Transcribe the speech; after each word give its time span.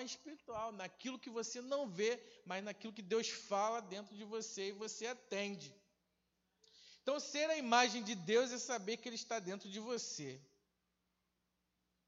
forma 0.00 0.04
espiritual, 0.04 0.72
naquilo 0.72 1.18
que 1.18 1.30
você 1.30 1.60
não 1.60 1.88
vê, 1.88 2.20
mas 2.44 2.64
naquilo 2.64 2.92
que 2.92 3.02
Deus 3.02 3.28
fala 3.28 3.80
dentro 3.80 4.16
de 4.16 4.24
você 4.24 4.68
e 4.68 4.72
você 4.72 5.06
atende. 5.06 5.74
Então, 7.02 7.18
ser 7.20 7.48
a 7.50 7.56
imagem 7.56 8.02
de 8.02 8.14
Deus 8.14 8.52
é 8.52 8.58
saber 8.58 8.96
que 8.96 9.08
Ele 9.08 9.16
está 9.16 9.38
dentro 9.38 9.68
de 9.68 9.80
você. 9.80 10.40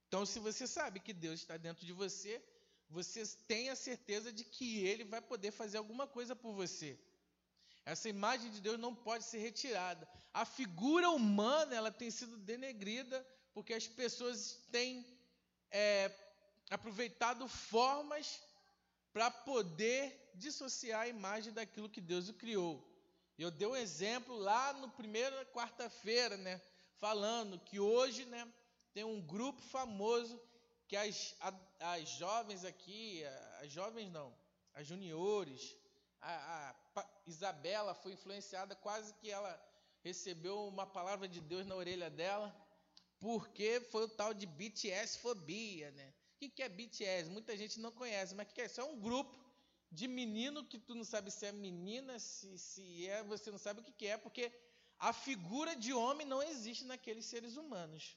Então, 0.07 0.25
se 0.25 0.39
você 0.39 0.67
sabe 0.67 1.01
que 1.01 1.13
Deus 1.13 1.41
está 1.41 1.57
dentro 1.57 1.85
de 1.85 1.93
você, 1.93 2.43
você 2.89 3.25
tem 3.47 3.71
a 3.71 3.77
certeza 3.77 4.33
de 4.33 4.45
que 4.45 4.85
Ele 4.87 5.05
vai 5.05 5.21
poder 5.21 5.51
fazer 5.51 5.79
alguma 5.79 6.07
coisa 6.07 6.35
por 6.37 6.53
você. 6.53 6.99
Essa 7.85 8.09
imagem 8.09 8.51
de 8.51 8.61
Deus 8.61 8.79
não 8.79 8.95
pode 8.95 9.25
ser 9.25 9.39
retirada. 9.39 10.09
A 10.33 10.45
figura 10.45 11.11
humana 11.11 11.75
ela 11.75 11.91
tem 11.91 12.11
sido 12.11 12.37
denegrida 12.37 13.27
porque 13.53 13.75
as 13.75 13.87
pessoas 13.89 14.61
têm 14.71 15.05
é, 15.71 16.09
aproveitado 16.73 17.47
formas 17.47 18.41
para 19.13 19.31
poder 19.31 20.33
dissociar 20.35 21.03
a 21.03 21.09
imagem 21.09 21.53
daquilo 21.53 21.91
que 21.91 22.01
Deus 22.01 22.29
o 22.29 22.35
criou. 22.35 22.83
Eu 23.39 23.51
dei 23.51 23.69
um 23.69 23.77
exemplo 23.77 24.35
lá 24.37 24.73
no 24.73 24.89
primeira 24.91 25.45
quarta-feira, 25.47 26.37
né, 26.37 26.61
falando 26.97 27.59
que 27.59 27.79
hoje, 27.79 28.25
né, 28.27 28.51
tem 28.95 29.05
um 29.05 29.21
grupo 29.21 29.61
famoso 29.61 30.41
que 30.89 30.97
as, 30.97 31.35
as 31.81 32.09
jovens 32.11 32.65
aqui, 32.65 33.23
as 33.61 33.71
jovens 33.71 34.11
não, 34.11 34.35
as 34.75 34.87
juniores, 34.87 35.77
a, 36.21 36.75
a 36.97 37.07
Isabela 37.27 37.95
foi 37.95 38.13
influenciada, 38.13 38.75
quase 38.77 39.13
que 39.15 39.31
ela 39.31 39.61
recebeu 40.03 40.67
uma 40.69 40.87
palavra 40.87 41.29
de 41.29 41.41
Deus 41.41 41.67
na 41.67 41.75
orelha 41.75 42.09
dela, 42.09 42.55
porque 43.19 43.81
foi 43.91 44.05
o 44.05 44.09
tal 44.09 44.33
de 44.33 44.47
BTS 44.47 45.19
fobia, 45.19 45.91
né? 45.93 46.13
O 46.47 46.51
que 46.51 46.63
é 46.63 46.69
BTS? 46.69 47.31
Muita 47.31 47.57
gente 47.57 47.79
não 47.79 47.93
conhece, 47.93 48.35
mas 48.35 48.49
o 48.49 48.53
que 48.53 48.61
é 48.61 48.67
isso? 48.67 48.81
É 48.81 48.85
um 48.85 48.99
grupo 48.99 49.39
de 49.91 50.09
menino 50.09 50.65
que 50.65 50.79
tu 50.79 50.95
não 50.95 51.05
sabe 51.05 51.31
se 51.31 51.47
é 51.47 51.53
menina, 51.53 52.19
se, 52.19 52.59
se 52.59 53.07
é, 53.07 53.23
você 53.23 53.51
não 53.51 53.59
sabe 53.59 53.81
o 53.81 53.85
que 53.85 54.07
é, 54.07 54.17
porque 54.17 54.51
a 54.99 55.13
figura 55.13 55.77
de 55.77 55.93
homem 55.93 56.27
não 56.27 56.43
existe 56.43 56.85
naqueles 56.85 57.27
seres 57.27 57.57
humanos. 57.57 58.17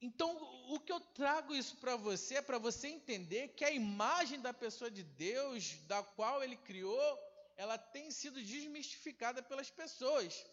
Então, 0.00 0.36
o 0.74 0.78
que 0.78 0.92
eu 0.92 1.00
trago 1.00 1.54
isso 1.54 1.76
para 1.76 1.96
você 1.96 2.34
é 2.36 2.42
para 2.42 2.58
você 2.58 2.88
entender 2.88 3.48
que 3.48 3.64
a 3.64 3.70
imagem 3.70 4.40
da 4.40 4.52
pessoa 4.52 4.90
de 4.90 5.02
Deus, 5.02 5.78
da 5.86 6.02
qual 6.02 6.42
ele 6.42 6.56
criou, 6.56 7.18
ela 7.56 7.78
tem 7.78 8.10
sido 8.10 8.42
desmistificada 8.42 9.42
pelas 9.42 9.70
pessoas. 9.70 10.44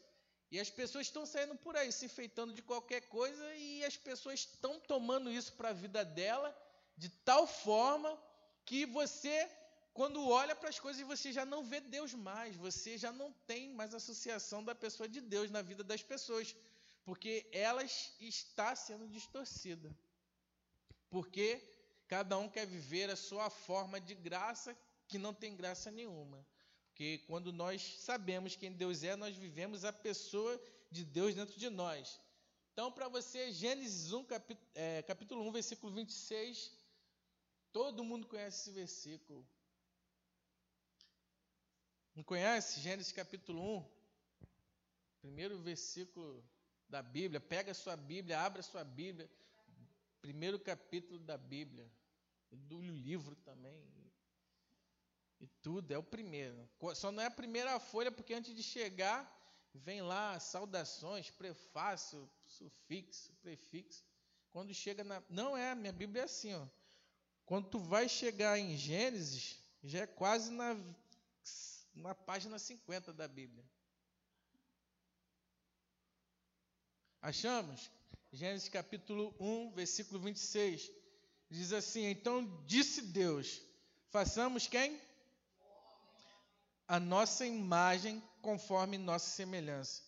E 0.51 0.59
as 0.59 0.69
pessoas 0.69 1.07
estão 1.07 1.25
saindo 1.25 1.55
por 1.55 1.77
aí 1.77 1.91
se 1.91 2.05
enfeitando 2.05 2.53
de 2.53 2.61
qualquer 2.61 3.01
coisa 3.07 3.55
e 3.55 3.85
as 3.85 3.95
pessoas 3.95 4.41
estão 4.41 4.79
tomando 4.81 5.31
isso 5.31 5.53
para 5.53 5.69
a 5.69 5.73
vida 5.73 6.03
dela 6.03 6.55
de 6.97 7.09
tal 7.09 7.47
forma 7.47 8.21
que 8.65 8.85
você, 8.85 9.49
quando 9.93 10.27
olha 10.27 10.55
para 10.55 10.69
as 10.69 10.79
coisas, 10.79 11.01
você 11.07 11.31
já 11.31 11.45
não 11.45 11.63
vê 11.63 11.79
Deus 11.79 12.13
mais, 12.13 12.55
você 12.55 12.97
já 12.97 13.11
não 13.11 13.31
tem 13.47 13.69
mais 13.73 13.93
associação 13.93 14.63
da 14.63 14.75
pessoa 14.75 15.07
de 15.07 15.21
Deus 15.21 15.49
na 15.49 15.61
vida 15.61 15.83
das 15.83 16.03
pessoas 16.03 16.53
porque 17.05 17.47
ela 17.51 17.83
está 17.83 18.75
sendo 18.75 19.07
distorcida. 19.07 19.89
Porque 21.09 21.61
cada 22.07 22.37
um 22.37 22.49
quer 22.49 22.65
viver 22.65 23.09
a 23.09 23.15
sua 23.15 23.49
forma 23.49 23.99
de 23.99 24.15
graça 24.15 24.77
que 25.07 25.17
não 25.17 25.33
tem 25.33 25.55
graça 25.55 25.89
nenhuma. 25.91 26.45
Porque 26.91 27.19
quando 27.19 27.51
nós 27.53 27.81
sabemos 27.99 28.55
quem 28.55 28.71
Deus 28.71 29.01
é, 29.01 29.15
nós 29.15 29.35
vivemos 29.35 29.85
a 29.85 29.93
pessoa 29.93 30.61
de 30.91 31.05
Deus 31.05 31.33
dentro 31.33 31.57
de 31.57 31.69
nós. 31.69 32.19
Então, 32.73 32.91
para 32.91 33.07
você, 33.07 33.51
Gênesis 33.51 34.11
1, 34.11 34.25
capítulo, 34.25 34.69
é, 34.75 35.01
capítulo 35.03 35.47
1, 35.47 35.51
versículo 35.51 35.93
26, 35.93 36.71
todo 37.71 38.03
mundo 38.03 38.27
conhece 38.27 38.59
esse 38.59 38.71
versículo. 38.71 39.47
Não 42.13 42.23
conhece? 42.23 42.81
Gênesis 42.81 43.13
capítulo 43.13 43.77
1, 43.77 43.85
primeiro 45.21 45.57
versículo 45.59 46.43
da 46.89 47.01
Bíblia, 47.01 47.39
pega 47.39 47.71
a 47.71 47.75
sua 47.75 47.95
Bíblia, 47.95 48.41
abre 48.41 48.59
a 48.59 48.63
sua 48.63 48.83
Bíblia, 48.83 49.29
primeiro 50.21 50.59
capítulo 50.59 51.19
da 51.19 51.37
Bíblia, 51.37 51.89
do 52.51 52.81
livro 52.81 53.33
também, 53.37 53.81
e 55.41 55.47
tudo, 55.63 55.91
é 55.91 55.97
o 55.97 56.03
primeiro. 56.03 56.69
Só 56.95 57.11
não 57.11 57.23
é 57.23 57.25
a 57.25 57.31
primeira 57.31 57.79
folha, 57.79 58.11
porque 58.11 58.33
antes 58.33 58.55
de 58.55 58.61
chegar, 58.61 59.27
vem 59.73 60.01
lá 60.01 60.39
saudações, 60.39 61.31
prefácio, 61.31 62.29
sufixo, 62.45 63.33
prefixo. 63.41 64.05
Quando 64.51 64.71
chega 64.73 65.03
na. 65.03 65.23
Não 65.29 65.57
é, 65.57 65.73
minha 65.73 65.91
Bíblia 65.91 66.21
é 66.21 66.25
assim, 66.25 66.53
ó. 66.53 66.67
Quando 67.43 67.69
tu 67.69 67.79
vai 67.79 68.07
chegar 68.07 68.59
em 68.59 68.77
Gênesis, 68.77 69.57
já 69.83 70.01
é 70.01 70.07
quase 70.07 70.51
na, 70.51 70.77
na 71.95 72.13
página 72.13 72.59
50 72.59 73.11
da 73.11 73.27
Bíblia. 73.27 73.65
Achamos? 77.19 77.89
Gênesis 78.31 78.69
capítulo 78.69 79.35
1, 79.39 79.71
versículo 79.71 80.19
26. 80.19 80.91
Diz 81.49 81.73
assim: 81.73 82.05
Então 82.05 82.63
disse 82.67 83.01
Deus: 83.01 83.59
Façamos 84.11 84.67
quem? 84.67 85.01
A 86.91 86.99
nossa 86.99 87.45
imagem 87.45 88.21
conforme 88.41 88.97
nossa 88.97 89.29
semelhança. 89.29 90.03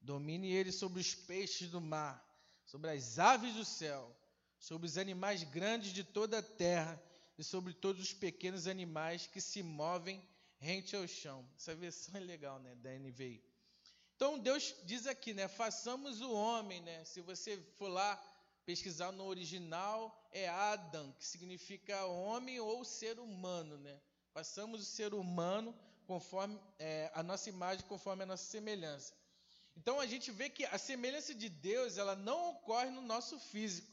Domine 0.00 0.50
ele 0.50 0.72
sobre 0.72 0.98
os 0.98 1.14
peixes 1.14 1.68
do 1.68 1.78
mar, 1.78 2.26
sobre 2.64 2.90
as 2.90 3.18
aves 3.18 3.52
do 3.52 3.66
céu, 3.66 4.10
sobre 4.58 4.86
os 4.86 4.96
animais 4.96 5.42
grandes 5.42 5.92
de 5.92 6.02
toda 6.02 6.38
a 6.38 6.42
terra 6.42 6.98
e 7.36 7.44
sobre 7.44 7.74
todos 7.74 8.02
os 8.02 8.14
pequenos 8.14 8.66
animais 8.66 9.26
que 9.26 9.42
se 9.42 9.62
movem 9.62 10.26
rente 10.58 10.96
ao 10.96 11.06
chão. 11.06 11.46
Essa 11.54 11.74
versão 11.74 12.16
é 12.16 12.20
legal, 12.20 12.58
né, 12.60 12.74
da 12.76 12.88
NVI. 12.98 13.44
Então 14.16 14.38
Deus 14.38 14.74
diz 14.86 15.06
aqui, 15.06 15.34
né? 15.34 15.48
Façamos 15.48 16.22
o 16.22 16.32
homem, 16.32 16.80
né? 16.80 17.04
Se 17.04 17.20
você 17.20 17.58
for 17.76 17.88
lá 17.88 18.16
pesquisar 18.64 19.12
no 19.12 19.26
original, 19.26 20.26
é 20.32 20.48
Adam, 20.48 21.12
que 21.12 21.26
significa 21.26 22.06
homem 22.06 22.58
ou 22.58 22.86
ser 22.86 23.18
humano, 23.18 23.76
né? 23.76 24.00
Façamos 24.32 24.80
o 24.80 24.84
ser 24.86 25.12
humano 25.12 25.78
conforme 26.06 26.58
é, 26.78 27.10
a 27.14 27.22
nossa 27.22 27.48
imagem, 27.48 27.86
conforme 27.86 28.22
a 28.22 28.26
nossa 28.26 28.44
semelhança. 28.44 29.14
Então 29.76 29.98
a 30.00 30.06
gente 30.06 30.30
vê 30.30 30.50
que 30.50 30.64
a 30.66 30.78
semelhança 30.78 31.34
de 31.34 31.48
Deus, 31.48 31.96
ela 31.96 32.14
não 32.14 32.50
ocorre 32.50 32.90
no 32.90 33.00
nosso 33.00 33.38
físico, 33.38 33.90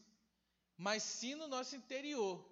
mas 0.78 1.04
sim 1.04 1.36
no 1.36 1.48
nosso 1.48 1.76
interior. 1.76 2.46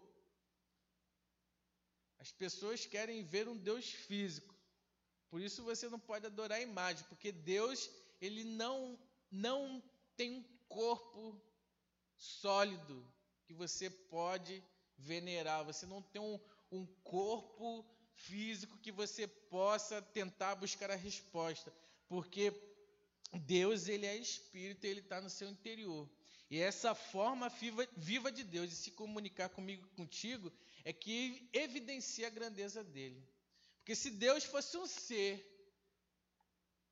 As 2.20 2.32
pessoas 2.32 2.86
querem 2.86 3.24
ver 3.24 3.48
um 3.48 3.58
Deus 3.58 3.90
físico. 3.90 4.56
Por 5.30 5.42
isso 5.42 5.64
você 5.64 5.90
não 5.90 6.00
pode 6.00 6.26
adorar 6.26 6.58
a 6.58 6.62
imagem, 6.62 7.06
porque 7.10 7.32
Deus, 7.32 7.90
ele 8.22 8.44
não 8.44 8.98
não 9.30 9.84
tem 10.16 10.32
um 10.32 10.44
corpo 10.70 11.40
sólido 12.16 13.06
que 13.46 13.54
você 13.54 13.90
pode 13.90 14.64
venerar. 14.98 15.66
Você 15.66 15.86
não 15.86 16.02
tem 16.02 16.22
um, 16.22 16.40
um 16.72 16.86
corpo 17.04 17.86
físico 18.18 18.78
que 18.80 18.92
você 18.92 19.28
possa 19.28 20.02
tentar 20.02 20.56
buscar 20.56 20.90
a 20.92 20.96
resposta, 20.96 21.74
porque 22.08 22.54
Deus 23.34 23.88
ele 23.88 24.06
é 24.06 24.16
espírito, 24.16 24.86
ele 24.86 25.02
está 25.02 25.22
no 25.22 25.30
seu 25.30 25.50
interior. 25.50 26.10
E 26.50 26.60
essa 26.60 26.96
forma 26.96 27.50
viva, 27.50 27.88
viva 27.96 28.32
de 28.32 28.44
Deus 28.44 28.70
de 28.70 28.76
se 28.76 28.92
comunicar 28.92 29.50
comigo, 29.50 29.88
contigo, 29.96 30.52
é 30.84 30.94
que 30.94 31.50
evidencia 31.52 32.28
a 32.28 32.32
grandeza 32.32 32.84
dele. 32.84 33.22
Porque 33.80 33.96
se 33.96 34.10
Deus 34.12 34.44
fosse 34.46 34.78
um 34.78 34.88
ser 34.88 35.46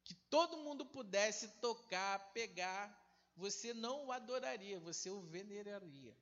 que 0.03 0.13
todo 0.29 0.57
mundo 0.57 0.85
pudesse 0.85 1.47
tocar, 1.59 2.19
pegar, 2.33 2.83
você 3.35 3.73
não 3.73 4.05
o 4.05 4.11
adoraria, 4.11 4.79
você 4.79 5.09
o 5.09 5.21
veneraria. 5.21 6.15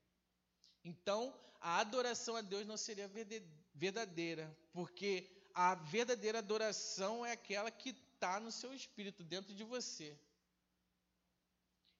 Então, 0.84 1.34
a 1.59 1.80
adoração 1.80 2.36
a 2.36 2.42
Deus 2.42 2.66
não 2.66 2.78
seria 2.78 3.08
verdadeira, 3.08 3.45
porque 4.71 5.30
a 5.53 5.75
verdadeira 5.75 6.39
adoração 6.39 7.25
é 7.25 7.31
aquela 7.31 7.69
que 7.69 7.89
está 7.89 8.39
no 8.39 8.51
seu 8.51 8.74
espírito, 8.74 9.24
dentro 9.24 9.53
de 9.53 9.63
você. 9.63 10.18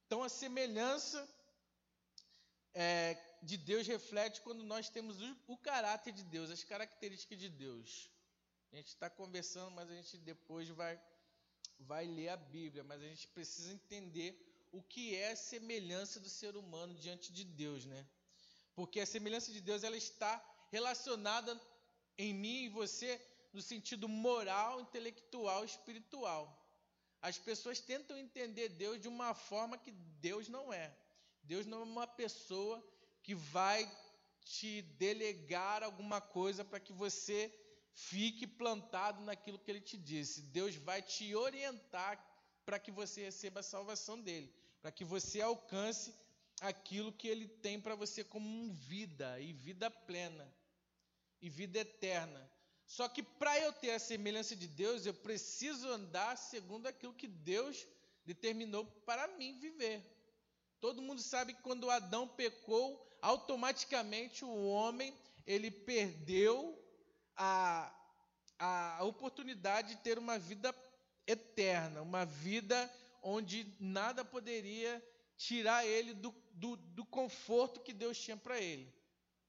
Então, 0.06 0.24
a 0.24 0.30
semelhança 0.30 1.27
é, 2.74 3.18
de 3.41 3.57
Deus 3.57 3.85
reflete 3.85 4.41
quando 4.41 4.63
nós 4.63 4.89
temos 4.89 5.21
o, 5.21 5.38
o 5.47 5.57
caráter 5.57 6.13
de 6.13 6.24
Deus, 6.24 6.50
as 6.50 6.63
características 6.63 7.39
de 7.39 7.50
Deus. 7.50 8.09
A 8.71 8.75
gente 8.77 8.88
está 8.88 9.09
conversando, 9.09 9.71
mas 9.71 9.89
a 9.89 9.94
gente 9.95 10.18
depois 10.18 10.69
vai, 10.69 11.00
vai 11.80 12.06
ler 12.06 12.30
a 12.30 12.38
Bíblia. 12.38 12.83
Mas 12.83 13.01
a 13.01 13.06
gente 13.06 13.27
precisa 13.27 13.71
entender 13.71 14.30
o 14.71 14.81
que 14.81 15.15
é 15.15 15.31
a 15.31 15.35
semelhança 15.35 16.19
do 16.19 16.30
ser 16.30 16.56
humano 16.56 16.95
diante 16.95 17.31
de 17.31 17.44
Deus, 17.44 17.85
né? 17.85 18.07
Porque 18.74 19.00
a 19.00 19.06
semelhança 19.06 19.51
de 19.51 19.62
Deus 19.62 19.83
ela 19.83 19.95
está 19.95 20.44
relacionada 20.71 21.59
em 22.18 22.33
mim 22.33 22.63
e 22.63 22.69
você 22.69 23.21
no 23.54 23.62
sentido 23.62 24.10
moral, 24.10 24.81
intelectual, 24.81 25.63
espiritual. 25.63 26.60
As 27.21 27.38
pessoas 27.38 27.80
tentam 27.80 28.18
entender 28.18 28.69
Deus 28.69 29.00
de 29.00 29.07
uma 29.07 29.33
forma 29.33 29.77
que 29.77 29.92
Deus 29.92 30.50
não 30.50 30.74
é. 30.74 30.94
Deus 31.44 31.65
não 31.65 31.81
é 31.81 31.83
uma 31.83 32.07
pessoa 32.07 32.83
que 33.21 33.36
vai 33.36 33.89
te 34.42 34.81
delegar 34.81 35.83
alguma 35.83 36.19
coisa 36.19 36.65
para 36.65 36.80
que 36.80 36.92
você 36.92 37.54
fique 37.94 38.48
plantado 38.48 39.21
naquilo 39.21 39.59
que 39.59 39.69
ele 39.69 39.80
te 39.81 39.98
disse. 39.98 40.42
Deus 40.42 40.75
vai 40.75 41.01
te 41.01 41.33
orientar 41.36 42.19
para 42.66 42.80
que 42.80 42.92
você 42.92 43.25
receba 43.25 43.59
a 43.59 43.63
salvação 43.63 44.19
dele, 44.19 44.51
para 44.81 44.92
que 44.92 45.06
você 45.06 45.42
alcance 45.42 46.13
aquilo 46.59 47.12
que 47.12 47.27
ele 47.27 47.48
tem 47.48 47.80
para 47.80 47.95
você 47.95 48.24
como 48.24 48.74
vida 48.74 49.39
e 49.39 49.54
vida 49.54 49.92
plena 49.92 50.51
e 51.44 51.50
vida 51.50 51.80
eterna. 51.80 52.50
Só 52.86 53.10
que 53.10 53.22
para 53.22 53.60
eu 53.60 53.74
ter 53.74 53.92
a 53.92 54.00
semelhança 54.00 54.56
de 54.56 54.66
Deus, 54.66 55.06
eu 55.06 55.13
preciso 55.13 55.90
andar 55.90 56.38
segundo 56.38 56.88
aquilo 56.88 57.13
que 57.13 57.28
Deus 57.28 57.86
determinou 58.25 58.86
para 59.06 59.28
mim 59.28 59.60
viver. 59.60 60.01
Todo 60.80 61.01
mundo 61.01 61.22
sabe 61.22 61.54
que 61.54 61.62
quando 61.62 61.90
Adão 61.90 62.25
pecou, 62.30 63.06
automaticamente 63.22 64.45
o 64.45 64.68
homem 64.68 65.13
ele 65.45 65.69
perdeu 65.69 66.81
a, 67.36 67.94
a 68.57 69.04
oportunidade 69.04 69.95
de 69.95 70.01
ter 70.01 70.18
uma 70.18 70.40
vida 70.40 70.74
eterna, 71.28 72.01
uma 72.01 72.25
vida 72.25 72.90
onde 73.22 73.68
nada 73.81 74.24
poderia 74.24 75.04
tirar 75.36 75.86
ele 75.86 76.13
do, 76.13 76.34
do, 76.54 76.78
do 76.78 77.06
conforto 77.06 77.81
que 77.81 77.92
Deus 77.92 78.18
tinha 78.18 78.38
para 78.38 78.62
ele. 78.62 78.94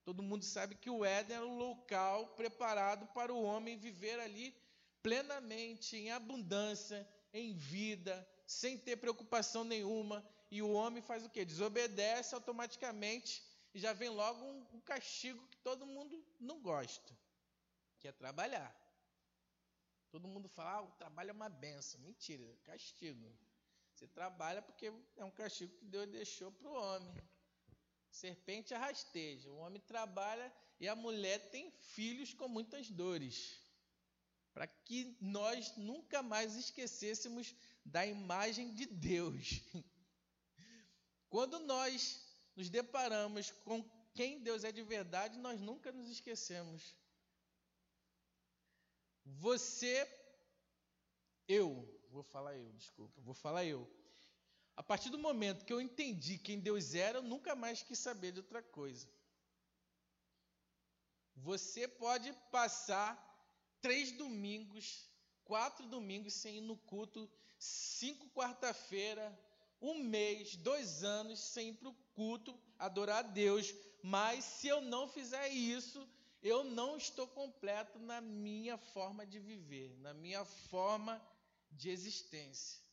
Todo 0.04 0.22
mundo 0.22 0.44
sabe 0.44 0.74
que 0.74 0.90
o 0.90 1.04
Éden 1.04 1.36
era 1.36 1.46
um 1.46 1.56
local 1.56 2.28
preparado 2.36 3.06
para 3.14 3.32
o 3.32 3.42
homem 3.42 3.78
viver 3.78 4.20
ali 4.20 4.54
plenamente, 5.02 5.96
em 5.96 6.10
abundância, 6.10 7.08
em 7.32 7.54
vida, 7.54 8.26
sem 8.46 8.76
ter 8.78 8.96
preocupação 8.96 9.64
nenhuma. 9.64 10.24
E 10.50 10.60
o 10.62 10.70
homem 10.72 11.02
faz 11.02 11.24
o 11.24 11.30
quê? 11.30 11.44
Desobedece 11.44 12.34
automaticamente 12.34 13.42
e 13.74 13.78
já 13.78 13.92
vem 13.92 14.10
logo 14.10 14.44
um, 14.44 14.66
um 14.74 14.80
castigo 14.80 15.46
que 15.48 15.56
todo 15.58 15.86
mundo 15.86 16.22
não 16.38 16.60
gosta, 16.60 17.12
que 17.98 18.06
é 18.06 18.12
trabalhar. 18.12 18.72
Todo 20.10 20.28
mundo 20.28 20.48
fala, 20.48 20.74
ah, 20.74 20.82
o 20.82 20.92
trabalho 20.92 21.30
é 21.30 21.32
uma 21.32 21.48
benção. 21.48 22.00
Mentira, 22.00 22.44
castigo. 22.62 23.36
Você 23.94 24.06
trabalha 24.06 24.62
porque 24.62 24.92
é 25.16 25.24
um 25.24 25.30
castigo 25.30 25.74
que 25.76 25.84
Deus 25.86 26.08
deixou 26.08 26.52
para 26.52 26.68
o 26.68 26.72
homem. 26.72 27.14
Serpente 28.14 28.72
arrasteja. 28.72 29.50
O 29.50 29.56
homem 29.56 29.82
trabalha 29.82 30.52
e 30.78 30.86
a 30.86 30.94
mulher 30.94 31.50
tem 31.50 31.70
filhos 31.70 32.32
com 32.32 32.46
muitas 32.46 32.88
dores. 32.88 33.60
Para 34.52 34.68
que 34.68 35.16
nós 35.20 35.76
nunca 35.76 36.22
mais 36.22 36.54
esquecêssemos 36.54 37.52
da 37.84 38.06
imagem 38.06 38.72
de 38.72 38.86
Deus. 38.86 39.60
Quando 41.28 41.58
nós 41.58 42.24
nos 42.54 42.70
deparamos 42.70 43.50
com 43.64 43.82
quem 44.14 44.40
Deus 44.40 44.62
é 44.62 44.70
de 44.70 44.84
verdade, 44.84 45.36
nós 45.40 45.60
nunca 45.60 45.90
nos 45.90 46.08
esquecemos. 46.08 46.94
Você, 49.24 50.08
eu, 51.48 51.68
vou 52.10 52.22
falar 52.22 52.54
eu, 52.56 52.72
desculpa, 52.74 53.20
vou 53.20 53.34
falar 53.34 53.64
eu. 53.64 53.90
A 54.76 54.82
partir 54.82 55.10
do 55.10 55.18
momento 55.18 55.64
que 55.64 55.72
eu 55.72 55.80
entendi 55.80 56.36
quem 56.38 56.58
Deus 56.58 56.94
era, 56.94 57.18
eu 57.18 57.22
nunca 57.22 57.54
mais 57.54 57.82
quis 57.82 57.98
saber 57.98 58.32
de 58.32 58.40
outra 58.40 58.62
coisa. 58.62 59.08
Você 61.36 61.86
pode 61.86 62.32
passar 62.50 63.12
três 63.80 64.10
domingos, 64.12 65.08
quatro 65.44 65.86
domingos 65.86 66.34
sem 66.34 66.58
ir 66.58 66.60
no 66.60 66.76
culto, 66.76 67.30
cinco 67.58 68.28
quarta-feira, 68.30 69.38
um 69.80 70.02
mês, 70.02 70.56
dois 70.56 71.04
anos 71.04 71.38
sem 71.40 71.68
ir 71.68 71.74
para 71.74 71.88
o 71.88 71.94
culto, 72.14 72.58
adorar 72.78 73.24
a 73.24 73.28
Deus, 73.28 73.74
mas 74.02 74.44
se 74.44 74.68
eu 74.68 74.80
não 74.80 75.08
fizer 75.08 75.48
isso, 75.48 76.08
eu 76.42 76.62
não 76.62 76.96
estou 76.96 77.26
completo 77.26 77.98
na 77.98 78.20
minha 78.20 78.76
forma 78.76 79.26
de 79.26 79.38
viver, 79.38 79.96
na 79.98 80.12
minha 80.12 80.44
forma 80.44 81.22
de 81.70 81.90
existência. 81.90 82.83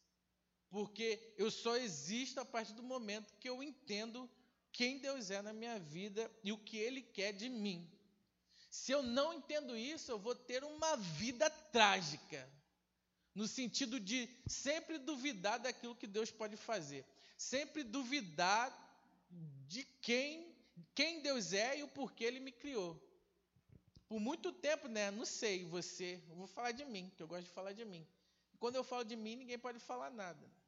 Porque 0.72 1.34
eu 1.38 1.52
só 1.52 1.76
existo 1.76 2.40
a 2.40 2.46
partir 2.46 2.74
do 2.74 2.82
momento 2.82 3.34
que 3.40 3.50
eu 3.50 3.62
entendo 3.62 4.28
quem 4.72 5.00
Deus 5.00 5.30
é 5.30 5.42
na 5.42 5.52
minha 5.52 5.78
vida 5.78 6.32
e 6.44 6.52
o 6.52 6.58
que 6.58 6.78
Ele 6.78 7.02
quer 7.02 7.34
de 7.34 7.50
mim. 7.50 7.88
Se 8.70 8.94
eu 8.94 9.04
não 9.04 9.34
entendo 9.34 9.76
isso, 9.76 10.10
eu 10.10 10.18
vou 10.18 10.34
ter 10.34 10.64
uma 10.64 10.96
vida 10.96 11.50
trágica 11.50 12.50
no 13.36 13.48
sentido 13.48 14.00
de 14.00 14.30
sempre 14.48 14.98
duvidar 14.98 15.60
daquilo 15.60 15.96
que 15.96 16.08
Deus 16.08 16.32
pode 16.32 16.56
fazer, 16.56 17.06
sempre 17.38 17.84
duvidar 17.84 18.66
de 19.68 19.84
quem, 20.02 20.56
quem 20.96 21.22
Deus 21.22 21.52
é 21.52 21.80
e 21.80 21.84
o 21.84 21.88
porquê 21.90 22.24
Ele 22.24 22.40
me 22.40 22.52
criou. 22.54 22.98
Por 24.08 24.22
muito 24.22 24.54
tempo, 24.54 24.88
né? 24.88 25.12
Não 25.12 25.26
sei, 25.26 25.66
você, 25.66 26.22
eu 26.30 26.36
vou 26.36 26.48
falar 26.48 26.72
de 26.72 26.86
mim, 26.86 27.12
que 27.16 27.24
eu 27.24 27.28
gosto 27.28 27.44
de 27.44 27.50
falar 27.50 27.74
de 27.74 27.84
mim. 27.84 28.08
Quando 28.60 28.76
eu 28.76 28.84
falo 28.84 29.04
de 29.04 29.16
mim, 29.16 29.36
ninguém 29.36 29.58
pode 29.58 29.80
falar 29.80 30.10
nada. 30.12 30.61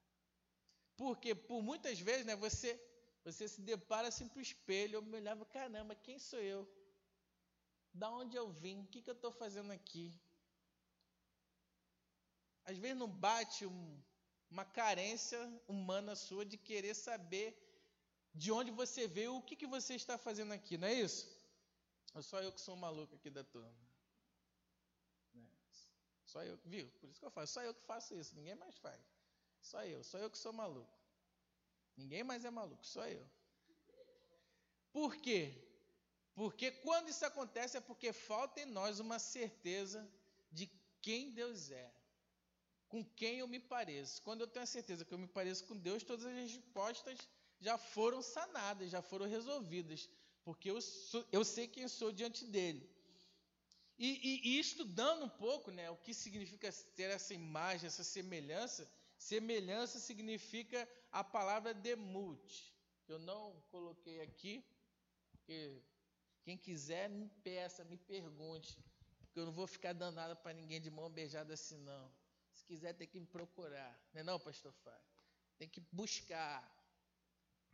Porque 0.95 1.34
por 1.34 1.62
muitas 1.62 2.00
vezes, 2.00 2.25
né, 2.25 2.36
você, 2.36 2.80
você 3.24 3.48
se 3.48 3.62
depara 3.62 4.07
assim 4.07 4.28
para 4.28 4.40
o 4.40 4.42
espelho, 4.42 4.98
eu 4.98 5.01
me 5.01 5.18
olhava, 5.18 5.45
caramba, 5.45 5.95
quem 5.95 6.19
sou 6.19 6.40
eu? 6.40 6.68
Da 7.94 8.10
onde 8.10 8.36
eu 8.36 8.51
vim? 8.51 8.81
O 8.81 8.88
que, 8.88 9.01
que 9.01 9.10
eu 9.10 9.16
estou 9.16 9.31
fazendo 9.31 9.72
aqui? 9.72 10.19
Às 12.66 12.78
vezes 12.78 12.98
não 12.98 13.10
bate 13.10 13.66
um, 13.66 14.01
uma 14.50 14.66
carência 14.66 15.40
humana 15.68 16.16
sua 16.16 16.45
de 16.45 16.57
querer 16.57 16.94
saber 16.94 17.60
de 18.34 18.51
onde 18.51 18.72
você 18.72 19.07
veio, 19.07 19.36
o 19.36 19.42
que, 19.42 19.56
que 19.56 19.68
você 19.68 19.94
está 19.95 20.18
fazendo 20.18 20.54
aqui, 20.54 20.78
não 20.78 20.88
é 20.88 20.94
isso? 20.94 21.28
Ou 22.16 22.24
só 22.24 22.42
eu 22.42 22.51
que 22.51 22.62
sou 22.62 22.75
maluco 22.75 23.16
aqui 23.16 23.30
da 23.30 23.44
turma? 23.44 23.72
Né? 25.34 25.48
Só 26.25 26.44
eu, 26.44 26.57
viu? 26.66 26.90
Por 27.00 27.10
isso 27.10 27.19
que 27.19 27.25
eu 27.25 27.31
faço, 27.31 27.54
só 27.54 27.62
eu 27.62 27.74
que 27.74 27.84
faço 27.86 28.16
isso, 28.16 28.36
ninguém 28.36 28.56
mais 28.56 28.75
faz. 28.78 29.00
Só 29.69 29.83
eu, 29.94 30.04
só 30.04 30.18
eu 30.19 30.30
que 30.30 30.38
sou 30.38 30.54
maluco. 30.54 30.95
Ninguém 31.98 32.24
mais 32.24 32.45
é 32.45 32.51
maluco, 32.51 32.86
só 32.86 33.04
eu. 33.07 33.25
Por 34.92 35.15
quê? 35.15 35.44
Porque 36.36 36.69
quando 36.86 37.10
isso 37.10 37.25
acontece 37.25 37.77
é 37.77 37.81
porque 37.81 38.13
falta 38.13 38.62
em 38.62 38.65
nós 38.65 39.00
uma 39.00 39.19
certeza 39.19 40.00
de 40.51 40.65
quem 41.01 41.31
Deus 41.31 41.71
é 41.71 41.92
com 42.94 43.04
quem 43.04 43.39
eu 43.39 43.48
me 43.48 43.60
pareço. 43.60 44.21
Quando 44.21 44.42
eu 44.42 44.48
tenho 44.48 44.62
a 44.62 44.68
certeza 44.68 45.04
que 45.04 45.12
eu 45.12 45.18
me 45.18 45.25
pareço 45.27 45.63
com 45.63 45.75
Deus, 45.75 46.04
todas 46.04 46.27
as 46.27 46.33
respostas 46.33 47.18
já 47.59 47.75
foram 47.75 48.21
sanadas, 48.21 48.92
já 48.92 49.01
foram 49.01 49.25
resolvidas, 49.25 50.07
porque 50.44 50.69
eu, 50.69 50.80
sou, 50.80 51.25
eu 51.31 51.44
sei 51.44 51.68
quem 51.68 51.88
sou 51.88 52.12
diante 52.12 52.45
dele. 52.45 52.88
E, 53.98 54.09
e, 54.30 54.47
e, 54.49 54.59
estudando 54.59 55.23
um 55.23 55.30
pouco 55.30 55.71
né, 55.71 55.90
o 55.90 55.97
que 55.97 56.14
significa 56.14 56.71
ter 56.95 57.09
essa 57.09 57.33
imagem, 57.33 57.87
essa 57.87 58.04
semelhança, 58.04 58.87
semelhança 59.30 59.99
significa 59.99 60.80
a 61.11 61.23
palavra 61.23 61.73
demute, 61.73 62.73
eu 63.07 63.19
não 63.19 63.42
coloquei 63.71 64.21
aqui, 64.21 64.63
porque 65.31 65.81
quem 66.44 66.57
quiser 66.57 67.09
me 67.09 67.27
peça, 67.44 67.83
me 67.85 67.97
pergunte, 67.97 68.77
porque 69.21 69.39
eu 69.39 69.45
não 69.45 69.53
vou 69.53 69.68
ficar 69.68 69.94
danado 69.94 70.35
para 70.37 70.53
ninguém 70.53 70.81
de 70.81 70.92
mão 70.92 71.09
beijada 71.09 71.53
assim 71.53 71.77
não. 71.77 72.11
Se 72.51 72.65
quiser, 72.65 72.94
tem 72.94 73.07
que 73.07 73.19
me 73.19 73.25
procurar. 73.25 73.94
Não 74.13 74.21
é 74.21 74.23
não, 74.23 74.39
pastor 74.39 74.73
Fábio? 74.83 75.13
Tem 75.57 75.68
que 75.68 75.81
buscar. 75.92 76.61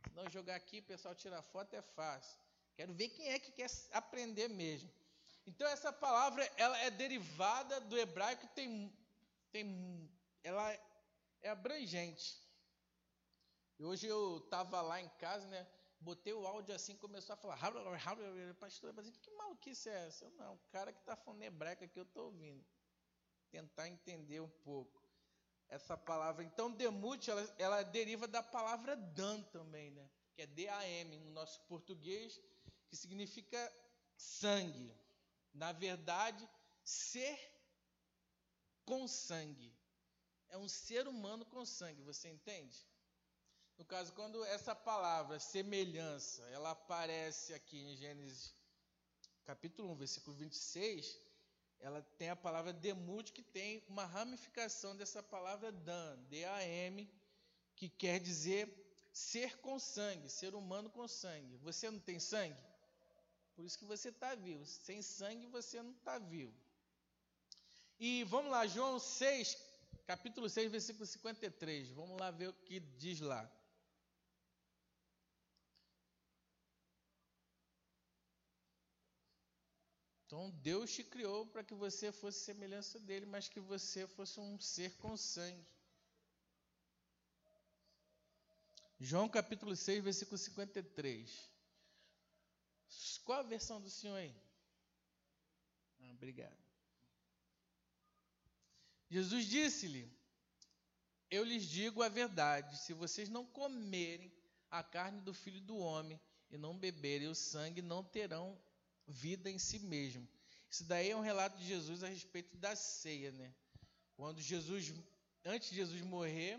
Se 0.04 0.14
não 0.14 0.28
jogar 0.30 0.56
aqui, 0.56 0.78
o 0.78 0.82
pessoal 0.84 1.14
tira 1.14 1.42
foto, 1.42 1.74
é 1.74 1.82
fácil. 1.82 2.38
Quero 2.76 2.94
ver 2.94 3.08
quem 3.10 3.28
é 3.28 3.38
que 3.38 3.52
quer 3.52 3.70
aprender 3.92 4.48
mesmo. 4.48 4.90
Então, 5.46 5.66
essa 5.68 5.92
palavra 5.92 6.42
ela 6.56 6.78
é 6.78 6.90
derivada 6.90 7.80
do 7.80 7.98
hebraico, 7.98 8.46
tem, 8.54 8.92
tem, 9.50 10.08
ela 10.42 10.89
é 11.42 11.50
abrangente. 11.50 12.38
E 13.78 13.84
hoje 13.84 14.06
eu 14.06 14.38
estava 14.38 14.80
lá 14.80 15.00
em 15.00 15.08
casa, 15.10 15.46
né? 15.46 15.66
Botei 16.00 16.32
o 16.32 16.46
áudio 16.46 16.74
assim, 16.74 16.96
começou 16.96 17.34
a 17.34 17.36
falar, 17.36 17.58
pastor, 18.58 18.92
mas 18.92 19.08
que 19.18 19.30
maluquice 19.32 19.88
é 19.88 20.06
essa? 20.06 20.24
Eu, 20.24 20.30
não, 20.32 20.54
o 20.54 20.58
cara 20.70 20.92
que 20.92 21.00
está 21.00 21.14
falando 21.16 21.42
hebraico 21.42 21.84
aqui, 21.84 21.98
eu 21.98 22.04
estou 22.04 22.26
ouvindo 22.26 22.64
tentar 23.50 23.88
entender 23.88 24.40
um 24.40 24.48
pouco 24.48 25.02
essa 25.68 25.96
palavra. 25.96 26.44
Então, 26.44 26.70
demute, 26.70 27.30
ela, 27.30 27.54
ela 27.58 27.82
deriva 27.82 28.26
da 28.26 28.42
palavra 28.42 28.96
dan 28.96 29.42
também, 29.44 29.90
né? 29.90 30.08
Que 30.34 30.42
é 30.42 30.46
D-A-M 30.46 31.18
no 31.18 31.30
nosso 31.30 31.60
português, 31.62 32.40
que 32.88 32.96
significa 32.96 33.72
sangue. 34.16 34.94
Na 35.52 35.72
verdade, 35.72 36.48
ser 36.82 37.38
com 38.84 39.06
sangue. 39.06 39.72
É 40.50 40.58
um 40.58 40.68
ser 40.68 41.08
humano 41.08 41.44
com 41.46 41.64
sangue, 41.64 42.02
você 42.02 42.28
entende? 42.28 42.76
No 43.78 43.84
caso, 43.84 44.12
quando 44.12 44.44
essa 44.44 44.74
palavra 44.74 45.38
semelhança, 45.40 46.42
ela 46.50 46.72
aparece 46.72 47.54
aqui 47.54 47.78
em 47.78 47.96
Gênesis 47.96 48.54
capítulo 49.44 49.90
1, 49.92 49.94
versículo 49.96 50.36
26, 50.36 51.18
ela 51.80 52.02
tem 52.18 52.28
a 52.30 52.36
palavra 52.36 52.72
demute, 52.72 53.32
que 53.32 53.42
tem 53.42 53.82
uma 53.88 54.04
ramificação 54.04 54.94
dessa 54.94 55.22
palavra 55.22 55.72
dan, 55.72 56.18
D-A-M, 56.28 57.10
que 57.74 57.88
quer 57.88 58.20
dizer 58.20 58.68
ser 59.12 59.58
com 59.58 59.78
sangue, 59.78 60.28
ser 60.28 60.54
humano 60.54 60.90
com 60.90 61.08
sangue. 61.08 61.56
Você 61.58 61.90
não 61.90 61.98
tem 61.98 62.20
sangue? 62.20 62.60
Por 63.56 63.64
isso 63.64 63.78
que 63.78 63.84
você 63.84 64.10
está 64.10 64.34
vivo. 64.34 64.64
Sem 64.66 65.02
sangue 65.02 65.46
você 65.46 65.82
não 65.82 65.92
está 65.92 66.18
vivo. 66.18 66.54
E 67.98 68.24
vamos 68.24 68.50
lá, 68.50 68.66
João 68.66 68.98
6, 68.98 69.56
capítulo 70.06 70.48
6, 70.48 70.70
versículo 70.70 71.06
53. 71.06 71.90
Vamos 71.90 72.18
lá 72.18 72.30
ver 72.30 72.48
o 72.48 72.52
que 72.52 72.80
diz 72.80 73.20
lá. 73.20 73.50
Então 80.26 80.48
Deus 80.62 80.92
te 80.92 81.02
criou 81.02 81.44
para 81.46 81.64
que 81.64 81.74
você 81.74 82.12
fosse 82.12 82.44
semelhança 82.44 83.00
dele, 83.00 83.26
mas 83.26 83.48
que 83.48 83.58
você 83.58 84.06
fosse 84.06 84.38
um 84.38 84.60
ser 84.60 84.96
com 84.98 85.16
sangue. 85.16 85.66
João 89.00 89.28
capítulo 89.28 89.74
6, 89.74 90.04
versículo 90.04 90.38
53. 90.38 91.50
Qual 93.24 93.40
a 93.40 93.42
versão 93.42 93.80
do 93.80 93.90
senhor 93.90 94.16
aí? 94.16 94.34
Ah, 96.00 96.10
obrigado. 96.12 96.69
Jesus 99.10 99.46
disse-lhe: 99.46 100.08
Eu 101.30 101.44
lhes 101.44 101.64
digo 101.64 102.02
a 102.02 102.08
verdade, 102.08 102.78
se 102.78 102.92
vocês 102.92 103.28
não 103.28 103.44
comerem 103.44 104.32
a 104.70 104.82
carne 104.82 105.20
do 105.20 105.34
filho 105.34 105.60
do 105.60 105.76
homem 105.76 106.18
e 106.50 106.56
não 106.56 106.78
beberem 106.78 107.28
o 107.28 107.34
sangue, 107.34 107.82
não 107.82 108.04
terão 108.04 108.56
vida 109.06 109.50
em 109.50 109.58
si 109.58 109.80
mesmo. 109.80 110.26
Isso 110.70 110.84
daí 110.84 111.10
é 111.10 111.16
um 111.16 111.20
relato 111.20 111.58
de 111.58 111.66
Jesus 111.66 112.04
a 112.04 112.08
respeito 112.08 112.56
da 112.56 112.76
ceia, 112.76 113.32
né? 113.32 113.52
Quando 114.14 114.40
Jesus, 114.40 114.94
antes 115.44 115.70
de 115.70 115.76
Jesus 115.76 116.00
morrer, 116.02 116.58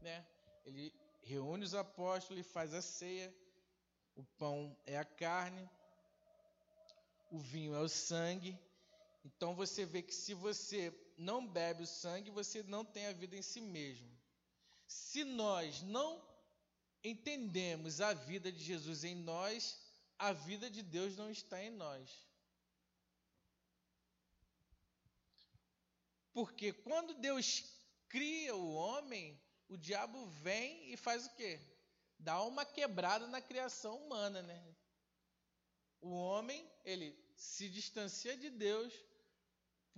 né? 0.00 0.26
Ele 0.64 0.94
reúne 1.22 1.64
os 1.64 1.74
apóstolos 1.74 2.40
e 2.40 2.48
faz 2.48 2.72
a 2.72 2.80
ceia. 2.80 3.34
O 4.16 4.24
pão 4.38 4.76
é 4.86 4.96
a 4.98 5.04
carne, 5.04 5.68
o 7.30 7.38
vinho 7.38 7.74
é 7.74 7.80
o 7.80 7.88
sangue. 7.88 8.58
Então 9.24 9.54
você 9.54 9.84
vê 9.84 10.02
que 10.02 10.14
se 10.14 10.34
você 10.34 10.92
não 11.16 11.46
bebe 11.46 11.82
o 11.82 11.86
sangue, 11.86 12.30
você 12.30 12.62
não 12.62 12.84
tem 12.84 13.06
a 13.06 13.12
vida 13.12 13.36
em 13.36 13.42
si 13.42 13.60
mesmo. 13.60 14.10
Se 14.86 15.24
nós 15.24 15.82
não 15.82 16.22
entendemos 17.04 18.00
a 18.00 18.12
vida 18.12 18.50
de 18.50 18.62
Jesus 18.62 19.04
em 19.04 19.14
nós, 19.14 19.78
a 20.18 20.32
vida 20.32 20.70
de 20.70 20.82
Deus 20.82 21.16
não 21.16 21.30
está 21.30 21.62
em 21.62 21.70
nós. 21.70 22.10
Porque 26.32 26.72
quando 26.72 27.14
Deus 27.14 27.64
cria 28.08 28.54
o 28.54 28.72
homem, 28.72 29.38
o 29.68 29.76
diabo 29.76 30.26
vem 30.42 30.92
e 30.92 30.96
faz 30.96 31.26
o 31.26 31.34
quê? 31.34 31.60
Dá 32.18 32.42
uma 32.42 32.64
quebrada 32.64 33.26
na 33.26 33.40
criação 33.40 33.96
humana, 33.96 34.42
né? 34.42 34.76
O 36.00 36.10
homem, 36.10 36.70
ele 36.84 37.16
se 37.36 37.68
distancia 37.68 38.36
de 38.36 38.50
Deus 38.50 38.92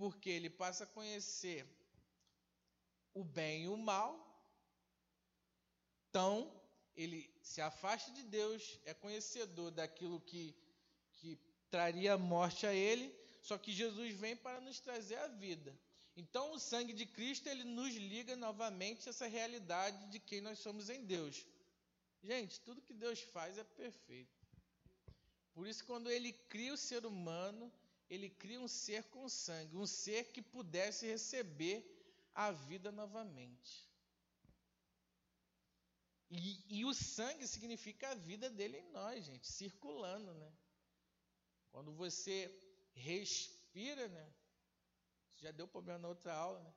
porque 0.03 0.29
ele 0.29 0.49
passa 0.49 0.83
a 0.83 0.93
conhecer 0.97 1.65
o 3.13 3.23
bem 3.23 3.63
e 3.63 3.67
o 3.69 3.77
mal. 3.77 4.11
Então, 6.09 6.33
ele 6.93 7.33
se 7.41 7.61
afasta 7.61 8.11
de 8.11 8.23
Deus, 8.23 8.81
é 8.83 8.93
conhecedor 8.93 9.71
daquilo 9.71 10.19
que, 10.19 10.53
que 11.13 11.39
traria 11.71 12.17
morte 12.17 12.67
a 12.67 12.73
ele, 12.73 13.15
só 13.41 13.57
que 13.57 13.71
Jesus 13.71 14.13
vem 14.15 14.35
para 14.35 14.59
nos 14.59 14.81
trazer 14.81 15.15
a 15.19 15.27
vida. 15.27 15.73
Então, 16.17 16.51
o 16.51 16.59
sangue 16.59 16.91
de 16.91 17.05
Cristo 17.05 17.47
ele 17.47 17.63
nos 17.63 17.95
liga 17.95 18.35
novamente 18.35 19.07
a 19.07 19.11
essa 19.11 19.25
realidade 19.25 20.05
de 20.07 20.19
quem 20.19 20.41
nós 20.41 20.59
somos 20.59 20.89
em 20.89 21.05
Deus. 21.05 21.45
Gente, 22.21 22.59
tudo 22.59 22.81
que 22.81 22.93
Deus 22.93 23.21
faz 23.21 23.57
é 23.57 23.63
perfeito. 23.63 24.37
Por 25.53 25.65
isso, 25.65 25.85
quando 25.85 26.11
ele 26.11 26.33
cria 26.49 26.73
o 26.73 26.83
ser 26.89 27.05
humano, 27.05 27.71
ele 28.09 28.29
cria 28.29 28.59
um 28.59 28.67
ser 28.67 29.03
com 29.05 29.27
sangue, 29.29 29.75
um 29.75 29.87
ser 29.87 30.31
que 30.31 30.41
pudesse 30.41 31.05
receber 31.07 31.83
a 32.33 32.51
vida 32.51 32.91
novamente. 32.91 33.87
E, 36.29 36.79
e, 36.79 36.85
o 36.85 36.93
sangue 36.93 37.47
significa 37.47 38.09
a 38.09 38.15
vida 38.15 38.49
dele 38.49 38.79
em 38.79 38.91
nós, 38.91 39.23
gente, 39.23 39.47
circulando, 39.47 40.33
né? 40.33 40.51
Quando 41.71 41.93
você 41.93 42.51
respira, 42.93 44.07
né? 44.07 44.33
Já 45.35 45.51
deu 45.51 45.67
problema 45.67 45.99
na 45.99 46.07
outra 46.07 46.33
aula, 46.33 46.59
né? 46.59 46.73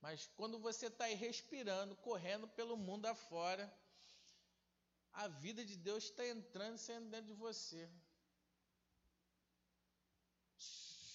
Mas 0.00 0.26
quando 0.36 0.58
você 0.58 0.86
está 0.86 1.06
aí 1.06 1.14
respirando, 1.14 1.96
correndo 1.96 2.46
pelo 2.48 2.76
mundo 2.76 3.06
afora, 3.06 3.72
a 5.12 5.26
vida 5.26 5.64
de 5.64 5.76
Deus 5.76 6.04
está 6.04 6.26
entrando 6.26 6.76
e 6.76 6.78
saindo 6.78 7.08
dentro 7.08 7.26
de 7.26 7.32
você. 7.34 7.90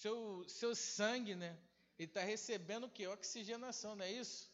Seu, 0.04 0.44
seu 0.46 0.76
sangue, 0.76 1.34
né? 1.34 1.58
Ele 1.98 2.10
está 2.10 2.22
recebendo 2.22 2.84
o 2.84 2.90
que? 2.90 3.06
Oxigenação, 3.06 3.96
não 3.96 4.04
é 4.04 4.12
isso? 4.12 4.52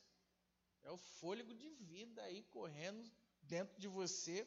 É 0.85 0.91
o 0.93 0.97
fôlego 0.97 1.53
de 1.53 1.69
vida 1.71 2.23
aí 2.23 2.45
correndo 2.45 3.11
dentro 3.43 3.77
de 3.81 3.89
você, 3.89 4.47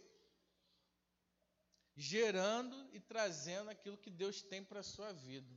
gerando 1.94 2.78
e 2.96 3.02
trazendo 3.02 3.70
aquilo 3.70 3.98
que 3.98 4.10
Deus 4.10 4.42
tem 4.42 4.64
para 4.64 4.80
a 4.80 4.90
sua 4.96 5.12
vida. 5.12 5.54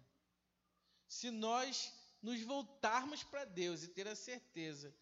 Se 1.06 1.30
nós 1.30 1.92
nos 2.20 2.42
voltarmos 2.42 3.22
para 3.22 3.44
Deus 3.44 3.84
e 3.84 3.88
ter 3.88 4.08
a 4.08 4.16
certeza 4.16 4.92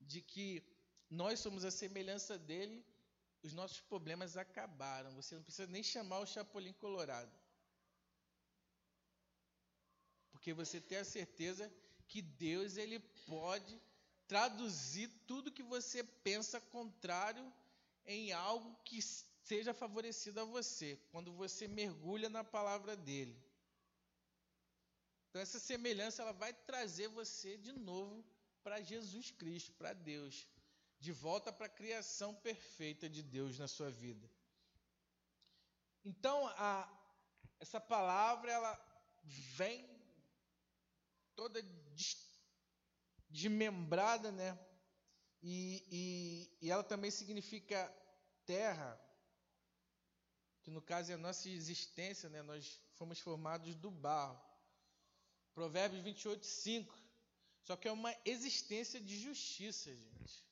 de 0.00 0.20
que 0.20 0.64
nós 1.08 1.38
somos 1.38 1.64
a 1.64 1.70
semelhança 1.70 2.36
dele, 2.36 2.84
os 3.40 3.52
nossos 3.52 3.80
problemas 3.80 4.36
acabaram. 4.36 5.14
Você 5.14 5.36
não 5.36 5.44
precisa 5.44 5.68
nem 5.68 5.84
chamar 5.84 6.18
o 6.18 6.26
Chapolin 6.26 6.72
Colorado. 6.72 7.41
Porque 10.42 10.52
você 10.52 10.80
tem 10.80 10.98
a 10.98 11.04
certeza 11.04 11.72
que 12.08 12.20
Deus 12.20 12.76
ele 12.76 12.98
pode 13.28 13.80
traduzir 14.26 15.08
tudo 15.24 15.52
que 15.52 15.62
você 15.62 16.02
pensa 16.02 16.60
contrário 16.60 17.44
em 18.04 18.32
algo 18.32 18.76
que 18.84 19.00
seja 19.44 19.72
favorecido 19.72 20.40
a 20.40 20.44
você, 20.44 20.98
quando 21.12 21.32
você 21.32 21.68
mergulha 21.68 22.28
na 22.28 22.42
palavra 22.42 22.96
dele. 22.96 23.40
Então 25.28 25.40
essa 25.40 25.60
semelhança 25.60 26.22
ela 26.22 26.32
vai 26.32 26.52
trazer 26.52 27.06
você 27.06 27.56
de 27.56 27.72
novo 27.72 28.24
para 28.64 28.82
Jesus 28.82 29.30
Cristo, 29.30 29.70
para 29.74 29.92
Deus, 29.92 30.48
de 30.98 31.12
volta 31.12 31.52
para 31.52 31.66
a 31.66 31.76
criação 31.80 32.34
perfeita 32.34 33.08
de 33.08 33.22
Deus 33.22 33.60
na 33.60 33.68
sua 33.68 33.92
vida. 33.92 34.28
Então 36.04 36.48
a, 36.56 36.92
essa 37.60 37.80
palavra 37.80 38.50
ela 38.50 38.74
vem 39.22 39.91
toda 41.34 41.62
desmembrada, 43.28 44.30
né? 44.30 44.58
E, 45.42 45.84
e, 45.90 46.66
e 46.66 46.70
ela 46.70 46.84
também 46.84 47.10
significa 47.10 47.92
terra, 48.46 49.00
que 50.62 50.70
no 50.70 50.80
caso 50.80 51.10
é 51.10 51.14
a 51.14 51.18
nossa 51.18 51.48
existência, 51.48 52.28
né? 52.28 52.42
nós 52.42 52.80
fomos 52.94 53.18
formados 53.18 53.74
do 53.74 53.90
barro. 53.90 54.40
Provérbios 55.52 56.02
28, 56.02 56.46
5. 56.46 57.02
Só 57.64 57.76
que 57.76 57.88
é 57.88 57.92
uma 57.92 58.14
existência 58.24 59.00
de 59.00 59.18
justiça, 59.20 59.94
gente. 59.94 60.44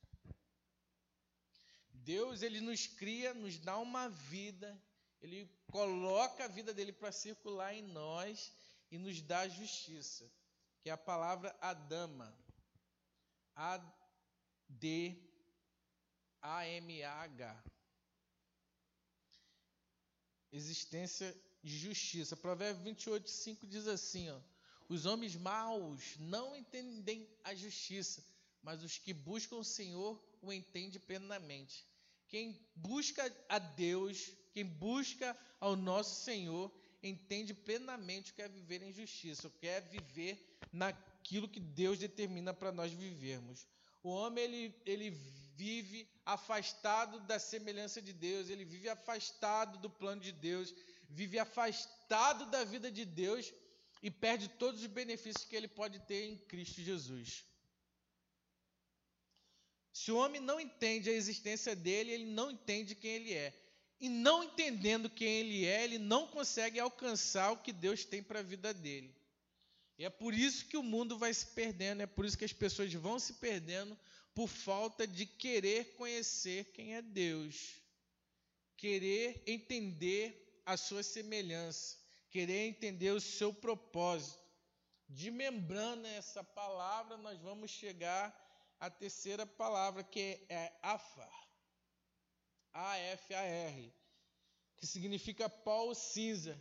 Deus, 1.93 2.43
ele 2.43 2.61
nos 2.61 2.87
cria, 2.87 3.33
nos 3.35 3.59
dá 3.59 3.79
uma 3.79 4.09
vida, 4.09 4.77
ele 5.21 5.49
coloca 5.69 6.45
a 6.45 6.49
vida 6.49 6.73
dele 6.73 6.93
para 6.93 7.13
circular 7.13 7.75
em 7.75 7.83
nós 7.83 8.53
e 8.91 8.99
nos 8.99 9.21
dá 9.23 9.49
justiça, 9.49 10.31
que 10.81 10.89
é 10.89 10.93
a 10.93 10.99
palavra 10.99 11.55
Adama. 11.61 12.35
A 13.55 13.79
D-A-M-A-H. 14.69 15.25
Existência 20.53 21.37
de 21.63 21.79
justiça. 21.79 22.37
Provérbios 22.37 22.83
28, 22.85 23.29
5 23.29 23.67
diz 23.67 23.87
assim: 23.87 24.31
ó, 24.31 24.41
Os 24.89 25.05
homens 25.07 25.37
maus 25.37 26.17
não 26.19 26.57
entendem 26.57 27.29
a 27.45 27.55
justiça, 27.55 28.25
mas 28.63 28.83
os 28.83 28.97
que 28.99 29.13
buscam 29.13 29.57
o 29.57 29.65
Senhor 29.65 30.19
o 30.41 30.53
entendem 30.53 31.01
plenamente. 31.01 31.87
Quem 32.29 32.59
busca 32.75 33.23
a 33.49 33.59
Deus, 33.59 34.31
quem 34.53 34.65
busca 34.65 35.37
ao 35.59 35.77
nosso 35.77 36.25
Senhor, 36.25 36.73
entende 37.02 37.54
plenamente 37.54 38.30
o 38.30 38.35
que 38.35 38.42
é 38.42 38.49
viver 38.49 38.83
em 38.83 38.92
justiça, 38.92 39.49
o 39.49 39.50
que 39.50 39.66
é 39.66 39.80
viver 39.80 40.59
naquilo 40.73 41.49
que 41.49 41.61
Deus 41.61 41.99
determina 41.99 42.52
para 42.52 42.73
nós 42.73 42.92
vivermos. 42.92 43.66
O 44.02 44.11
homem 44.11 44.45
ele, 44.45 44.75
ele 44.87 45.11
vive 45.57 46.09
afastado 46.25 47.21
da 47.21 47.38
semelhança 47.38 48.00
de 48.00 48.12
Deus, 48.12 48.49
ele 48.49 48.64
vive 48.64 48.88
afastado 48.88 49.78
do 49.78 49.90
plano 49.90 50.21
de 50.21 50.33
Deus, 50.33 50.75
vive 51.09 51.38
afastado 51.38 52.47
da 52.47 52.64
vida 52.64 52.90
de 52.90 53.04
Deus 53.04 53.52
e 54.02 54.11
perde 54.11 54.49
todos 54.49 54.80
os 54.80 54.87
benefícios 54.87 55.45
que 55.45 55.57
ele 55.57 55.69
pode 55.69 55.99
ter 56.00 56.25
em 56.25 56.38
Cristo 56.38 56.80
Jesus. 56.80 57.45
Se 59.92 60.11
o 60.11 60.16
homem 60.16 60.40
não 60.40 60.59
entende 60.59 61.11
a 61.11 61.12
existência 61.12 61.76
dele, 61.76 62.12
ele 62.12 62.25
não 62.25 62.50
entende 62.50 62.95
quem 62.95 63.11
ele 63.11 63.35
é. 63.35 63.52
E 64.00 64.09
não 64.09 64.42
entendendo 64.42 65.11
quem 65.11 65.28
ele 65.40 65.66
é, 65.66 65.85
ele 65.85 65.99
não 65.99 66.26
consegue 66.26 66.80
alcançar 66.80 67.52
o 67.52 67.59
que 67.59 67.73
Deus 67.73 68.04
tem 68.04 68.23
para 68.23 68.38
a 68.38 68.42
vida 68.42 68.73
dele. 68.73 69.14
E 69.99 70.04
é 70.04 70.09
por 70.09 70.33
isso 70.33 70.64
que 70.64 70.78
o 70.78 70.83
mundo 70.83 71.19
vai 71.19 71.33
se 71.35 71.47
perdendo, 71.49 72.00
é 72.00 72.07
por 72.07 72.25
isso 72.25 72.38
que 72.38 72.45
as 72.45 72.52
pessoas 72.52 72.90
vão 72.95 73.19
se 73.19 73.35
perdendo 73.35 73.99
por 74.35 74.49
falta 74.49 75.07
de 75.07 75.26
querer 75.26 75.95
conhecer 75.97 76.73
quem 76.73 76.95
é 76.95 77.02
Deus, 77.02 77.75
querer 78.78 79.42
entender 79.47 80.62
a 80.64 80.78
sua 80.78 81.02
semelhança, 81.02 81.99
querer 82.30 82.66
entender 82.69 83.11
o 83.11 83.21
seu 83.21 83.52
propósito. 83.52 84.40
De 85.07 85.30
membrana 85.30 86.09
essa 86.09 86.42
palavra, 86.42 87.19
nós 87.19 87.38
vamos 87.40 87.71
chegar 87.71 88.35
à 88.78 88.88
terceira 88.88 89.45
palavra, 89.45 90.02
que 90.02 90.38
é 90.49 90.73
afar. 90.80 91.39
A-F-A-R, 92.73 93.93
que 94.77 94.87
significa 94.87 95.49
ou 95.65 95.95
cinza, 95.95 96.59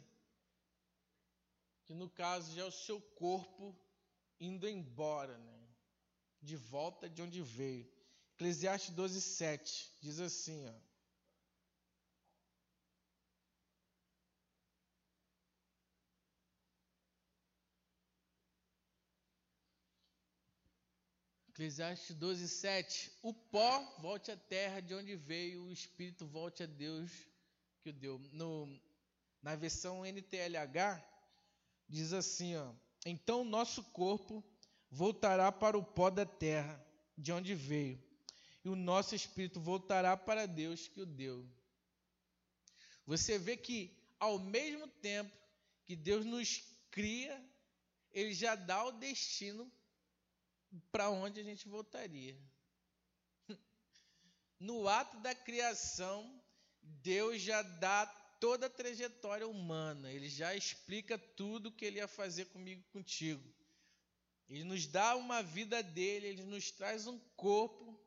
que 1.85 1.93
no 1.93 2.09
caso 2.09 2.55
já 2.55 2.61
é 2.61 2.65
o 2.65 2.71
seu 2.71 2.99
corpo 3.01 3.75
indo 4.39 4.67
embora, 4.67 5.37
né? 5.37 5.59
de 6.41 6.55
volta 6.55 7.09
de 7.09 7.21
onde 7.21 7.41
veio. 7.41 7.89
Eclesiastes 8.35 8.91
12, 8.91 9.21
7 9.21 9.91
diz 9.99 10.19
assim: 10.19 10.67
ó, 10.67 10.73
Eclesiastes 21.59 22.15
12, 22.15 22.47
7. 22.47 23.11
O 23.21 23.33
pó 23.33 23.81
volte 23.99 24.31
à 24.31 24.37
terra 24.37 24.79
de 24.79 24.93
onde 24.93 25.17
veio, 25.17 25.65
o 25.65 25.73
espírito 25.73 26.25
volte 26.25 26.63
a 26.63 26.65
Deus 26.65 27.11
que 27.81 27.89
o 27.89 27.93
deu. 27.93 28.17
No, 28.31 28.79
na 29.43 29.57
versão 29.57 30.05
NTLH, 30.05 31.03
diz 31.85 32.13
assim: 32.13 32.55
ó, 32.55 32.71
Então 33.05 33.43
nosso 33.43 33.83
corpo 33.91 34.41
voltará 34.89 35.51
para 35.51 35.77
o 35.77 35.83
pó 35.83 36.09
da 36.09 36.25
terra 36.25 36.81
de 37.17 37.33
onde 37.33 37.53
veio, 37.53 38.01
e 38.63 38.69
o 38.69 38.75
nosso 38.77 39.13
espírito 39.13 39.59
voltará 39.59 40.15
para 40.15 40.45
Deus 40.45 40.87
que 40.87 41.01
o 41.01 41.05
deu. 41.05 41.45
Você 43.05 43.37
vê 43.37 43.57
que, 43.57 43.93
ao 44.17 44.39
mesmo 44.39 44.87
tempo 44.87 45.37
que 45.83 45.97
Deus 45.97 46.25
nos 46.25 46.63
cria, 46.89 47.37
Ele 48.13 48.33
já 48.33 48.55
dá 48.55 48.81
o 48.85 48.93
destino 48.93 49.69
para 50.91 51.09
onde 51.09 51.39
a 51.39 51.43
gente 51.43 51.67
voltaria. 51.67 52.37
No 54.59 54.89
ato 54.89 55.17
da 55.21 55.33
criação, 55.33 56.43
Deus 56.81 57.41
já 57.41 57.61
dá 57.61 58.05
toda 58.41 58.65
a 58.65 58.69
trajetória 58.69 59.47
humana, 59.47 60.11
ele 60.11 60.27
já 60.27 60.53
explica 60.53 61.17
tudo 61.17 61.71
que 61.71 61.85
ele 61.85 61.97
ia 61.97 62.07
fazer 62.09 62.45
comigo 62.45 62.83
contigo. 62.91 63.43
Ele 64.49 64.63
nos 64.63 64.87
dá 64.87 65.15
uma 65.15 65.43
vida 65.43 65.83
dele, 65.83 66.27
ele 66.27 66.43
nos 66.43 66.71
traz 66.71 67.05
um 67.05 67.19
corpo 67.35 67.99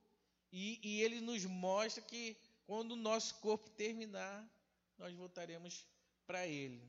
e, 0.50 0.80
e 0.82 1.02
ele 1.02 1.20
nos 1.20 1.44
mostra 1.44 2.02
que 2.02 2.36
quando 2.66 2.92
o 2.92 2.96
nosso 2.96 3.36
corpo 3.36 3.70
terminar, 3.70 4.46
nós 4.98 5.14
voltaremos 5.14 5.86
para 6.26 6.46
ele, 6.46 6.82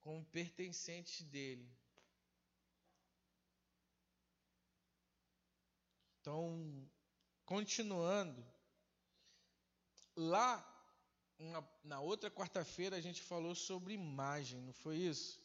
como 0.00 0.24
pertencentes 0.26 1.22
dele. 1.22 1.68
Então, 6.24 6.90
continuando, 7.44 8.42
lá 10.16 10.56
na, 11.38 11.62
na 11.84 12.00
outra 12.00 12.30
quarta-feira 12.30 12.96
a 12.96 13.00
gente 13.02 13.20
falou 13.20 13.54
sobre 13.54 13.92
imagem, 13.92 14.62
não 14.62 14.72
foi 14.72 14.96
isso? 14.96 15.38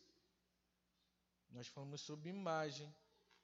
Nós 1.49 1.67
falamos 1.67 1.99
sobre 1.99 2.29
imagem. 2.29 2.95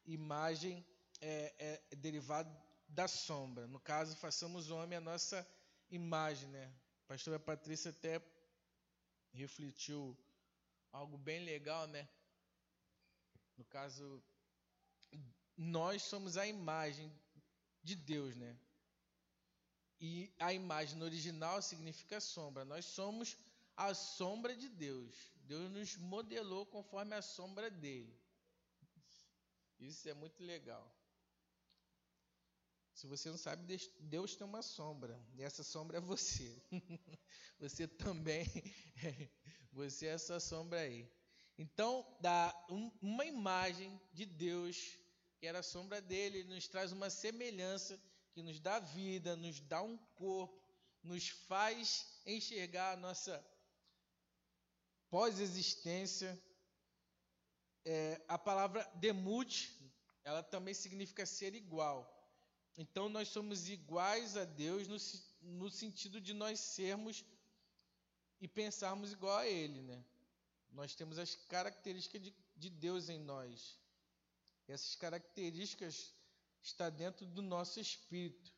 Imagem 0.06 0.88
é, 1.20 1.82
é 1.92 1.96
derivado 1.98 2.50
da 2.88 3.06
sombra. 3.06 3.68
No 3.68 3.82
caso, 3.82 4.16
façamos 4.16 4.70
o 4.70 4.78
homem 4.78 4.98
a 4.98 5.02
nossa 5.02 5.46
imagem, 5.90 6.48
né? 6.48 6.74
A 7.04 7.08
pastora 7.10 7.38
Patrícia 7.38 7.92
até 7.92 8.22
refletiu 9.34 10.18
algo 10.90 11.18
bem 11.18 11.44
legal, 11.44 11.86
né? 11.86 12.08
No 13.58 13.66
caso, 13.66 14.24
nós 15.58 16.02
somos 16.04 16.38
a 16.38 16.48
imagem 16.48 17.12
de 17.86 17.96
Deus, 17.96 18.36
né? 18.36 18.58
E 20.02 20.34
a 20.40 20.52
imagem 20.52 21.02
original 21.02 21.62
significa 21.62 22.20
sombra. 22.20 22.66
Nós 22.66 22.86
somos 22.86 23.38
a 23.78 23.94
sombra 23.94 24.56
de 24.56 24.68
Deus. 24.68 25.16
Deus 25.44 25.72
nos 25.72 25.96
modelou 25.98 26.66
conforme 26.66 27.14
a 27.16 27.22
sombra 27.22 27.70
dele. 27.70 28.14
Isso 29.80 30.10
é 30.10 30.14
muito 30.14 30.44
legal. 30.44 30.86
Se 32.94 33.08
você 33.08 33.30
não 33.30 33.38
sabe, 33.38 33.78
Deus 34.00 34.36
tem 34.36 34.48
uma 34.48 34.62
sombra, 34.62 35.20
e 35.36 35.44
essa 35.44 35.64
sombra 35.64 35.98
é 35.98 36.02
você. 36.02 36.50
você 37.60 37.88
também, 37.88 38.46
você 39.72 40.08
é 40.08 40.12
essa 40.12 40.40
sombra 40.40 40.80
aí. 40.80 41.08
Então, 41.58 42.06
dá 42.22 42.54
uma 43.02 43.26
imagem 43.26 44.00
de 44.14 44.26
Deus 44.26 44.98
que 45.40 45.48
era 45.48 45.60
a 45.60 45.64
sombra 45.64 46.02
dele, 46.02 46.40
ele 46.40 46.54
nos 46.54 46.68
traz 46.68 46.92
uma 46.92 47.10
semelhança 47.10 48.00
que 48.34 48.42
nos 48.42 48.60
dá 48.60 48.80
vida, 48.80 49.36
nos 49.36 49.60
dá 49.62 49.82
um 49.82 49.98
corpo, 50.16 50.62
nos 51.04 51.30
faz 51.30 52.06
enxergar 52.26 52.94
a 52.94 52.98
nossa 52.98 53.46
pós-existência. 55.10 56.38
É, 57.86 58.22
a 58.28 58.38
palavra 58.38 58.84
demute, 58.96 59.72
ela 60.24 60.42
também 60.42 60.74
significa 60.74 61.26
ser 61.26 61.54
igual. 61.54 62.12
Então 62.78 63.08
nós 63.08 63.30
somos 63.30 63.70
iguais 63.70 64.36
a 64.36 64.44
Deus 64.44 64.88
no, 64.88 64.98
no 65.60 65.70
sentido 65.70 66.20
de 66.20 66.34
nós 66.34 66.60
sermos 66.60 67.24
e 68.42 68.48
pensarmos 68.48 69.14
igual 69.14 69.38
a 69.38 69.48
Ele, 69.48 69.82
né? 69.82 70.04
Nós 70.72 70.94
temos 70.94 71.18
as 71.18 71.36
características 71.36 72.22
de, 72.22 72.36
de 72.58 72.70
Deus 72.70 73.08
em 73.08 73.20
nós. 73.20 73.80
Essas 74.68 74.96
características 74.96 76.14
estão 76.62 76.90
dentro 76.92 77.26
do 77.26 77.42
nosso 77.42 77.80
espírito, 77.80 78.52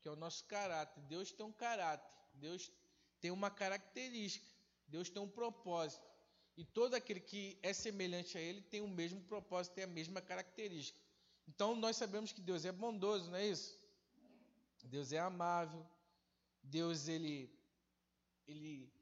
que 0.00 0.08
é 0.08 0.10
o 0.10 0.16
nosso 0.16 0.44
caráter. 0.44 1.00
Deus 1.04 1.32
tem 1.32 1.46
um 1.46 1.52
caráter, 1.52 2.10
Deus 2.34 2.70
tem 3.20 3.30
uma 3.30 3.50
característica, 3.50 4.46
Deus 4.86 5.08
tem 5.08 5.22
um 5.22 5.28
propósito. 5.28 6.06
E 6.56 6.64
todo 6.64 6.94
aquele 6.94 7.20
que 7.20 7.58
é 7.62 7.72
semelhante 7.72 8.36
a 8.36 8.40
Ele 8.40 8.60
tem 8.60 8.80
o 8.80 8.88
mesmo 8.88 9.22
propósito, 9.22 9.74
tem 9.74 9.84
a 9.84 9.86
mesma 9.86 10.20
característica. 10.20 10.98
Então 11.48 11.74
nós 11.74 11.96
sabemos 11.96 12.32
que 12.32 12.40
Deus 12.40 12.64
é 12.64 12.72
bondoso, 12.72 13.30
não 13.30 13.36
é 13.36 13.46
isso? 13.46 13.78
Deus 14.84 15.12
é 15.12 15.18
amável, 15.18 15.86
Deus 16.62 17.08
ele 17.08 17.50
ele 18.46 18.92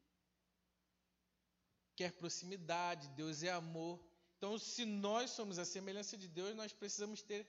quer 1.97 2.13
proximidade, 2.13 3.09
Deus 3.11 3.43
é 3.43 3.51
amor. 3.51 3.99
Então, 4.39 4.57
se 4.57 4.85
nós 4.85 5.31
somos 5.33 5.59
a 5.59 5.65
semelhança 5.65 6.17
de 6.17 6.29
Deus, 6.29 6.55
nós 6.55 6.73
precisamos 6.73 7.21
ter 7.21 7.45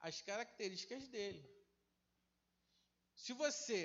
as 0.00 0.20
características 0.20 1.06
dele. 1.06 1.42
Se 3.14 3.32
você 3.32 3.78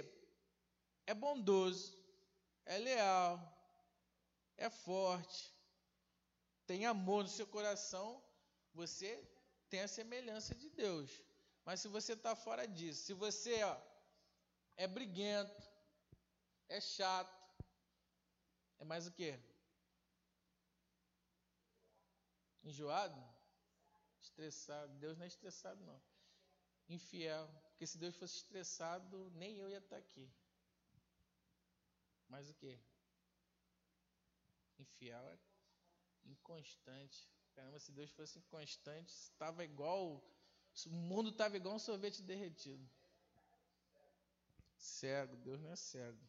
é 1.05 1.13
bondoso, 1.13 1.95
é 2.65 2.79
leal, 2.79 3.39
é 4.57 4.71
forte, 4.71 5.53
tem 6.65 6.87
amor 6.87 7.23
no 7.23 7.29
seu 7.29 7.45
coração, 7.45 8.23
você 8.73 9.11
tem 9.69 9.81
a 9.81 9.87
semelhança 9.87 10.55
de 10.55 10.69
Deus. 10.69 11.11
Mas 11.63 11.81
se 11.81 11.87
você 11.87 12.13
está 12.13 12.35
fora 12.35 12.67
disso, 12.67 13.03
se 13.03 13.13
você 13.13 13.61
ó, 13.63 13.77
é 14.77 14.87
briguento, 14.87 15.63
é 16.67 16.81
chato, 16.81 17.37
é 18.79 18.83
mais 18.83 19.05
o 19.05 19.11
quê? 19.11 19.39
Enjoado? 22.67 23.23
Estressado. 24.21 24.93
Deus 24.99 25.17
não 25.17 25.23
é 25.23 25.27
estressado, 25.27 25.81
não. 25.85 26.01
Infiel. 26.89 27.47
Porque 27.69 27.87
se 27.87 27.97
Deus 27.97 28.15
fosse 28.17 28.35
estressado, 28.37 29.31
nem 29.35 29.57
eu 29.57 29.69
ia 29.69 29.77
estar 29.77 29.95
aqui. 29.95 30.29
Mas 32.27 32.49
o 32.49 32.53
que? 32.55 32.77
Infiel 34.79 35.25
é 35.29 35.37
inconstante. 36.25 37.29
Caramba, 37.55 37.79
se 37.79 37.91
Deus 37.93 38.11
fosse 38.11 38.37
inconstante, 38.37 39.13
estava 39.13 39.63
igual. 39.63 40.21
O 40.85 40.89
mundo 40.89 41.29
estava 41.29 41.55
igual 41.55 41.75
um 41.75 41.79
sorvete 41.79 42.21
derretido. 42.21 42.85
Cego, 44.77 45.37
Deus 45.37 45.61
não 45.61 45.71
é 45.71 45.75
cego. 45.77 46.21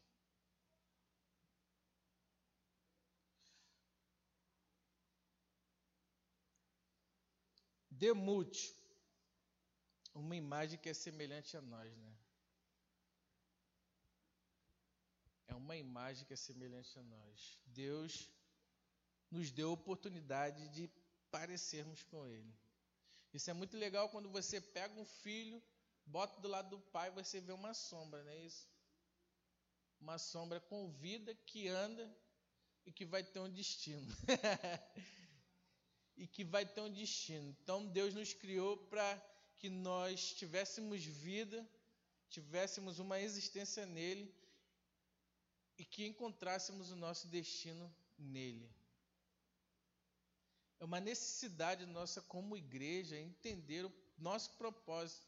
Demute 7.98 8.74
uma 10.14 10.34
imagem 10.34 10.78
que 10.78 10.88
é 10.88 10.94
semelhante 10.94 11.56
a 11.56 11.60
nós, 11.60 11.96
né? 11.96 12.18
uma 15.68 15.76
imagem 15.76 16.24
que 16.24 16.32
é 16.32 16.36
semelhante 16.36 16.98
a 16.98 17.02
nós. 17.02 17.58
Deus 17.66 18.30
nos 19.30 19.50
deu 19.50 19.68
a 19.68 19.72
oportunidade 19.72 20.66
de 20.68 20.88
parecermos 21.30 22.02
com 22.04 22.26
Ele. 22.26 22.54
Isso 23.34 23.50
é 23.50 23.52
muito 23.52 23.76
legal 23.76 24.08
quando 24.08 24.30
você 24.30 24.60
pega 24.60 24.98
um 24.98 25.04
filho, 25.04 25.62
bota 26.06 26.40
do 26.40 26.48
lado 26.48 26.70
do 26.70 26.80
pai, 26.80 27.10
você 27.10 27.40
vê 27.40 27.52
uma 27.52 27.74
sombra, 27.74 28.22
não 28.24 28.30
é 28.30 28.38
isso? 28.38 28.66
Uma 30.00 30.18
sombra 30.18 30.58
com 30.60 30.90
vida 30.92 31.34
que 31.44 31.68
anda 31.68 32.10
e 32.86 32.92
que 32.92 33.04
vai 33.04 33.22
ter 33.22 33.40
um 33.40 33.50
destino. 33.50 34.06
e 36.18 36.26
que 36.26 36.44
vai 36.44 36.66
ter 36.66 36.80
um 36.80 36.92
destino. 36.92 37.56
Então 37.62 37.86
Deus 37.86 38.12
nos 38.12 38.34
criou 38.34 38.76
para 38.76 39.16
que 39.56 39.70
nós 39.70 40.34
tivéssemos 40.34 41.04
vida, 41.04 41.66
tivéssemos 42.28 42.98
uma 42.98 43.20
existência 43.20 43.86
nele 43.86 44.34
e 45.78 45.84
que 45.84 46.04
encontrássemos 46.04 46.90
o 46.90 46.96
nosso 46.96 47.28
destino 47.28 47.92
nele. 48.18 48.68
É 50.80 50.84
uma 50.84 51.00
necessidade 51.00 51.86
nossa 51.86 52.20
como 52.22 52.56
igreja 52.56 53.16
entender 53.16 53.84
o 53.84 53.92
nosso 54.18 54.50
propósito. 54.52 55.26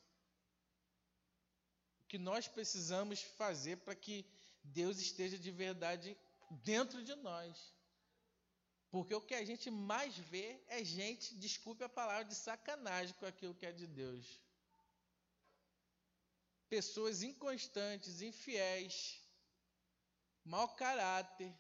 O 2.03 2.05
que 2.07 2.19
nós 2.19 2.49
precisamos 2.49 3.23
fazer 3.23 3.77
para 3.79 3.95
que 3.95 4.25
Deus 4.63 4.99
esteja 4.99 5.39
de 5.39 5.51
verdade 5.51 6.17
dentro 6.51 7.03
de 7.03 7.15
nós. 7.17 7.73
Porque 8.91 9.15
o 9.15 9.21
que 9.21 9.35
a 9.35 9.45
gente 9.45 9.71
mais 9.71 10.17
vê 10.17 10.61
é 10.67 10.83
gente, 10.83 11.35
desculpe 11.37 11.85
a 11.85 11.89
palavra, 11.89 12.25
de 12.25 12.35
sacanagem 12.35 13.15
com 13.15 13.27
aquilo 13.27 13.55
que 13.55 13.67
é 13.67 13.73
de 13.73 13.87
Deus. 13.87 14.41
Pessoas 16.69 17.23
inconstantes, 17.23 18.21
infiéis, 18.21 19.21
mau 20.45 20.69
caráter, 20.75 21.53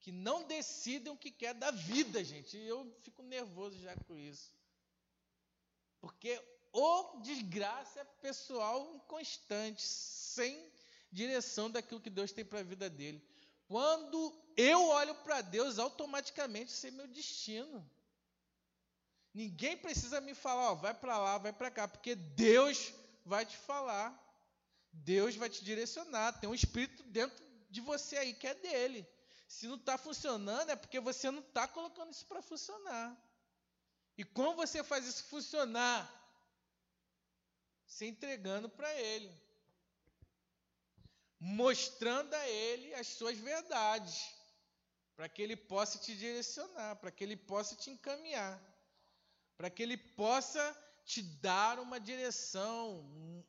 que 0.00 0.12
não 0.12 0.44
decidem 0.44 1.12
o 1.12 1.16
que 1.16 1.30
quer 1.30 1.54
da 1.54 1.70
vida, 1.70 2.22
gente. 2.22 2.56
E 2.56 2.66
eu 2.66 2.96
fico 3.02 3.22
nervoso 3.22 3.78
já 3.80 3.96
com 4.06 4.16
isso. 4.16 4.52
Porque 6.00 6.40
o 6.72 7.20
desgraça 7.22 8.00
é 8.00 8.04
pessoal 8.04 8.94
inconstante, 8.94 9.82
sem 9.82 10.72
direção 11.10 11.68
daquilo 11.70 12.00
que 12.00 12.10
Deus 12.10 12.30
tem 12.32 12.44
para 12.44 12.60
a 12.60 12.62
vida 12.62 12.88
dele. 12.88 13.20
Quando 13.68 14.34
eu 14.56 14.88
olho 14.88 15.14
para 15.16 15.42
Deus, 15.42 15.78
automaticamente 15.78 16.72
sei 16.72 16.90
meu 16.90 17.06
destino. 17.06 17.88
Ninguém 19.34 19.76
precisa 19.76 20.22
me 20.22 20.34
falar, 20.34 20.72
ó, 20.72 20.74
vai 20.74 20.94
para 20.94 21.18
lá, 21.18 21.36
vai 21.36 21.52
para 21.52 21.70
cá, 21.70 21.86
porque 21.86 22.14
Deus 22.14 22.94
vai 23.26 23.44
te 23.44 23.56
falar. 23.58 24.10
Deus 24.90 25.36
vai 25.36 25.50
te 25.50 25.62
direcionar. 25.62 26.40
Tem 26.40 26.48
um 26.48 26.54
espírito 26.54 27.02
dentro 27.04 27.44
de 27.68 27.82
você 27.82 28.16
aí 28.16 28.32
que 28.32 28.46
é 28.46 28.54
dele. 28.54 29.06
Se 29.46 29.68
não 29.68 29.76
está 29.76 29.98
funcionando, 29.98 30.70
é 30.70 30.76
porque 30.76 30.98
você 30.98 31.30
não 31.30 31.40
está 31.40 31.68
colocando 31.68 32.10
isso 32.10 32.24
para 32.24 32.40
funcionar. 32.40 33.16
E 34.16 34.24
como 34.24 34.56
você 34.56 34.82
faz 34.82 35.06
isso 35.06 35.24
funcionar? 35.24 36.10
Se 37.86 38.06
entregando 38.06 38.68
para 38.68 38.92
ele 38.94 39.47
mostrando 41.40 42.34
a 42.34 42.48
ele 42.48 42.94
as 42.94 43.06
suas 43.06 43.38
verdades, 43.38 44.34
para 45.16 45.28
que 45.28 45.42
ele 45.42 45.56
possa 45.56 45.98
te 45.98 46.16
direcionar, 46.16 46.96
para 46.96 47.10
que 47.10 47.24
ele 47.24 47.36
possa 47.36 47.76
te 47.76 47.90
encaminhar, 47.90 48.60
para 49.56 49.70
que 49.70 49.82
ele 49.82 49.96
possa 49.96 50.62
te 51.04 51.22
dar 51.22 51.78
uma 51.78 51.98
direção, 51.98 53.00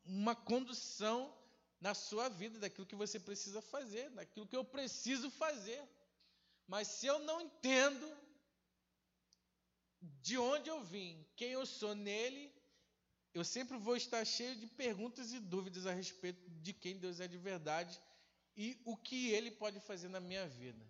uma 0.05 0.35
condução 0.35 1.35
na 1.79 1.93
sua 1.93 2.29
vida, 2.29 2.59
daquilo 2.59 2.87
que 2.87 2.95
você 2.95 3.19
precisa 3.19 3.61
fazer, 3.61 4.09
daquilo 4.11 4.47
que 4.47 4.55
eu 4.55 4.63
preciso 4.63 5.29
fazer. 5.31 5.81
Mas 6.67 6.87
se 6.87 7.07
eu 7.07 7.19
não 7.19 7.41
entendo 7.41 8.17
de 10.01 10.37
onde 10.37 10.69
eu 10.69 10.83
vim, 10.83 11.25
quem 11.35 11.51
eu 11.51 11.65
sou 11.65 11.95
nele, 11.95 12.53
eu 13.33 13.43
sempre 13.43 13.77
vou 13.77 13.95
estar 13.95 14.25
cheio 14.25 14.55
de 14.55 14.65
perguntas 14.67 15.31
e 15.33 15.39
dúvidas 15.39 15.85
a 15.85 15.93
respeito 15.93 16.49
de 16.61 16.73
quem 16.73 16.97
Deus 16.97 17.19
é 17.19 17.27
de 17.27 17.37
verdade 17.37 17.99
e 18.57 18.81
o 18.85 18.97
que 18.97 19.29
ele 19.29 19.51
pode 19.51 19.79
fazer 19.79 20.09
na 20.09 20.19
minha 20.19 20.47
vida. 20.47 20.85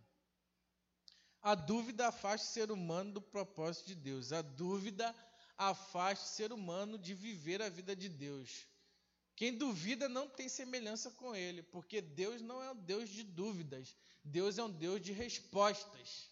A 1.41 1.55
dúvida 1.55 2.07
afasta 2.07 2.47
o 2.47 2.51
ser 2.51 2.71
humano 2.71 3.13
do 3.13 3.21
propósito 3.21 3.87
de 3.87 3.95
Deus. 3.95 4.31
A 4.33 4.41
dúvida 4.41 5.15
afasta 5.57 6.25
o 6.25 6.29
ser 6.29 6.51
humano 6.51 6.97
de 6.97 7.13
viver 7.13 7.61
a 7.61 7.69
vida 7.69 7.95
de 7.95 8.09
Deus. 8.09 8.65
Quem 9.35 9.57
duvida 9.57 10.09
não 10.09 10.27
tem 10.27 10.49
semelhança 10.49 11.11
com 11.11 11.33
ele, 11.35 11.63
porque 11.63 12.01
Deus 12.01 12.41
não 12.41 12.61
é 12.61 12.71
um 12.71 12.75
Deus 12.75 13.09
de 13.09 13.23
dúvidas, 13.23 13.95
Deus 14.23 14.57
é 14.57 14.63
um 14.63 14.69
Deus 14.69 14.99
de 15.01 15.13
respostas. 15.13 16.29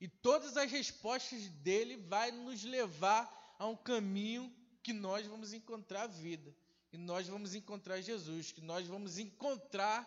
E 0.00 0.06
todas 0.06 0.56
as 0.56 0.70
respostas 0.70 1.48
dele 1.48 1.96
vai 1.96 2.30
nos 2.30 2.62
levar 2.62 3.39
a 3.60 3.66
um 3.66 3.76
caminho 3.76 4.50
que 4.82 4.90
nós 4.90 5.26
vamos 5.26 5.52
encontrar 5.52 6.06
vida, 6.06 6.50
e 6.90 6.96
nós 6.96 7.28
vamos 7.28 7.54
encontrar 7.54 8.00
Jesus, 8.00 8.50
que 8.52 8.62
nós 8.62 8.86
vamos 8.86 9.18
encontrar 9.18 10.00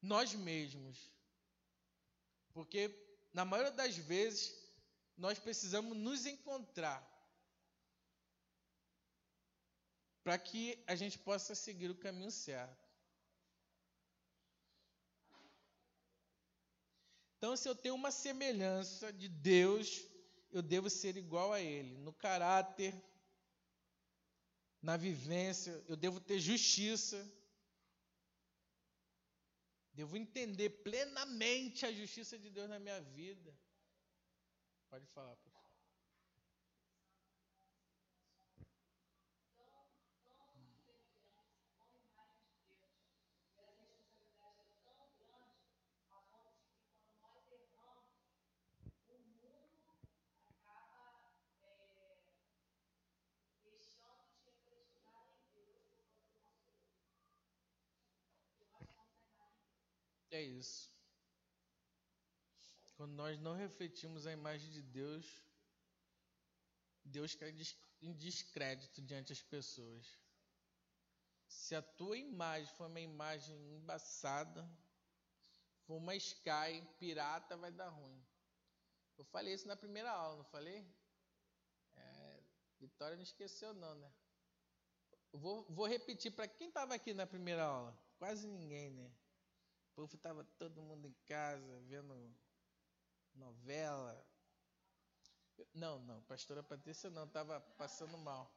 nós 0.00 0.32
mesmos. 0.32 1.10
Porque 2.52 2.88
na 3.32 3.44
maioria 3.44 3.72
das 3.72 3.96
vezes 3.96 4.56
nós 5.16 5.40
precisamos 5.40 5.96
nos 5.96 6.24
encontrar 6.24 7.02
para 10.22 10.38
que 10.38 10.80
a 10.86 10.94
gente 10.94 11.18
possa 11.18 11.56
seguir 11.56 11.90
o 11.90 11.98
caminho 11.98 12.30
certo. 12.30 12.88
Então, 17.38 17.56
se 17.56 17.68
eu 17.68 17.74
tenho 17.74 17.96
uma 17.96 18.12
semelhança 18.12 19.12
de 19.12 19.28
Deus 19.28 20.11
eu 20.52 20.62
devo 20.62 20.90
ser 20.90 21.16
igual 21.16 21.52
a 21.52 21.60
Ele, 21.60 21.96
no 21.98 22.12
caráter, 22.12 22.94
na 24.80 24.96
vivência, 24.96 25.72
eu 25.88 25.96
devo 25.96 26.20
ter 26.20 26.38
justiça, 26.38 27.18
devo 29.92 30.16
entender 30.16 30.70
plenamente 30.82 31.86
a 31.86 31.92
justiça 31.92 32.38
de 32.38 32.50
Deus 32.50 32.68
na 32.68 32.78
minha 32.78 33.00
vida. 33.00 33.56
Pode 34.90 35.06
falar, 35.06 35.36
por 35.36 35.51
É 60.32 60.40
isso. 60.40 60.90
Quando 62.96 63.12
nós 63.12 63.38
não 63.38 63.54
refletimos 63.54 64.26
a 64.26 64.32
imagem 64.32 64.70
de 64.70 64.80
Deus, 64.80 65.26
Deus 67.04 67.34
cai 67.34 67.54
em 68.00 68.12
descrédito 68.14 69.02
diante 69.02 69.28
das 69.28 69.42
pessoas. 69.42 70.18
Se 71.46 71.74
a 71.74 71.82
tua 71.82 72.16
imagem 72.16 72.74
for 72.76 72.86
uma 72.86 73.00
imagem 73.00 73.54
embaçada, 73.74 74.66
for 75.84 75.96
uma 75.96 76.16
Sky 76.16 76.82
pirata, 76.98 77.54
vai 77.58 77.70
dar 77.70 77.90
ruim. 77.90 78.24
Eu 79.18 79.24
falei 79.26 79.52
isso 79.52 79.68
na 79.68 79.76
primeira 79.76 80.10
aula, 80.10 80.38
não 80.38 80.44
falei? 80.44 80.86
É, 81.94 82.42
Vitória 82.80 83.16
não 83.16 83.22
esqueceu 83.22 83.74
não, 83.74 83.94
né? 83.96 84.10
Vou, 85.30 85.66
vou 85.70 85.86
repetir 85.86 86.32
para 86.34 86.48
quem 86.48 86.68
estava 86.68 86.94
aqui 86.94 87.12
na 87.12 87.26
primeira 87.26 87.64
aula. 87.64 87.98
Quase 88.18 88.46
ninguém, 88.48 88.90
né? 88.90 89.12
O 89.92 89.94
povo 89.94 90.16
estava 90.16 90.42
todo 90.58 90.80
mundo 90.80 91.06
em 91.06 91.14
casa, 91.26 91.80
vendo 91.86 92.34
novela. 93.34 94.26
Não, 95.74 95.98
não, 96.00 96.22
pastora 96.22 96.62
Patrícia 96.62 97.10
não, 97.10 97.24
estava 97.24 97.60
passando 97.76 98.16
mal. 98.16 98.50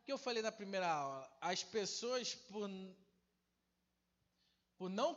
O 0.00 0.04
que 0.04 0.10
eu 0.10 0.16
falei 0.16 0.42
na 0.42 0.50
primeira 0.50 0.90
aula? 0.90 1.30
As 1.38 1.62
pessoas, 1.62 2.34
por, 2.34 2.68
por 4.78 4.88
não 4.88 5.14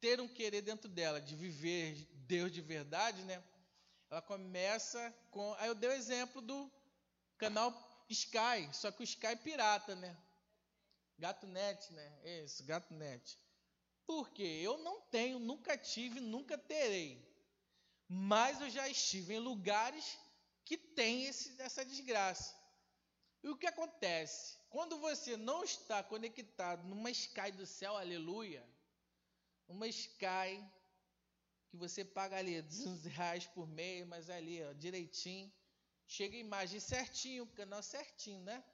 ter 0.00 0.20
um 0.20 0.26
querer 0.26 0.62
dentro 0.62 0.88
dela 0.88 1.20
de 1.20 1.36
viver 1.36 1.94
Deus 2.26 2.50
de 2.50 2.60
verdade, 2.60 3.22
né? 3.22 3.42
Ela 4.10 4.20
começa 4.20 5.14
com. 5.30 5.54
Aí 5.54 5.68
eu 5.68 5.74
dei 5.76 5.90
o 5.90 5.92
exemplo 5.92 6.42
do 6.42 6.68
canal 7.36 7.72
Sky, 8.08 8.68
só 8.72 8.90
que 8.90 9.02
o 9.02 9.04
Sky 9.04 9.36
pirata, 9.36 9.94
né? 9.94 10.16
Gato 11.16 11.46
Net, 11.46 11.92
né? 11.92 12.42
Isso, 12.42 12.64
Gato 12.64 12.92
Net. 12.92 13.38
Porque 14.08 14.42
eu 14.42 14.76
não 14.78 14.96
tenho, 15.16 15.38
nunca 15.38 15.78
tive, 15.78 16.18
nunca 16.18 16.58
terei. 16.58 17.10
Mas 18.08 18.60
eu 18.60 18.70
já 18.70 18.88
estive 18.88 19.34
em 19.34 19.38
lugares 19.50 20.18
que 20.64 20.76
tem 20.76 21.28
essa 21.28 21.84
desgraça. 21.84 22.56
E 23.44 23.48
o 23.48 23.56
que 23.56 23.66
acontece? 23.66 24.58
quando 24.70 24.98
você 24.98 25.36
não 25.36 25.64
está 25.64 26.02
conectado 26.02 26.86
numa 26.86 27.10
Sky 27.10 27.50
do 27.52 27.66
céu, 27.66 27.96
aleluia, 27.96 28.64
uma 29.66 29.86
Sky 29.86 30.64
que 31.70 31.76
você 31.76 32.04
paga 32.04 32.36
ali 32.36 32.60
200 32.62 33.04
reais 33.04 33.46
por 33.46 33.66
mês, 33.66 34.06
mas 34.06 34.30
ali, 34.30 34.62
ó, 34.62 34.72
direitinho, 34.72 35.52
chega 36.06 36.36
a 36.36 36.40
imagem 36.40 36.80
certinho, 36.80 37.44
o 37.44 37.54
canal 37.54 37.82
certinho, 37.82 38.40
né? 38.40 38.64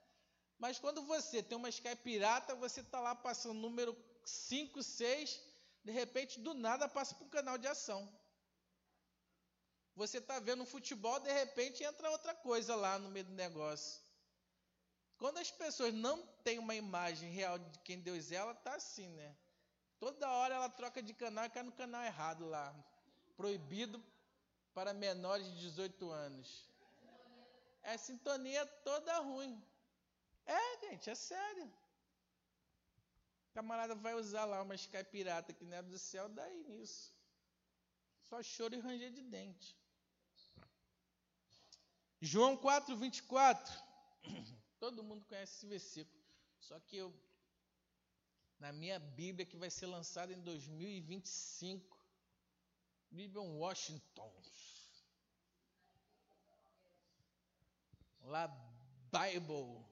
Mas 0.58 0.78
quando 0.78 1.02
você 1.02 1.42
tem 1.42 1.58
uma 1.58 1.68
Sky 1.68 1.96
pirata, 1.96 2.54
você 2.54 2.80
está 2.80 3.00
lá 3.00 3.14
passando 3.14 3.58
número 3.60 3.94
5, 4.24 4.82
6, 4.82 5.40
de 5.84 5.92
repente, 5.92 6.40
do 6.40 6.54
nada, 6.54 6.88
passa 6.88 7.14
para 7.14 7.24
um 7.24 7.30
canal 7.30 7.58
de 7.58 7.66
ação. 7.66 8.12
Você 9.96 10.18
está 10.18 10.38
vendo 10.40 10.64
futebol, 10.64 11.20
de 11.20 11.32
repente 11.32 11.84
entra 11.84 12.10
outra 12.10 12.34
coisa 12.34 12.74
lá 12.74 12.98
no 12.98 13.10
meio 13.10 13.26
do 13.26 13.32
negócio. 13.32 14.02
Quando 15.16 15.38
as 15.38 15.50
pessoas 15.50 15.94
não 15.94 16.26
têm 16.42 16.58
uma 16.58 16.74
imagem 16.74 17.30
real 17.30 17.58
de 17.58 17.78
quem 17.80 18.00
Deus 18.00 18.32
é, 18.32 18.36
ela 18.36 18.52
está 18.52 18.74
assim, 18.74 19.08
né? 19.08 19.36
Toda 20.00 20.28
hora 20.28 20.54
ela 20.54 20.68
troca 20.68 21.02
de 21.02 21.14
canal 21.14 21.44
e 21.44 21.50
cai 21.50 21.62
no 21.62 21.72
canal 21.72 22.02
errado 22.02 22.46
lá. 22.46 22.74
Proibido 23.36 24.04
para 24.74 24.92
menores 24.92 25.46
de 25.46 25.60
18 25.60 26.10
anos. 26.10 26.68
É 27.82 27.96
sintonia 27.96 28.66
toda 28.66 29.18
ruim. 29.18 29.62
É, 30.44 30.78
gente, 30.80 31.08
é 31.08 31.14
sério. 31.14 31.72
Camarada 33.54 33.94
vai 33.94 34.14
usar 34.14 34.44
lá 34.44 34.60
uma 34.62 34.74
Sky 34.74 35.04
pirata 35.04 35.52
que 35.52 35.64
não 35.64 35.76
é 35.76 35.82
do 35.82 35.96
céu, 35.96 36.28
daí 36.28 36.64
nisso. 36.64 37.14
Só 38.28 38.42
choro 38.42 38.74
e 38.74 38.80
ranger 38.80 39.12
de 39.12 39.22
dente. 39.22 39.76
João 42.20 42.56
4, 42.56 42.96
24. 42.96 43.72
Todo 44.80 45.04
mundo 45.04 45.24
conhece 45.26 45.52
esse 45.54 45.66
versículo. 45.66 46.24
Só 46.58 46.80
que 46.80 46.96
eu, 46.96 47.14
na 48.58 48.72
minha 48.72 48.98
Bíblia, 48.98 49.46
que 49.46 49.56
vai 49.56 49.70
ser 49.70 49.86
lançada 49.86 50.32
em 50.32 50.40
2025, 50.40 51.96
Bíblia 53.10 53.40
Washington. 53.40 54.32
Lá, 58.22 58.48
Bible. 59.12 59.84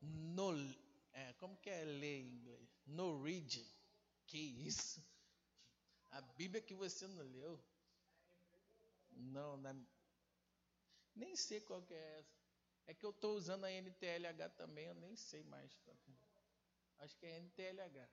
No, 0.00 0.52
é, 1.14 1.32
como 1.34 1.56
que 1.56 1.70
é 1.70 1.84
ler 1.84 2.20
em 2.20 2.28
inglês? 2.34 2.68
No 2.86 3.22
read. 3.22 3.64
Que 4.26 4.38
isso? 4.38 5.02
A 6.12 6.22
Bíblia 6.22 6.62
que 6.62 6.72
você 6.74 7.06
não 7.06 7.22
leu? 7.22 7.62
Não, 9.16 9.56
na, 9.56 9.74
nem 11.16 11.34
sei 11.34 11.60
qual 11.60 11.82
que 11.82 11.92
é 11.94 12.18
essa. 12.20 12.36
É 12.86 12.94
que 12.94 13.04
eu 13.06 13.10
estou 13.10 13.34
usando 13.36 13.64
a 13.64 13.70
NTLH 13.70 14.50
também, 14.50 14.86
eu 14.86 14.94
nem 14.94 15.16
sei 15.16 15.42
mais. 15.42 15.72
Acho 16.98 17.16
que 17.16 17.26
é 17.26 17.38
NTLH. 17.38 18.08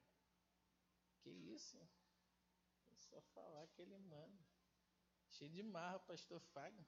Que 1.21 1.29
isso? 1.29 1.77
É 2.91 2.95
só 2.95 3.19
falar 3.33 3.65
que 3.69 3.81
ele 3.81 3.97
manda. 3.97 4.45
Cheio 5.29 5.51
de 5.51 5.63
marra, 5.63 5.99
pastor 5.99 6.39
Fagner. 6.53 6.85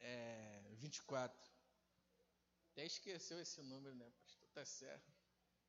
é, 0.00 0.60
24. 0.92 1.50
Até 2.72 2.84
esqueceu 2.84 3.40
esse 3.40 3.62
número, 3.62 3.94
né, 3.94 4.10
pastor? 4.20 4.48
Tá 4.52 4.64
certo. 4.64 5.10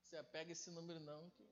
Você 0.02 0.22
pega 0.24 0.52
esse 0.52 0.70
número 0.70 1.00
não, 1.00 1.30
que 1.32 1.44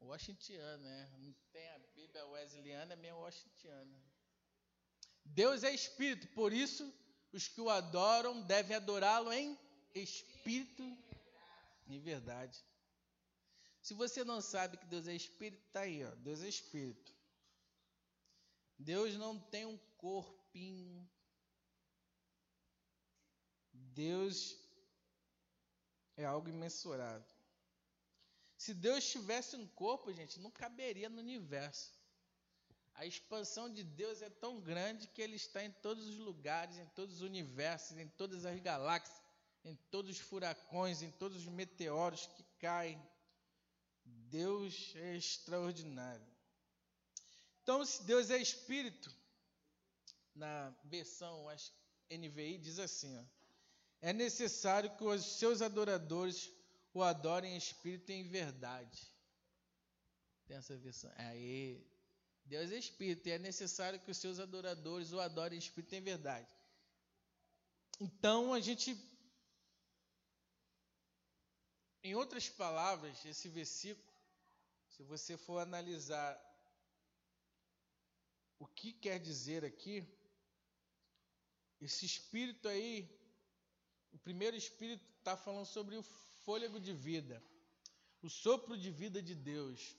Washingtoniano, 0.00 0.82
né? 0.82 1.10
Não 1.18 1.32
tem 1.52 1.68
a 1.70 1.78
Bíblia 1.94 2.26
wesleyana, 2.26 2.92
é 2.92 2.96
meio 2.96 3.16
washingtoniana. 3.18 4.02
Deus 5.24 5.62
é 5.62 5.72
espírito, 5.72 6.26
por 6.34 6.52
isso 6.52 6.92
os 7.32 7.46
que 7.46 7.60
o 7.60 7.70
adoram 7.70 8.42
devem 8.42 8.76
adorá-lo 8.76 9.32
em 9.32 9.56
espírito 9.94 10.82
e 11.86 11.98
verdade. 12.00 12.58
Se 13.80 13.94
você 13.94 14.24
não 14.24 14.40
sabe 14.40 14.76
que 14.76 14.86
Deus 14.86 15.06
é 15.06 15.14
espírito, 15.14 15.64
está 15.66 15.80
aí, 15.82 16.04
ó. 16.04 16.10
Deus 16.16 16.42
é 16.42 16.48
espírito. 16.48 17.12
Deus 18.84 19.16
não 19.16 19.38
tem 19.38 19.64
um 19.64 19.78
corpinho. 19.96 21.08
Deus 23.72 24.56
é 26.16 26.24
algo 26.24 26.48
imensurável. 26.48 27.32
Se 28.56 28.72
Deus 28.74 29.08
tivesse 29.08 29.56
um 29.56 29.66
corpo, 29.66 30.12
gente, 30.12 30.40
não 30.40 30.50
caberia 30.50 31.08
no 31.08 31.18
universo. 31.18 31.92
A 32.94 33.06
expansão 33.06 33.72
de 33.72 33.82
Deus 33.82 34.20
é 34.20 34.30
tão 34.30 34.60
grande 34.60 35.08
que 35.08 35.22
ele 35.22 35.36
está 35.36 35.64
em 35.64 35.70
todos 35.70 36.06
os 36.06 36.18
lugares, 36.18 36.76
em 36.76 36.86
todos 36.86 37.16
os 37.16 37.22
universos, 37.22 37.96
em 37.98 38.08
todas 38.08 38.44
as 38.44 38.60
galáxias, 38.60 39.20
em 39.64 39.74
todos 39.90 40.10
os 40.12 40.18
furacões, 40.20 41.02
em 41.02 41.10
todos 41.10 41.38
os 41.38 41.46
meteoros 41.46 42.26
que 42.26 42.44
caem. 42.58 43.00
Deus 44.04 44.92
é 44.96 45.16
extraordinário. 45.16 46.31
Então, 47.62 47.84
se 47.84 48.02
Deus 48.02 48.30
é 48.30 48.38
espírito, 48.38 49.14
na 50.34 50.74
versão 50.84 51.48
acho, 51.48 51.72
NVI 52.10 52.58
diz 52.58 52.78
assim: 52.78 53.16
ó, 53.16 53.24
é 54.00 54.12
necessário 54.12 54.94
que 54.96 55.04
os 55.04 55.24
seus 55.38 55.62
adoradores 55.62 56.50
o 56.92 57.02
adorem 57.02 57.54
em 57.54 57.56
espírito 57.56 58.10
e 58.10 58.16
em 58.16 58.28
verdade. 58.28 59.00
Tem 60.46 60.56
essa 60.56 60.76
versão. 60.76 61.10
Aí, 61.16 61.86
Deus 62.44 62.72
é 62.72 62.78
espírito 62.78 63.28
e 63.28 63.32
é 63.32 63.38
necessário 63.38 64.00
que 64.00 64.10
os 64.10 64.18
seus 64.18 64.38
adoradores 64.38 65.12
o 65.12 65.20
adorem 65.20 65.56
em 65.56 65.62
espírito 65.62 65.94
e 65.94 65.98
em 65.98 66.02
verdade. 66.02 66.52
Então, 68.00 68.52
a 68.52 68.60
gente. 68.60 68.96
Em 72.02 72.16
outras 72.16 72.48
palavras, 72.48 73.24
esse 73.24 73.48
versículo, 73.48 74.12
se 74.88 75.04
você 75.04 75.36
for 75.36 75.60
analisar 75.60 76.36
que 78.74 78.92
quer 78.92 79.18
dizer 79.18 79.64
aqui, 79.64 80.06
esse 81.80 82.06
espírito 82.06 82.68
aí, 82.68 83.08
o 84.12 84.18
primeiro 84.18 84.56
espírito 84.56 85.04
está 85.18 85.36
falando 85.36 85.66
sobre 85.66 85.96
o 85.96 86.02
fôlego 86.44 86.78
de 86.78 86.92
vida, 86.92 87.42
o 88.22 88.28
sopro 88.28 88.76
de 88.76 88.90
vida 88.90 89.20
de 89.20 89.34
Deus, 89.34 89.96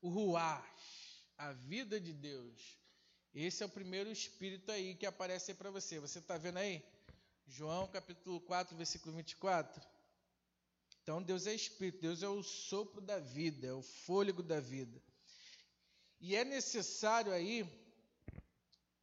o 0.00 0.08
ruach, 0.08 1.24
a 1.36 1.52
vida 1.52 2.00
de 2.00 2.12
Deus. 2.12 2.78
Esse 3.34 3.62
é 3.62 3.66
o 3.66 3.70
primeiro 3.70 4.10
espírito 4.10 4.70
aí 4.70 4.94
que 4.94 5.06
aparece 5.06 5.54
para 5.54 5.70
você. 5.70 5.98
Você 5.98 6.18
está 6.18 6.36
vendo 6.36 6.58
aí? 6.58 6.82
João 7.46 7.86
capítulo 7.88 8.40
4, 8.40 8.76
versículo 8.76 9.14
24. 9.16 9.82
Então 11.02 11.22
Deus 11.22 11.46
é 11.46 11.54
espírito, 11.54 12.02
Deus 12.02 12.22
é 12.22 12.28
o 12.28 12.42
sopro 12.42 13.00
da 13.00 13.18
vida, 13.18 13.66
é 13.66 13.72
o 13.72 13.82
fôlego 13.82 14.42
da 14.42 14.60
vida. 14.60 15.02
E 16.20 16.34
é 16.36 16.44
necessário 16.44 17.32
aí, 17.32 17.66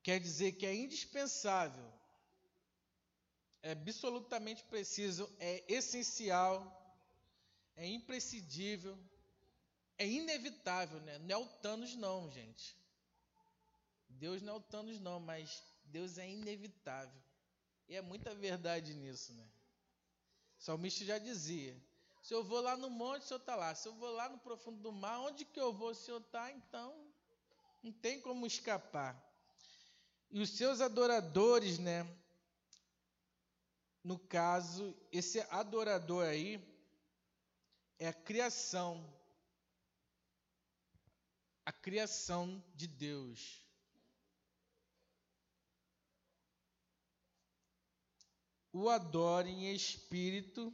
quer 0.03 0.19
dizer 0.19 0.53
que 0.53 0.65
é 0.65 0.75
indispensável 0.75 1.95
é 3.65 3.71
absolutamente 3.71 4.63
preciso, 4.65 5.27
é 5.39 5.63
essencial, 5.67 6.61
é 7.75 7.87
imprescindível, 7.87 8.95
é 9.97 10.07
inevitável, 10.07 10.99
né? 10.99 11.17
Não 11.17 11.31
é 11.31 11.37
o 11.37 11.47
Thanos, 11.47 11.95
não, 11.95 12.29
gente. 12.29 12.77
Deus 14.07 14.43
não 14.43 14.53
é 14.53 14.57
o 14.57 14.61
Thanos, 14.61 14.99
não, 14.99 15.19
mas 15.19 15.63
Deus 15.85 16.19
é 16.19 16.29
inevitável. 16.29 17.19
E 17.89 17.95
é 17.95 18.03
muita 18.03 18.35
verdade 18.35 18.93
nisso, 18.93 19.33
né? 19.33 19.49
O 20.59 20.63
salmista 20.63 21.03
já 21.03 21.17
dizia: 21.17 21.75
se 22.21 22.35
eu 22.35 22.43
vou 22.43 22.61
lá 22.61 22.77
no 22.77 22.91
monte, 22.91 23.23
o 23.23 23.25
Senhor 23.25 23.39
está 23.39 23.55
lá. 23.55 23.73
Se 23.73 23.87
eu 23.87 23.95
vou 23.95 24.11
lá 24.11 24.29
no 24.29 24.37
profundo 24.37 24.79
do 24.79 24.91
mar, 24.91 25.21
onde 25.21 25.43
que 25.43 25.59
eu 25.59 25.73
vou, 25.73 25.89
o 25.89 25.95
Senhor 25.95 26.21
está? 26.21 26.51
Então, 26.51 26.95
não 27.85 27.93
tem 27.93 28.19
como 28.19 28.45
escapar. 28.45 29.15
E 30.31 30.41
os 30.41 30.49
seus 30.49 30.81
adoradores, 30.81 31.79
né? 31.79 32.05
no 34.05 34.19
caso, 34.19 34.95
esse 35.11 35.39
adorador 35.49 36.27
aí 36.27 36.63
é 37.97 38.07
a 38.07 38.13
criação. 38.13 39.03
A 41.65 41.71
criação 41.71 42.63
de 42.75 42.87
Deus. 42.87 43.63
O 48.71 48.89
adore 48.89 49.49
em 49.49 49.73
espírito. 49.73 50.71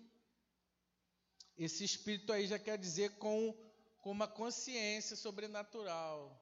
Esse 1.57 1.85
espírito 1.85 2.33
aí 2.33 2.47
já 2.47 2.59
quer 2.59 2.77
dizer 2.77 3.17
com, 3.17 3.53
com 4.01 4.11
uma 4.11 4.27
consciência 4.27 5.15
sobrenatural. 5.15 6.40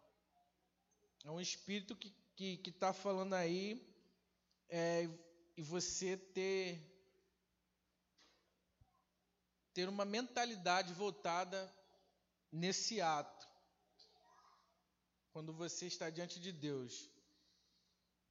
É 1.24 1.32
um 1.32 1.40
espírito 1.40 1.96
que 1.96 2.08
está 2.08 2.20
que, 2.36 2.58
que 2.58 2.72
tá 2.72 2.94
falando 2.94 3.34
aí. 3.34 3.86
É, 4.70 5.10
e 5.58 5.62
você 5.62 6.16
ter 6.16 6.90
ter 9.74 9.88
uma 9.88 10.06
mentalidade 10.06 10.94
voltada 10.94 11.60
nesse 12.52 13.02
ato. 13.02 13.48
quando 15.32 15.54
você 15.54 15.86
está 15.86 16.10
diante 16.10 16.40
de 16.40 16.52
Deus. 16.52 17.10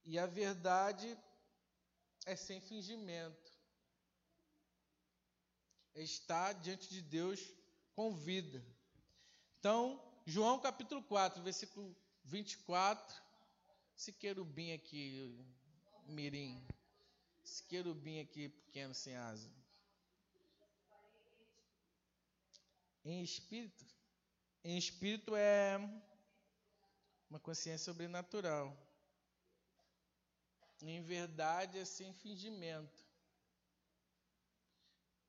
E 0.05 0.19
a 0.19 0.27
verdade 0.27 1.17
é 2.27 2.35
sem 2.37 2.61
fingimento. 2.61 3.53
É 5.95 6.03
estar 6.03 6.53
diante 6.55 6.89
de 6.89 7.01
Deus 7.01 7.41
com 7.95 8.15
vida. 8.15 8.63
Então, 9.59 9.81
João 10.27 10.61
capítulo 10.61 11.03
4, 11.03 11.43
versículo 11.43 11.97
24. 12.29 13.23
Esse 13.97 14.13
querubim 14.13 14.73
aqui, 14.73 15.35
mirim. 16.07 16.65
Esse 17.45 17.63
querubim 17.65 18.21
aqui 18.21 18.49
pequeno 18.49 18.95
sem 18.95 19.17
asa. 19.17 19.51
Em 23.05 23.23
espírito, 23.23 23.87
em 24.63 24.77
espírito 24.77 25.35
é 25.35 25.79
uma 27.31 27.41
consciência 27.41 27.87
sobrenatural. 27.87 28.77
Em 30.83 31.03
verdade 31.03 31.79
é 31.79 31.85
sem 31.85 32.13
fingimento. 32.13 33.05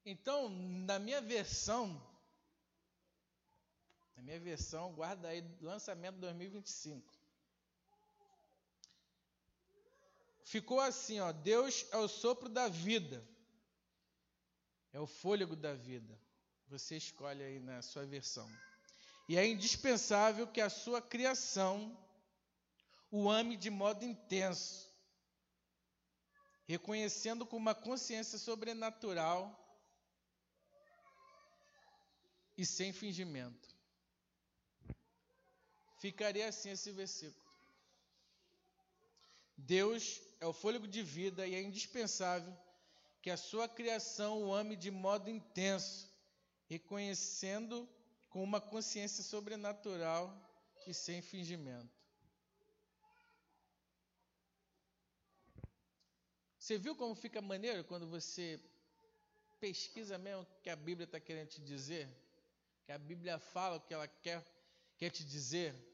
Então, 0.05 0.49
na 0.49 0.99
minha 0.99 1.21
versão, 1.21 2.01
minha 4.21 4.39
versão, 4.39 4.93
guarda 4.93 5.27
aí, 5.27 5.43
lançamento 5.61 6.17
2025. 6.17 7.13
Ficou 10.43 10.79
assim, 10.79 11.19
ó, 11.19 11.31
Deus 11.31 11.85
é 11.91 11.97
o 11.97 12.07
sopro 12.07 12.49
da 12.49 12.67
vida. 12.67 13.23
É 14.91 14.99
o 14.99 15.05
fôlego 15.05 15.55
da 15.55 15.73
vida. 15.73 16.19
Você 16.67 16.97
escolhe 16.97 17.43
aí 17.43 17.59
na 17.59 17.81
sua 17.81 18.05
versão. 18.05 18.49
E 19.27 19.37
é 19.37 19.45
indispensável 19.47 20.47
que 20.47 20.59
a 20.59 20.69
sua 20.69 21.01
criação 21.01 21.95
o 23.11 23.29
ame 23.29 23.57
de 23.57 23.69
modo 23.69 24.05
intenso, 24.05 24.87
reconhecendo 26.65 27.45
com 27.45 27.57
uma 27.57 27.73
consciência 27.73 28.37
sobrenatural 28.37 29.55
e 32.55 32.65
sem 32.65 32.93
fingimento. 32.93 33.78
Ficaria 35.99 36.47
assim 36.47 36.71
esse 36.71 36.91
versículo. 36.91 37.45
Deus 39.57 40.21
é 40.39 40.45
o 40.45 40.53
fôlego 40.53 40.87
de 40.87 41.03
vida 41.03 41.45
e 41.45 41.53
é 41.53 41.61
indispensável 41.61 42.55
que 43.21 43.29
a 43.29 43.35
sua 43.35 43.67
criação 43.67 44.41
o 44.43 44.53
ame 44.53 44.75
de 44.77 44.89
modo 44.89 45.29
intenso, 45.29 46.09
reconhecendo 46.67 47.87
com 48.29 48.41
uma 48.41 48.61
consciência 48.61 49.21
sobrenatural 49.23 50.33
e 50.87 50.93
sem 50.93 51.21
fingimento. 51.21 51.99
Você 56.57 56.77
viu 56.77 56.95
como 56.95 57.13
fica 57.13 57.41
maneiro 57.41 57.83
quando 57.83 58.07
você 58.07 58.57
pesquisa 59.59 60.17
mesmo 60.17 60.43
o 60.43 60.61
que 60.61 60.69
a 60.69 60.75
Bíblia 60.75 61.03
está 61.03 61.19
querendo 61.19 61.49
te 61.49 61.61
dizer? 61.61 62.07
Que 62.85 62.93
a 62.93 62.97
Bíblia 62.97 63.37
fala 63.37 63.75
o 63.75 63.81
que 63.81 63.93
ela 63.93 64.07
quer, 64.07 64.45
quer 64.97 65.09
te 65.09 65.25
dizer? 65.25 65.88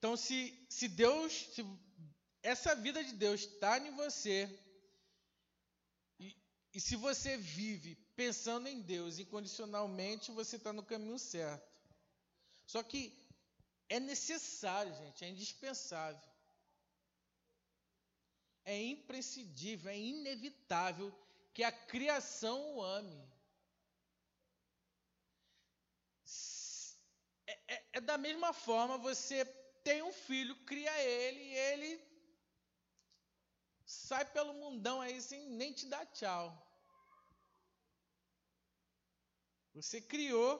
Então, 0.00 0.16
se, 0.16 0.58
se 0.70 0.88
Deus, 0.88 1.30
se 1.54 1.62
essa 2.42 2.74
vida 2.74 3.04
de 3.04 3.12
Deus 3.12 3.42
está 3.42 3.78
em 3.78 3.94
você, 3.94 4.48
e 6.72 6.80
se 6.80 6.96
você 6.96 7.36
vive 7.36 7.96
pensando 8.16 8.66
em 8.66 8.80
Deus 8.80 9.18
incondicionalmente, 9.18 10.32
você 10.32 10.56
está 10.56 10.72
no 10.72 10.82
caminho 10.82 11.18
certo. 11.18 11.70
Só 12.66 12.82
que 12.82 13.12
é 13.90 14.00
necessário, 14.00 14.94
gente, 14.94 15.22
é 15.22 15.28
indispensável. 15.28 16.30
É 18.64 18.82
imprescindível, 18.82 19.90
é 19.90 19.98
inevitável 19.98 21.14
que 21.52 21.62
a 21.62 21.70
criação 21.72 22.76
o 22.76 22.82
ame. 22.82 23.22
É, 27.46 27.74
é, 27.74 27.84
é 27.94 28.00
da 28.00 28.16
mesma 28.16 28.54
forma, 28.54 28.96
você 28.96 29.44
tem 29.84 30.02
um 30.02 30.12
filho, 30.12 30.54
cria 30.64 30.94
ele, 31.02 31.40
e 31.40 31.54
ele 31.54 32.10
sai 33.84 34.24
pelo 34.24 34.54
mundão 34.54 35.00
aí 35.00 35.20
sem 35.20 35.48
nem 35.50 35.72
te 35.72 35.86
dar 35.86 36.06
tchau. 36.06 36.46
Você 39.74 40.00
criou, 40.00 40.52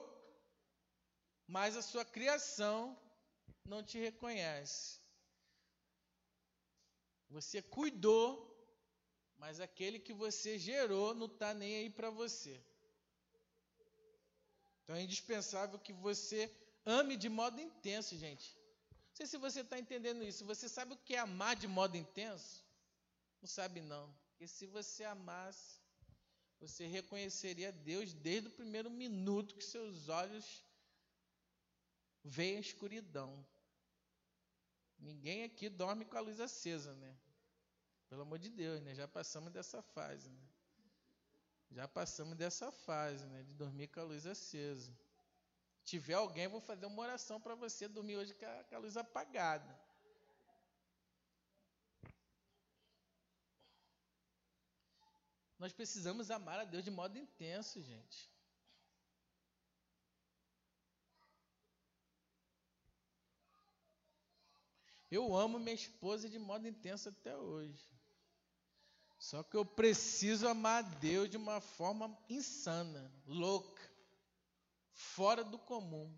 mas 1.47 1.75
a 1.75 1.81
sua 1.81 2.05
criação 2.05 2.97
não 3.65 3.83
te 3.83 3.97
reconhece. 3.97 4.99
Você 7.29 7.61
cuidou, 7.61 8.27
mas 9.37 9.59
aquele 9.59 9.99
que 9.99 10.13
você 10.13 10.57
gerou 10.57 11.13
não 11.13 11.27
está 11.27 11.53
nem 11.53 11.75
aí 11.77 11.89
para 11.89 12.09
você. 12.09 12.61
Então 14.83 14.95
é 14.95 15.03
indispensável 15.03 15.79
que 15.79 15.93
você 15.93 16.51
ame 16.85 17.15
de 17.15 17.29
modo 17.29 17.61
intenso, 17.61 18.17
gente. 18.17 18.60
Sei 19.21 19.27
se 19.27 19.37
você 19.37 19.61
está 19.61 19.77
entendendo 19.77 20.23
isso. 20.23 20.43
Você 20.45 20.67
sabe 20.67 20.93
o 20.93 20.97
que 20.97 21.13
é 21.13 21.19
amar 21.19 21.55
de 21.55 21.67
modo 21.67 21.95
intenso? 21.95 22.65
Não 23.39 23.47
sabe 23.47 23.79
não. 23.79 24.11
Porque 24.29 24.47
se 24.47 24.65
você 24.65 25.03
amasse, 25.03 25.79
você 26.59 26.87
reconheceria 26.87 27.71
Deus 27.71 28.13
desde 28.13 28.47
o 28.47 28.51
primeiro 28.51 28.89
minuto 28.89 29.53
que 29.53 29.63
seus 29.63 30.09
olhos 30.09 30.65
veem 32.23 32.57
a 32.57 32.61
escuridão. 32.61 33.45
Ninguém 34.97 35.43
aqui 35.43 35.69
dorme 35.69 36.03
com 36.03 36.17
a 36.17 36.21
luz 36.21 36.39
acesa, 36.39 36.95
né? 36.95 37.15
Pelo 38.09 38.23
amor 38.23 38.39
de 38.39 38.49
Deus, 38.49 38.81
né? 38.81 38.95
Já 38.95 39.07
passamos 39.07 39.53
dessa 39.53 39.83
fase, 39.83 40.31
né? 40.31 40.47
Já 41.69 41.87
passamos 41.87 42.35
dessa 42.35 42.71
fase, 42.71 43.23
né? 43.27 43.43
De 43.43 43.53
dormir 43.53 43.87
com 43.89 43.99
a 43.99 44.03
luz 44.03 44.25
acesa. 44.25 44.91
Tiver 45.83 46.13
alguém, 46.13 46.47
vou 46.47 46.61
fazer 46.61 46.85
uma 46.85 47.01
oração 47.01 47.39
para 47.39 47.55
você 47.55 47.87
dormir 47.87 48.17
hoje 48.17 48.33
com 48.33 48.45
a, 48.45 48.63
com 48.63 48.75
a 48.75 48.79
luz 48.79 48.95
apagada. 48.95 49.79
Nós 55.59 55.73
precisamos 55.73 56.31
amar 56.31 56.59
a 56.59 56.63
Deus 56.63 56.83
de 56.83 56.89
modo 56.89 57.17
intenso, 57.17 57.81
gente. 57.81 58.31
Eu 65.11 65.35
amo 65.35 65.59
minha 65.59 65.75
esposa 65.75 66.29
de 66.29 66.39
modo 66.39 66.65
intenso 66.67 67.09
até 67.09 67.35
hoje. 67.35 67.85
Só 69.19 69.43
que 69.43 69.55
eu 69.55 69.65
preciso 69.65 70.47
amar 70.47 70.83
a 70.83 70.87
Deus 70.87 71.29
de 71.29 71.37
uma 71.37 71.59
forma 71.59 72.17
insana, 72.27 73.13
louca, 73.27 73.90
fora 74.93 75.43
do 75.43 75.57
comum. 75.57 76.13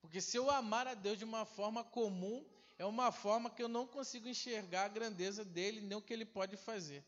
Porque 0.00 0.20
se 0.20 0.36
eu 0.36 0.50
amar 0.50 0.86
a 0.86 0.94
Deus 0.94 1.18
de 1.18 1.24
uma 1.24 1.44
forma 1.44 1.82
comum, 1.82 2.44
é 2.78 2.84
uma 2.84 3.10
forma 3.10 3.50
que 3.50 3.62
eu 3.62 3.68
não 3.68 3.86
consigo 3.86 4.28
enxergar 4.28 4.84
a 4.84 4.88
grandeza 4.88 5.44
dele, 5.44 5.80
nem 5.80 5.96
o 5.96 6.02
que 6.02 6.12
ele 6.12 6.24
pode 6.24 6.56
fazer. 6.56 7.04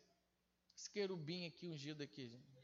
Esse 0.77 0.91
querubim 0.91 1.47
aqui, 1.47 1.69
ungido 1.69 2.03
aqui. 2.03 2.29
Gente. 2.29 2.59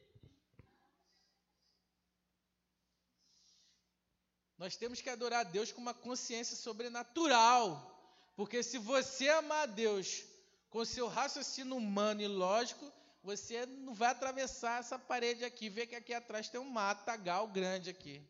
Nós 4.57 4.77
temos 4.77 5.01
que 5.01 5.11
adorar 5.11 5.41
a 5.41 5.51
Deus 5.51 5.73
com 5.73 5.81
uma 5.81 5.95
consciência 5.95 6.57
sobrenatural. 6.57 7.91
Porque 8.37 8.63
se 8.63 8.79
você 8.79 9.29
amar 9.29 9.65
a 9.65 9.67
Deus 9.67 10.25
com 10.71 10.85
seu 10.85 11.07
raciocínio 11.07 11.77
humano 11.77 12.23
e 12.23 12.29
lógico, 12.29 12.91
você 13.25 13.65
não 13.65 13.95
vai 13.95 14.11
atravessar 14.11 14.81
essa 14.81 14.99
parede 14.99 15.47
aqui, 15.47 15.71
ver 15.71 15.87
que 15.87 15.97
aqui 15.97 16.13
atrás 16.13 16.51
tem 16.51 16.61
um 16.61 16.69
matagal 16.69 17.49
grande 17.49 17.89
aqui. 17.89 18.23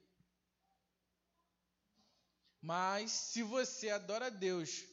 Mas 2.62 3.10
se 3.10 3.42
você 3.42 3.90
adora 3.90 4.30
Deus 4.30 4.84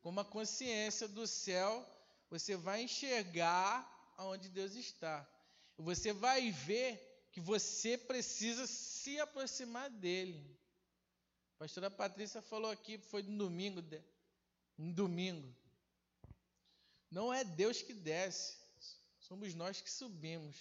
com 0.00 0.10
uma 0.10 0.24
consciência 0.24 1.08
do 1.08 1.26
céu, 1.26 1.84
você 2.30 2.56
vai 2.56 2.82
enxergar 2.82 3.84
aonde 4.16 4.48
Deus 4.48 4.76
está. 4.76 5.28
Você 5.76 6.12
vai 6.12 6.52
ver 6.52 7.28
que 7.32 7.40
você 7.40 7.98
precisa 7.98 8.64
se 8.64 9.18
aproximar 9.18 9.90
dele. 9.90 10.56
A 11.56 11.58
pastora 11.58 11.90
Patrícia 11.90 12.40
falou 12.40 12.70
aqui, 12.70 12.96
foi 12.96 13.24
no 13.24 13.36
domingo, 13.36 13.82
no 14.76 14.92
domingo. 14.92 15.52
Não 17.10 17.34
é 17.34 17.42
Deus 17.42 17.82
que 17.82 17.92
desce, 17.92 18.56
somos 19.28 19.54
nós 19.54 19.80
que 19.80 19.90
subimos. 19.90 20.56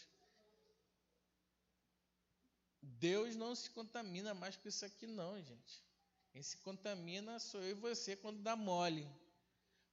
Deus 2.81 3.35
não 3.35 3.55
se 3.55 3.69
contamina 3.69 4.33
mais 4.33 4.55
com 4.55 4.67
isso 4.67 4.85
aqui, 4.85 5.07
não, 5.07 5.41
gente. 5.41 5.83
Quem 6.31 6.41
se 6.43 6.57
contamina 6.57 7.39
sou 7.39 7.61
eu 7.61 7.71
e 7.71 7.73
você 7.73 8.15
quando 8.15 8.41
dá 8.41 8.55
mole. 8.55 9.07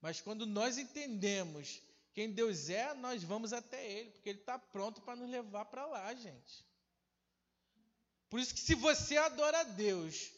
Mas 0.00 0.20
quando 0.20 0.44
nós 0.44 0.76
entendemos 0.76 1.80
quem 2.12 2.30
Deus 2.30 2.68
é, 2.68 2.94
nós 2.94 3.24
vamos 3.24 3.52
até 3.52 3.90
Ele, 3.90 4.10
porque 4.10 4.28
Ele 4.28 4.38
está 4.38 4.58
pronto 4.58 5.00
para 5.02 5.16
nos 5.16 5.28
levar 5.28 5.64
para 5.64 5.84
lá, 5.86 6.14
gente. 6.14 6.64
Por 8.30 8.38
isso 8.38 8.54
que 8.54 8.60
se 8.60 8.74
você 8.74 9.16
adora 9.16 9.60
a 9.60 9.64
Deus 9.64 10.30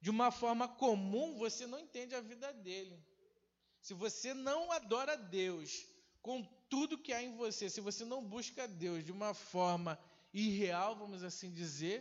de 0.00 0.10
uma 0.10 0.30
forma 0.30 0.68
comum, 0.68 1.36
você 1.38 1.66
não 1.66 1.78
entende 1.78 2.14
a 2.14 2.20
vida 2.20 2.52
dele. 2.52 2.98
Se 3.80 3.94
você 3.94 4.34
não 4.34 4.70
adora 4.70 5.16
Deus 5.16 5.86
com 6.20 6.44
tudo 6.72 7.02
que 7.04 7.12
há 7.12 7.22
em 7.22 7.36
você, 7.36 7.68
se 7.68 7.82
você 7.82 8.02
não 8.02 8.24
busca 8.24 8.66
Deus 8.66 9.04
de 9.04 9.12
uma 9.12 9.34
forma 9.34 9.98
irreal, 10.32 10.96
vamos 10.96 11.22
assim 11.22 11.50
dizer, 11.52 11.98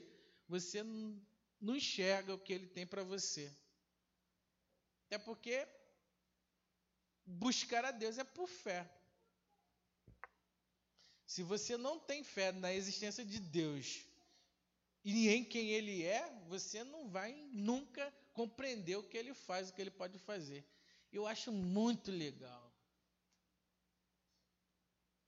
você 0.47 0.81
não 1.59 1.75
enxerga 1.75 2.33
o 2.33 2.39
que 2.39 2.53
ele 2.53 2.67
tem 2.67 2.87
para 2.87 3.03
você. 3.03 3.51
Até 5.05 5.17
porque 5.17 5.67
buscar 7.25 7.83
a 7.83 7.91
Deus 7.91 8.17
é 8.17 8.23
por 8.23 8.47
fé. 8.47 8.89
Se 11.27 11.43
você 11.43 11.75
não 11.75 11.99
tem 11.99 12.23
fé 12.23 12.53
na 12.53 12.73
existência 12.73 13.25
de 13.25 13.41
Deus 13.41 14.05
e 15.03 15.27
em 15.27 15.43
quem 15.43 15.71
Ele 15.71 16.03
é, 16.03 16.29
você 16.47 16.81
não 16.85 17.09
vai 17.09 17.33
nunca 17.51 18.09
compreender 18.31 18.95
o 18.95 19.03
que 19.03 19.17
Ele 19.17 19.33
faz, 19.33 19.69
o 19.69 19.73
que 19.73 19.81
Ele 19.81 19.91
pode 19.91 20.17
fazer. 20.17 20.65
Eu 21.11 21.27
acho 21.27 21.51
muito 21.51 22.09
legal. 22.09 22.70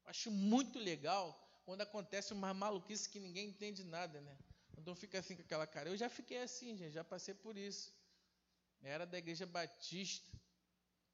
Acho 0.06 0.30
muito 0.32 0.78
legal 0.80 1.26
quando 1.66 1.82
acontece 1.82 2.34
uma 2.34 2.54
maluquice 2.54 3.10
que 3.10 3.20
ninguém 3.20 3.48
entende 3.48 3.84
nada, 3.84 4.20
né? 4.22 4.38
Então 4.78 4.96
fica 4.96 5.20
assim 5.20 5.36
com 5.36 5.42
aquela 5.42 5.68
cara. 5.68 5.90
Eu 5.90 5.98
já 5.98 6.10
fiquei 6.10 6.40
assim, 6.42 6.76
gente, 6.76 6.94
já 6.94 7.04
passei 7.04 7.34
por 7.34 7.58
isso. 7.58 7.94
Era 8.82 9.06
da 9.06 9.18
igreja 9.18 9.46
batista. 9.46 10.30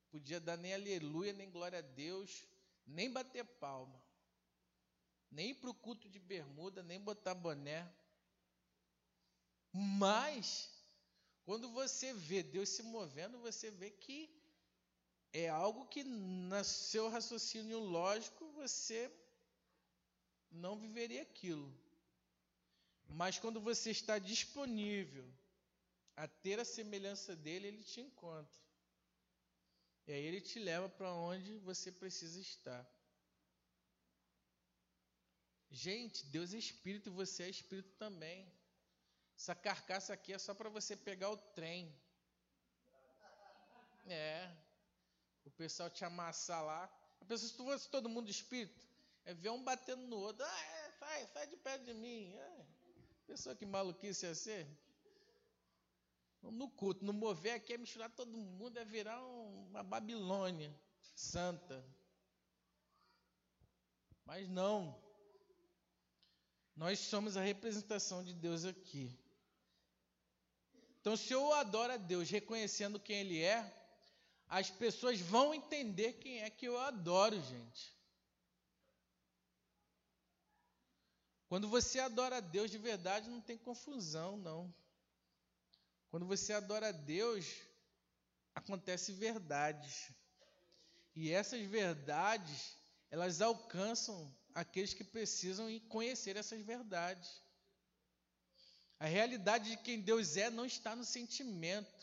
Podia 0.09 0.39
dar 0.39 0.57
nem 0.57 0.73
aleluia, 0.73 1.33
nem 1.33 1.51
glória 1.51 1.79
a 1.79 1.81
Deus, 1.81 2.43
nem 2.85 3.11
bater 3.11 3.45
palma 3.45 4.01
nem 5.31 5.53
para 5.53 5.69
o 5.69 5.73
culto 5.73 6.09
de 6.09 6.19
bermuda, 6.19 6.81
nem 6.83 6.99
botar 6.99 7.35
boné. 7.35 7.87
Mas, 9.71 10.69
quando 11.45 11.69
você 11.71 12.13
vê 12.13 12.41
Deus 12.41 12.69
se 12.69 12.83
movendo, 12.83 13.39
você 13.39 13.69
vê 13.69 13.91
que 13.91 14.19
é 15.31 15.47
algo 15.47 15.85
que, 15.85 16.03
no 16.03 16.63
seu 16.63 17.09
raciocínio 17.09 17.79
lógico, 17.79 18.38
você 18.69 19.11
não 20.51 20.79
viveria 20.79 21.21
aquilo. 21.21 21.69
Mas 23.07 23.39
quando 23.39 23.59
você 23.59 23.89
está 23.91 24.19
disponível 24.19 25.27
a 26.15 26.27
ter 26.27 26.59
a 26.59 26.65
semelhança 26.65 27.35
dele, 27.35 27.67
ele 27.67 27.83
te 27.83 27.99
encontra. 28.01 28.59
E 30.05 30.11
aí 30.11 30.23
ele 30.23 30.41
te 30.41 30.59
leva 30.59 30.87
para 30.89 31.11
onde 31.13 31.57
você 31.59 31.91
precisa 31.91 32.39
estar. 32.39 32.83
Gente, 35.71 36.25
Deus 36.25 36.53
é 36.53 36.57
espírito 36.57 37.09
e 37.09 37.13
você 37.21 37.43
é 37.43 37.49
espírito 37.49 37.91
também. 37.97 38.51
Essa 39.37 39.55
carcaça 39.55 40.13
aqui 40.13 40.33
é 40.33 40.39
só 40.39 40.53
para 40.53 40.69
você 40.69 40.95
pegar 40.95 41.29
o 41.29 41.37
trem. 41.37 41.93
É. 44.07 44.51
O 45.45 45.51
pessoal 45.51 45.89
te 45.89 46.03
amassar 46.03 46.63
lá. 46.63 46.98
A 47.21 47.25
pessoa, 47.25 47.49
se 47.49 47.55
tu 47.55 47.63
fosse 47.65 47.89
todo 47.89 48.09
mundo 48.09 48.29
espírito, 48.29 48.87
é 49.25 49.33
ver 49.33 49.49
um 49.49 49.63
batendo 49.63 50.07
no 50.07 50.17
outro. 50.17 50.45
Ah, 50.45 50.61
é, 50.61 50.91
sai, 50.99 51.27
sai 51.27 51.47
de 51.47 51.57
perto 51.57 51.85
de 51.85 51.93
mim. 51.93 52.33
É. 52.35 52.65
Pessoa 53.27 53.55
que 53.55 53.65
maluquice 53.65 54.25
ia 54.25 54.33
ser. 54.33 54.67
No 56.41 56.69
culto, 56.69 57.03
no 57.03 57.13
mover 57.13 57.53
aqui 57.53 57.73
é 57.73 57.77
misturar 57.77 58.09
todo 58.09 58.31
mundo, 58.37 58.77
é 58.77 58.85
virar 58.85 59.21
uma 59.23 59.83
Babilônia 59.83 60.73
santa. 61.15 61.85
Mas 64.25 64.47
não. 64.47 64.97
Nós 66.75 66.99
somos 66.99 67.35
a 67.35 67.41
representação 67.41 68.23
de 68.23 68.33
Deus 68.33 68.63
aqui. 68.63 69.19
Então, 71.01 71.17
se 71.17 71.33
eu 71.33 71.53
adoro 71.53 71.93
a 71.93 71.97
Deus 71.97 72.29
reconhecendo 72.29 72.99
quem 72.99 73.17
Ele 73.17 73.41
é, 73.41 73.78
as 74.49 74.71
pessoas 74.71 75.19
vão 75.19 75.53
entender 75.53 76.13
quem 76.13 76.41
é 76.41 76.49
que 76.49 76.65
eu 76.65 76.77
adoro, 76.79 77.39
gente. 77.39 77.95
Quando 81.47 81.67
você 81.67 81.99
adora 81.99 82.37
a 82.37 82.39
Deus 82.39 82.71
de 82.71 82.79
verdade, 82.79 83.29
não 83.29 83.41
tem 83.41 83.57
confusão, 83.57 84.37
não. 84.37 84.73
Quando 86.09 86.25
você 86.25 86.53
adora 86.53 86.89
a 86.89 86.91
Deus, 86.91 87.45
acontece 88.55 89.11
verdades. 89.13 90.11
E 91.15 91.31
essas 91.31 91.61
verdades, 91.67 92.75
elas 93.11 93.41
alcançam 93.41 94.35
aqueles 94.55 94.93
que 94.93 95.03
precisam 95.03 95.67
conhecer 95.81 96.35
essas 96.37 96.61
verdades. 96.61 97.41
A 98.99 99.05
realidade 99.05 99.69
de 99.71 99.77
quem 99.77 100.01
Deus 100.01 100.37
é 100.37 100.49
não 100.49 100.65
está 100.65 100.95
no 100.95 101.05
sentimento. 101.05 101.98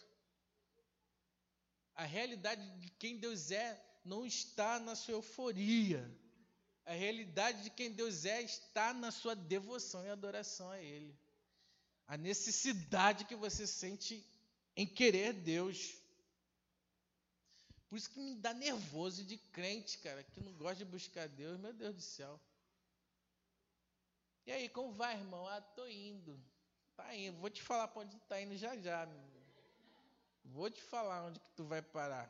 A 1.97 2.05
realidade 2.05 2.69
de 2.79 2.91
quem 2.91 3.17
Deus 3.17 3.51
é 3.51 3.83
não 4.05 4.25
está 4.25 4.79
na 4.79 4.95
sua 4.95 5.15
euforia. 5.15 6.09
A 6.85 6.93
realidade 6.93 7.63
de 7.65 7.71
quem 7.71 7.91
Deus 7.91 8.25
é 8.25 8.43
está 8.43 8.93
na 8.93 9.11
sua 9.11 9.35
devoção 9.35 10.05
e 10.05 10.11
adoração 10.11 10.71
a 10.71 10.81
Ele. 10.81 11.19
A 12.07 12.17
necessidade 12.17 13.25
que 13.25 13.35
você 13.35 13.67
sente 13.67 14.25
em 14.77 14.87
querer 14.87 15.33
Deus. 15.33 15.97
Por 17.89 17.97
isso 17.97 18.11
que 18.11 18.21
me 18.21 18.35
dá 18.35 18.53
nervoso 18.53 19.25
de 19.25 19.39
crente, 19.39 19.99
cara, 19.99 20.23
que 20.23 20.41
não 20.41 20.53
gosta 20.53 20.77
de 20.77 20.85
buscar 20.85 21.29
Deus, 21.29 21.59
meu 21.59 21.73
Deus 21.73 21.95
do 21.95 22.03
céu. 22.03 22.39
E 24.47 24.53
aí, 24.53 24.69
como 24.69 24.93
vai, 24.93 25.17
irmão? 25.17 25.47
Ah, 25.49 25.61
tô 25.61 25.89
indo. 25.89 26.41
Tá 26.95 27.15
indo. 27.17 27.39
Vou 27.39 27.51
te 27.51 27.63
falar 27.63 27.89
para 27.89 28.03
onde 28.03 28.17
tá 28.21 28.41
indo 28.41 28.57
já 28.57 28.77
já. 28.77 29.07
Meu. 29.07 29.36
Vou 30.55 30.71
te 30.71 30.83
falar 30.83 31.25
onde 31.25 31.41
que 31.41 31.51
tu 31.57 31.65
vai 31.65 31.83
parar. 31.83 32.29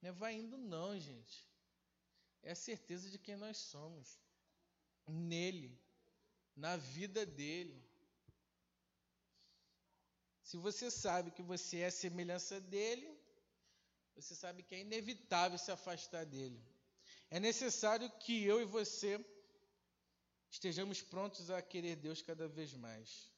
Não 0.00 0.12
vai 0.12 0.34
indo 0.34 0.58
não, 0.58 0.98
gente. 0.98 1.48
É 2.42 2.52
a 2.52 2.56
certeza 2.56 3.08
de 3.08 3.18
quem 3.18 3.36
nós 3.36 3.56
somos. 3.56 4.18
Nele. 5.06 5.80
Na 6.56 6.76
vida 6.76 7.24
dele. 7.24 7.82
Se 10.42 10.56
você 10.56 10.90
sabe 10.90 11.30
que 11.30 11.42
você 11.42 11.78
é 11.78 11.86
a 11.86 11.90
semelhança 11.90 12.60
dele, 12.60 13.08
você 14.14 14.34
sabe 14.34 14.62
que 14.62 14.74
é 14.74 14.80
inevitável 14.80 15.56
se 15.56 15.70
afastar 15.70 16.26
dele. 16.26 16.60
É 17.30 17.40
necessário 17.40 18.10
que 18.18 18.44
eu 18.44 18.60
e 18.60 18.64
você 18.64 19.24
estejamos 20.50 21.00
prontos 21.00 21.48
a 21.48 21.62
querer 21.62 21.96
Deus 21.96 22.20
cada 22.20 22.46
vez 22.46 22.74
mais. 22.74 23.31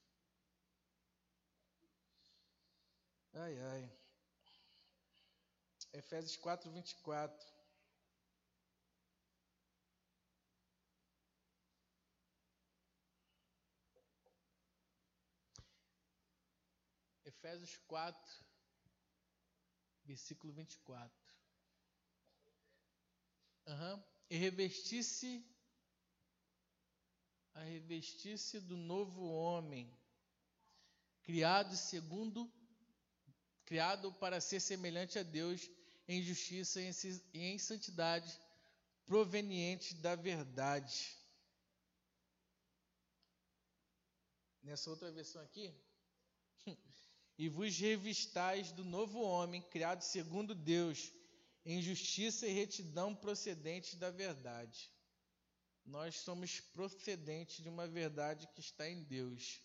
Ai, 3.37 3.59
ai. 3.59 3.93
Efésios 5.93 6.37
4, 6.37 6.71
24. 6.71 7.55
Efésios 17.25 17.77
4, 17.89 18.45
versículo 20.05 20.53
24. 20.53 21.13
Uhum. 23.67 24.05
E 24.31 24.37
revestisse 24.37 25.45
a 27.53 27.61
revestisse 27.63 28.61
do 28.61 28.77
novo 28.77 29.27
homem, 29.27 29.93
criado 31.23 31.77
segundo 31.77 32.53
criado 33.65 34.13
para 34.15 34.41
ser 34.41 34.61
semelhante 34.61 35.19
a 35.19 35.23
Deus 35.23 35.71
em 36.07 36.23
justiça 36.23 36.81
e 36.81 36.93
em 37.33 37.59
santidade, 37.59 38.39
proveniente 39.07 39.95
da 39.95 40.15
verdade. 40.15 41.17
Nessa 44.63 44.91
outra 44.91 45.11
versão 45.13 45.43
aqui, 45.43 45.75
e 47.39 47.49
vos 47.49 47.79
revistais 47.79 48.73
do 48.73 48.85
novo 48.85 49.21
homem, 49.21 49.63
criado 49.63 50.03
segundo 50.03 50.55
Deus, 50.55 51.13
em 51.65 51.81
justiça 51.81 52.47
e 52.47 52.53
retidão 52.53 53.15
procedentes 53.15 53.95
da 53.95 54.11
verdade. 54.11 54.91
Nós 55.85 56.17
somos 56.17 56.61
procedentes 56.61 57.63
de 57.63 57.69
uma 57.69 57.87
verdade 57.87 58.47
que 58.55 58.61
está 58.61 58.89
em 58.89 59.03
Deus. 59.03 59.61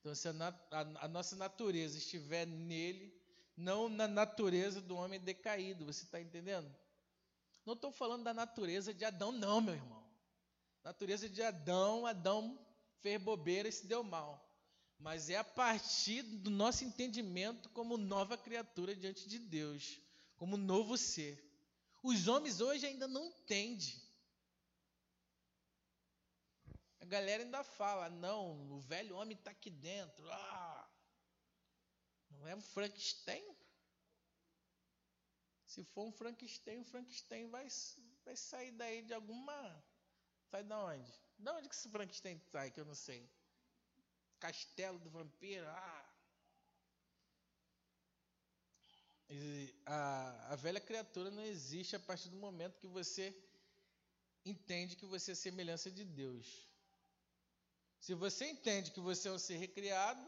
Então, 0.00 0.14
se 0.14 0.26
a, 0.28 0.32
a, 0.70 1.04
a 1.04 1.08
nossa 1.08 1.36
natureza 1.36 1.98
estiver 1.98 2.46
nele, 2.46 3.19
não 3.60 3.88
na 3.88 4.08
natureza 4.08 4.80
do 4.80 4.96
homem 4.96 5.20
decaído, 5.20 5.84
você 5.84 6.04
está 6.04 6.20
entendendo? 6.20 6.74
Não 7.64 7.74
estou 7.74 7.92
falando 7.92 8.24
da 8.24 8.34
natureza 8.34 8.92
de 8.92 9.04
Adão, 9.04 9.30
não, 9.30 9.60
meu 9.60 9.74
irmão. 9.74 10.04
Natureza 10.82 11.28
de 11.28 11.42
Adão, 11.42 12.06
Adão 12.06 12.58
fez 13.00 13.20
bobeira 13.20 13.68
e 13.68 13.72
se 13.72 13.86
deu 13.86 14.02
mal. 14.02 14.46
Mas 14.98 15.30
é 15.30 15.36
a 15.36 15.44
partir 15.44 16.22
do 16.22 16.50
nosso 16.50 16.84
entendimento 16.84 17.68
como 17.70 17.96
nova 17.96 18.36
criatura 18.36 18.94
diante 18.94 19.28
de 19.28 19.38
Deus 19.38 20.00
como 20.36 20.56
novo 20.56 20.96
ser. 20.96 21.38
Os 22.02 22.26
homens 22.26 22.62
hoje 22.62 22.86
ainda 22.86 23.06
não 23.06 23.26
entendem. 23.26 24.00
galera 27.10 27.42
ainda 27.42 27.64
fala, 27.64 28.08
não, 28.08 28.70
o 28.70 28.78
velho 28.78 29.16
homem 29.16 29.36
está 29.36 29.50
aqui 29.50 29.68
dentro. 29.68 30.24
Ah, 30.30 30.69
não 32.40 32.48
é 32.48 32.56
um 32.56 32.62
Frankenstein? 32.62 33.44
Se 35.66 35.84
for 35.84 36.06
um 36.06 36.12
Frankenstein, 36.12 36.80
o 36.80 36.84
Frankenstein 36.84 37.48
vai, 37.48 37.68
vai 38.24 38.36
sair 38.36 38.72
daí 38.72 39.02
de 39.02 39.14
alguma. 39.14 39.84
Sai 40.50 40.64
da 40.64 40.78
onde? 40.84 41.12
Da 41.38 41.54
onde 41.54 41.68
que 41.68 41.74
esse 41.74 41.88
Frankenstein 41.88 42.40
sai, 42.50 42.70
que 42.70 42.80
eu 42.80 42.84
não 42.84 42.94
sei? 42.94 43.30
Castelo 44.40 44.98
do 44.98 45.10
vampiro? 45.10 45.66
Ah. 45.68 46.06
A, 49.86 50.52
a 50.52 50.56
velha 50.56 50.80
criatura 50.80 51.30
não 51.30 51.44
existe 51.44 51.94
a 51.94 52.00
partir 52.00 52.30
do 52.30 52.36
momento 52.36 52.80
que 52.80 52.88
você 52.88 53.32
entende 54.44 54.96
que 54.96 55.06
você 55.06 55.32
é 55.32 55.34
semelhança 55.34 55.88
de 55.90 56.04
Deus. 56.04 56.68
Se 58.00 58.14
você 58.14 58.46
entende 58.46 58.90
que 58.90 58.98
você 58.98 59.28
é 59.28 59.32
um 59.32 59.38
ser 59.38 59.56
recriado 59.56 60.26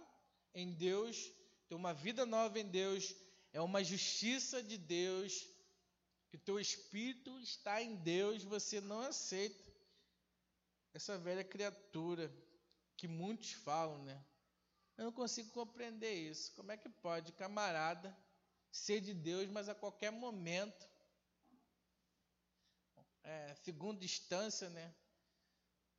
em 0.55 0.73
Deus, 0.75 1.33
tem 1.69 1.77
uma 1.77 1.93
vida 1.93 2.27
nova 2.27 2.59
em 2.59 2.69
Deus, 2.69 3.15
é 3.53 3.61
uma 3.61 3.83
justiça 3.83 4.63
de 4.63 4.79
Deus, 4.79 5.47
que 6.31 6.39
teu 6.39 6.59
espírito 6.59 7.39
está 7.41 7.83
em 7.83 7.97
Deus, 7.97 8.43
você 8.43 8.81
não 8.81 9.01
aceita 9.01 9.73
essa 10.95 11.19
velha 11.19 11.45
criatura 11.45 12.33
que 12.97 13.09
muitos 13.09 13.53
falam, 13.53 14.03
né? 14.05 14.25
Eu 14.97 15.07
não 15.07 15.13
consigo 15.13 15.51
compreender 15.51 16.13
isso. 16.13 16.53
Como 16.55 16.71
é 16.71 16.77
que 16.77 16.89
pode, 16.89 17.33
camarada, 17.33 18.17
ser 18.71 19.01
de 19.01 19.13
Deus, 19.13 19.49
mas 19.49 19.69
a 19.69 19.75
qualquer 19.75 20.11
momento 20.11 20.89
é, 23.23 23.55
segunda 23.57 24.05
instância, 24.05 24.69
né? 24.71 24.95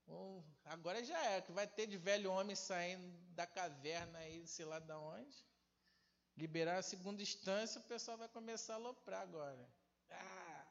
Um, 0.07 0.43
agora 0.65 1.03
já 1.03 1.17
é, 1.31 1.41
que 1.41 1.51
vai 1.51 1.65
ter 1.65 1.87
de 1.87 1.97
velho 1.97 2.31
homem 2.31 2.55
saindo 2.55 3.17
da 3.33 3.47
caverna 3.47 4.19
aí, 4.19 4.45
sei 4.47 4.65
lá 4.65 4.79
de 4.79 4.91
onde. 4.91 5.45
Liberar 6.35 6.77
a 6.77 6.81
segunda 6.81 7.21
instância, 7.21 7.79
o 7.79 7.83
pessoal 7.83 8.17
vai 8.17 8.27
começar 8.27 8.73
a 8.73 8.75
aloprar 8.77 9.21
agora. 9.21 9.69
Ah, 10.09 10.65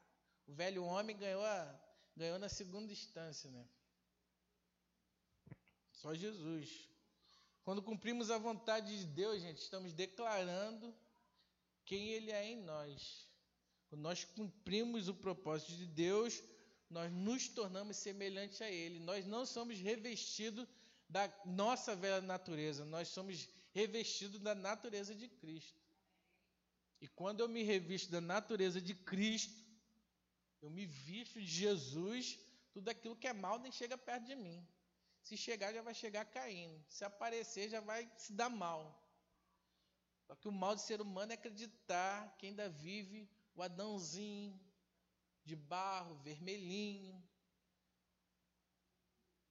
o 0.45 0.53
velho 0.53 0.83
homem 0.83 1.17
ganhou, 1.17 1.43
a, 1.43 1.79
ganhou 2.15 2.37
na 2.37 2.49
segunda 2.49 2.91
instância, 2.91 3.49
né? 3.49 3.65
Só 5.93 6.13
Jesus. 6.13 6.89
Quando 7.63 7.81
cumprimos 7.81 8.29
a 8.29 8.37
vontade 8.37 8.97
de 8.99 9.05
Deus, 9.05 9.41
gente, 9.41 9.59
estamos 9.59 9.93
declarando 9.93 10.93
quem 11.85 12.09
Ele 12.09 12.29
é 12.29 12.45
em 12.45 12.61
nós. 12.61 13.25
Quando 13.87 14.01
nós 14.01 14.25
cumprimos 14.25 15.07
o 15.07 15.13
propósito 15.13 15.71
de 15.77 15.85
Deus, 15.85 16.43
nós 16.89 17.09
nos 17.11 17.47
tornamos 17.47 17.95
semelhantes 17.95 18.61
a 18.61 18.69
Ele. 18.69 18.99
Nós 18.99 19.25
não 19.25 19.45
somos 19.45 19.79
revestidos 19.79 20.67
da 21.07 21.31
nossa 21.45 21.95
velha 21.95 22.21
natureza, 22.21 22.83
nós 22.83 23.07
somos 23.07 23.35
revestidos 23.35 23.62
da 24.39 24.53
natureza 24.53 25.15
de 25.15 25.27
Cristo. 25.27 25.81
E 27.01 27.07
quando 27.07 27.41
eu 27.41 27.49
me 27.49 27.63
revisto 27.63 28.11
da 28.11 28.21
natureza 28.21 28.79
de 28.81 28.95
Cristo, 28.95 29.61
eu 30.61 30.69
me 30.69 30.85
visto 30.85 31.39
de 31.39 31.45
Jesus, 31.45 32.39
tudo 32.71 32.87
aquilo 32.89 33.15
que 33.15 33.27
é 33.27 33.33
mal 33.33 33.59
nem 33.59 33.71
chega 33.71 33.97
perto 33.97 34.25
de 34.25 34.35
mim. 34.35 34.65
Se 35.21 35.35
chegar, 35.35 35.73
já 35.73 35.81
vai 35.81 35.93
chegar 35.93 36.25
caindo. 36.25 36.83
Se 36.89 37.03
aparecer, 37.03 37.69
já 37.69 37.81
vai 37.81 38.09
se 38.17 38.31
dar 38.33 38.49
mal. 38.49 38.81
Só 40.27 40.35
que 40.35 40.47
o 40.47 40.51
mal 40.51 40.75
do 40.75 40.81
ser 40.81 41.01
humano 41.01 41.31
é 41.31 41.35
acreditar 41.35 42.35
que 42.37 42.45
ainda 42.45 42.69
vive 42.69 43.29
o 43.55 43.61
Adãozinho 43.61 44.59
de 45.43 45.55
barro, 45.55 46.15
vermelhinho. 46.23 47.21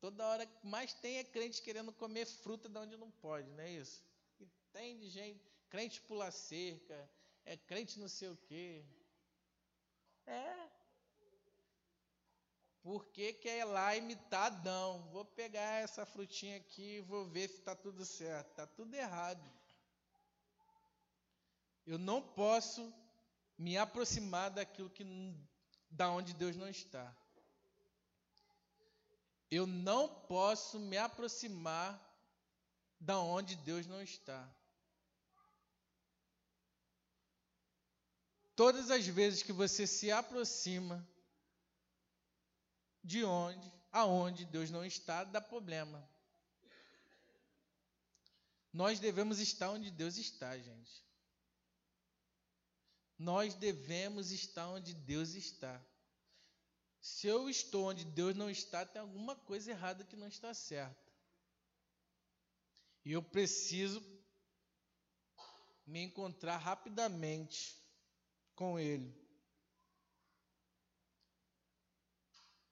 Toda 0.00 0.26
hora 0.26 0.46
que 0.46 0.66
mais 0.66 0.94
tem 0.94 1.18
é 1.18 1.24
crente 1.24 1.62
querendo 1.62 1.92
comer 1.92 2.26
fruta 2.26 2.68
de 2.68 2.78
onde 2.78 2.96
não 2.96 3.10
pode, 3.10 3.48
não 3.50 3.60
é 3.60 3.70
isso? 3.70 4.02
Tem 4.72 4.98
de 4.98 5.08
gente, 5.08 5.40
crente 5.68 6.00
pula 6.00 6.30
cerca, 6.30 7.10
é 7.44 7.56
crente 7.56 7.98
não 7.98 8.08
sei 8.08 8.28
o 8.28 8.36
quê. 8.36 8.84
É. 10.26 10.68
Porque 12.82 13.32
quer 13.34 13.58
ir 13.58 13.64
lá 13.64 13.94
imitar 13.96 14.46
Adão. 14.46 15.08
Vou 15.12 15.24
pegar 15.24 15.82
essa 15.82 16.04
frutinha 16.04 16.56
aqui 16.56 16.96
e 16.96 17.00
vou 17.00 17.24
ver 17.26 17.48
se 17.48 17.58
está 17.58 17.76
tudo 17.76 18.04
certo. 18.04 18.50
Está 18.50 18.66
tudo 18.66 18.92
errado. 18.94 19.48
Eu 21.86 21.98
não 21.98 22.20
posso 22.20 22.92
me 23.56 23.76
aproximar 23.76 24.50
daquilo 24.50 24.90
que 24.90 25.04
da 25.90 26.10
onde 26.10 26.32
Deus 26.32 26.56
não 26.56 26.68
está. 26.68 27.14
Eu 29.50 29.66
não 29.66 30.08
posso 30.08 30.80
me 30.80 30.96
aproximar 30.96 32.00
da 32.98 33.18
onde 33.18 33.54
Deus 33.56 33.86
não 33.86 34.02
está. 34.02 34.48
Todas 38.64 38.92
as 38.92 39.04
vezes 39.04 39.42
que 39.42 39.52
você 39.52 39.88
se 39.88 40.12
aproxima 40.12 41.04
de 43.02 43.24
onde, 43.24 43.72
aonde 43.90 44.44
Deus 44.44 44.70
não 44.70 44.84
está, 44.84 45.24
dá 45.24 45.40
problema. 45.40 46.08
Nós 48.72 49.00
devemos 49.00 49.40
estar 49.40 49.68
onde 49.68 49.90
Deus 49.90 50.16
está, 50.16 50.56
gente. 50.56 51.04
Nós 53.18 53.52
devemos 53.56 54.30
estar 54.30 54.68
onde 54.68 54.94
Deus 54.94 55.30
está. 55.34 55.84
Se 57.00 57.26
eu 57.26 57.50
estou 57.50 57.88
onde 57.88 58.04
Deus 58.04 58.36
não 58.36 58.48
está, 58.48 58.86
tem 58.86 59.02
alguma 59.02 59.34
coisa 59.34 59.72
errada 59.72 60.04
que 60.04 60.14
não 60.14 60.28
está 60.28 60.54
certa. 60.54 61.12
E 63.04 63.10
eu 63.10 63.24
preciso 63.24 64.00
me 65.84 66.04
encontrar 66.04 66.58
rapidamente 66.58 67.81
com 68.54 68.78
Ele. 68.78 69.14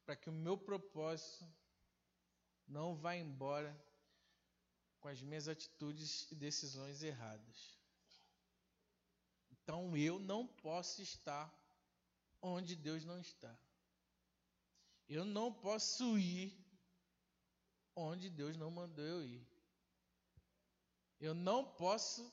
Para 0.05 0.17
que 0.17 0.29
o 0.29 0.33
meu 0.33 0.59
propósito 0.59 1.47
não 2.67 2.95
vá 2.95 3.17
embora 3.17 3.73
com 5.01 5.09
as 5.09 5.23
minhas 5.23 5.49
atitudes 5.49 6.31
e 6.31 6.35
decisões 6.35 7.03
erradas. 7.03 7.79
Então 9.51 9.97
eu 9.97 10.19
não 10.19 10.47
posso 10.47 11.01
estar 11.03 11.53
onde 12.43 12.75
Deus 12.77 13.05
não 13.05 13.19
está. 13.19 13.57
Eu 15.09 15.25
não 15.25 15.53
posso 15.53 16.19
ir 16.19 16.57
onde 17.95 18.31
Deus 18.31 18.57
não 18.57 18.71
mandou 18.71 19.05
eu 19.05 19.25
ir. 19.25 19.47
Eu 21.19 21.35
não 21.35 21.65
posso 21.65 22.33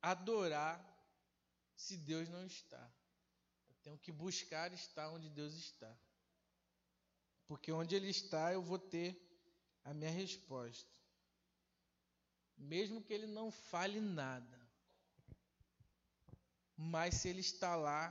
adorar 0.00 0.89
se 1.80 1.96
Deus 1.96 2.28
não 2.28 2.44
está. 2.44 2.84
Eu 3.68 3.74
tenho 3.82 3.98
que 3.98 4.12
buscar 4.12 4.72
estar 4.72 5.08
onde 5.08 5.28
Deus 5.30 5.54
está. 5.54 5.92
Porque 7.46 7.72
onde 7.72 7.94
Ele 7.94 8.10
está, 8.10 8.52
eu 8.52 8.62
vou 8.62 8.78
ter 8.78 9.10
a 9.82 9.94
minha 9.94 10.10
resposta. 10.10 10.88
Mesmo 12.56 13.02
que 13.02 13.14
Ele 13.14 13.26
não 13.26 13.50
fale 13.50 14.00
nada. 14.00 14.58
Mas 16.76 17.16
se 17.16 17.28
ele 17.28 17.40
está 17.40 17.76
lá, 17.76 18.04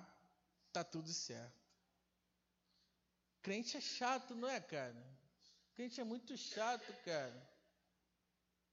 tá 0.71 0.83
tudo 0.83 1.11
certo. 1.11 1.59
Crente 3.41 3.77
é 3.77 3.81
chato, 3.81 4.35
não 4.35 4.47
é, 4.47 4.59
cara? 4.59 5.03
Crente 5.73 5.99
é 5.99 6.03
muito 6.03 6.37
chato, 6.37 6.91
cara. 7.03 7.49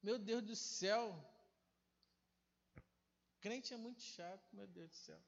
Meu 0.03 0.19
Deus 0.19 0.43
do 0.43 0.57
céu. 0.57 1.03
Crente 3.47 3.73
é 3.73 3.77
muito 3.77 4.03
chato, 4.03 4.45
meu 4.53 4.67
Deus 4.67 4.91
do 4.91 4.97
céu. 4.97 5.21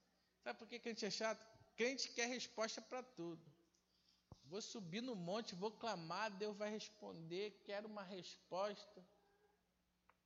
Sabe 0.42 0.58
por 0.58 0.66
que 0.66 0.80
crente 0.80 1.06
é 1.06 1.10
chato? 1.10 1.40
Crente 1.76 2.10
quer 2.10 2.26
resposta 2.26 2.80
para 2.82 3.00
tudo. 3.00 3.40
Vou 4.42 4.60
subir 4.60 5.00
no 5.00 5.14
monte, 5.14 5.54
vou 5.54 5.70
clamar, 5.70 6.28
Deus 6.32 6.56
vai 6.56 6.68
responder, 6.68 7.62
quero 7.64 7.86
uma 7.86 8.02
resposta. 8.02 9.04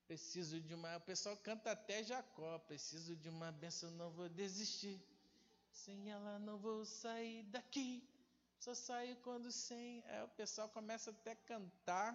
Preciso 0.07 0.59
de 0.59 0.72
uma. 0.72 0.97
O 0.97 1.03
pessoal 1.03 1.36
canta 1.36 1.72
até 1.72 2.03
Jacó. 2.03 2.59
Preciso 2.61 3.14
de 3.14 3.28
uma 3.28 3.53
benção, 3.53 3.90
não 3.90 4.11
vou 4.11 4.26
desistir. 4.26 4.99
Sem 5.70 6.11
ela 6.11 6.38
não 6.38 6.57
vou 6.57 6.86
sair 6.86 7.43
daqui. 7.43 8.09
Só 8.59 8.74
saio 8.74 9.16
quando 9.16 9.53
sem. 9.53 10.03
É, 10.07 10.24
o 10.24 10.28
pessoal 10.28 10.66
começa 10.70 11.11
até 11.11 11.32
a 11.32 11.36
cantar 11.36 12.11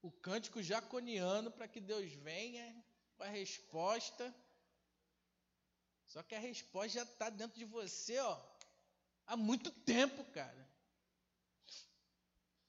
o 0.00 0.12
cântico 0.12 0.62
jaconiano 0.62 1.50
para 1.50 1.66
que 1.66 1.80
Deus 1.80 2.12
venha 2.12 2.84
com 3.16 3.22
a 3.22 3.28
resposta. 3.28 4.34
Só 6.06 6.22
que 6.22 6.34
a 6.34 6.38
resposta 6.38 6.98
já 6.98 7.02
está 7.02 7.30
dentro 7.30 7.58
de 7.58 7.64
você, 7.64 8.18
ó, 8.18 8.40
há 9.26 9.36
muito 9.36 9.70
tempo, 9.70 10.24
cara. 10.32 10.64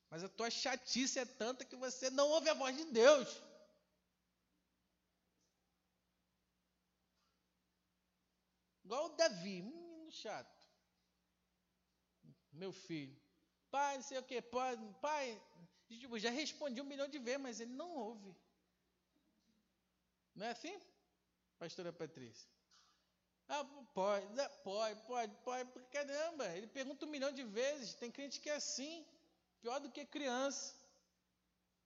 Mas 0.09 0.23
a 0.23 0.29
tua 0.29 0.49
chatice 0.49 1.19
é 1.19 1.25
tanta 1.25 1.65
que 1.65 1.75
você 1.75 2.09
não 2.09 2.29
ouve 2.29 2.49
a 2.49 2.53
voz 2.53 2.75
de 2.75 2.85
Deus. 2.85 3.27
Igual 8.85 9.05
o 9.05 9.15
Davi, 9.17 9.61
menino 9.63 10.11
chato. 10.11 10.55
Meu 12.51 12.71
filho. 12.71 13.19
pai, 13.69 13.95
não 13.97 14.03
sei 14.03 14.17
o 14.17 14.23
que, 14.23 14.41
pai, 14.41 14.77
pai, 15.01 15.41
tipo, 15.89 16.17
já 16.17 16.29
respondi 16.29 16.79
um 16.79 16.85
milhão 16.85 17.07
de 17.07 17.19
vezes, 17.19 17.41
mas 17.41 17.59
ele 17.59 17.73
não 17.73 17.91
ouve. 17.93 18.33
Não 20.35 20.45
é 20.45 20.51
assim, 20.51 20.75
pastora 21.57 21.93
Patrícia? 21.93 22.49
Ah, 23.47 23.63
pode, 23.93 24.27
pode, 24.63 24.99
pode, 25.03 25.35
pode, 25.43 25.85
caramba, 25.91 26.45
ele 26.57 26.67
pergunta 26.67 27.05
um 27.05 27.09
milhão 27.09 27.31
de 27.31 27.43
vezes, 27.43 27.93
tem 27.93 28.11
crente 28.11 28.39
que 28.39 28.49
é 28.49 28.55
assim, 28.55 29.05
pior 29.61 29.79
do 29.79 29.91
que 29.91 30.03
criança, 30.05 30.75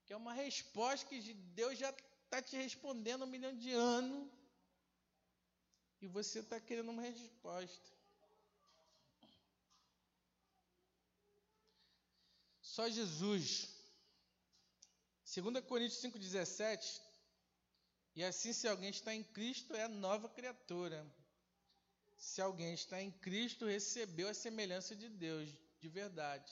que 0.06 0.14
é 0.14 0.18
uma 0.18 0.34
resposta 0.34 1.06
que 1.08 1.34
Deus 1.60 1.78
já 1.78 1.90
está 2.24 2.42
te 2.42 2.56
respondendo 2.56 3.24
um 3.24 3.34
milhão 3.36 3.56
de 3.56 3.72
anos, 3.72 4.30
e 6.02 6.08
você 6.08 6.40
está 6.40 6.60
querendo 6.60 6.90
uma 6.90 7.02
resposta. 7.02 7.90
Só 12.62 12.88
Jesus. 12.88 13.68
2 15.36 15.66
Coríntios 15.66 16.02
5,17. 16.02 17.02
E 18.20 18.24
assim, 18.26 18.52
se 18.52 18.68
alguém 18.68 18.90
está 18.90 19.16
em 19.16 19.24
Cristo, 19.24 19.74
é 19.74 19.88
nova 19.88 20.28
criatura. 20.28 21.00
Se 22.18 22.42
alguém 22.42 22.74
está 22.74 23.02
em 23.02 23.12
Cristo, 23.12 23.66
recebeu 23.66 24.28
a 24.28 24.34
semelhança 24.34 24.94
de 24.94 25.08
Deus, 25.08 25.48
de 25.80 25.88
verdade. 25.88 26.52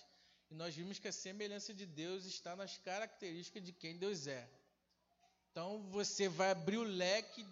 E 0.49 0.55
nós 0.55 0.73
vimos 0.73 0.97
que 0.97 1.09
a 1.09 1.11
semelhança 1.11 1.73
de 1.73 1.85
Deus 1.85 2.23
está 2.23 2.55
nas 2.55 2.77
características 2.77 3.61
de 3.65 3.73
quem 3.73 3.97
Deus 3.97 4.27
é. 4.27 4.49
Então 5.51 5.83
você 5.89 6.29
vai 6.29 6.51
abrir 6.51 6.77
o 6.77 6.83
leque 6.83 7.45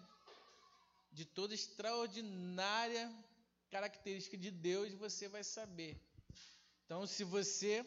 de 1.12 1.26
toda 1.26 1.54
extraordinária 1.54 3.06
característica 3.70 4.38
de 4.38 4.50
Deus, 4.50 4.94
você 4.94 5.28
vai 5.28 5.44
saber. 5.44 5.94
Então, 6.86 7.06
se 7.06 7.22
você 7.22 7.84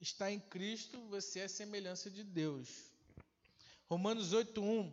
está 0.00 0.32
em 0.32 0.40
Cristo, 0.40 1.00
você 1.10 1.38
é 1.38 1.44
a 1.44 1.48
semelhança 1.48 2.10
de 2.10 2.24
Deus. 2.24 2.91
Romanos 3.92 4.32
8:1 4.32 4.90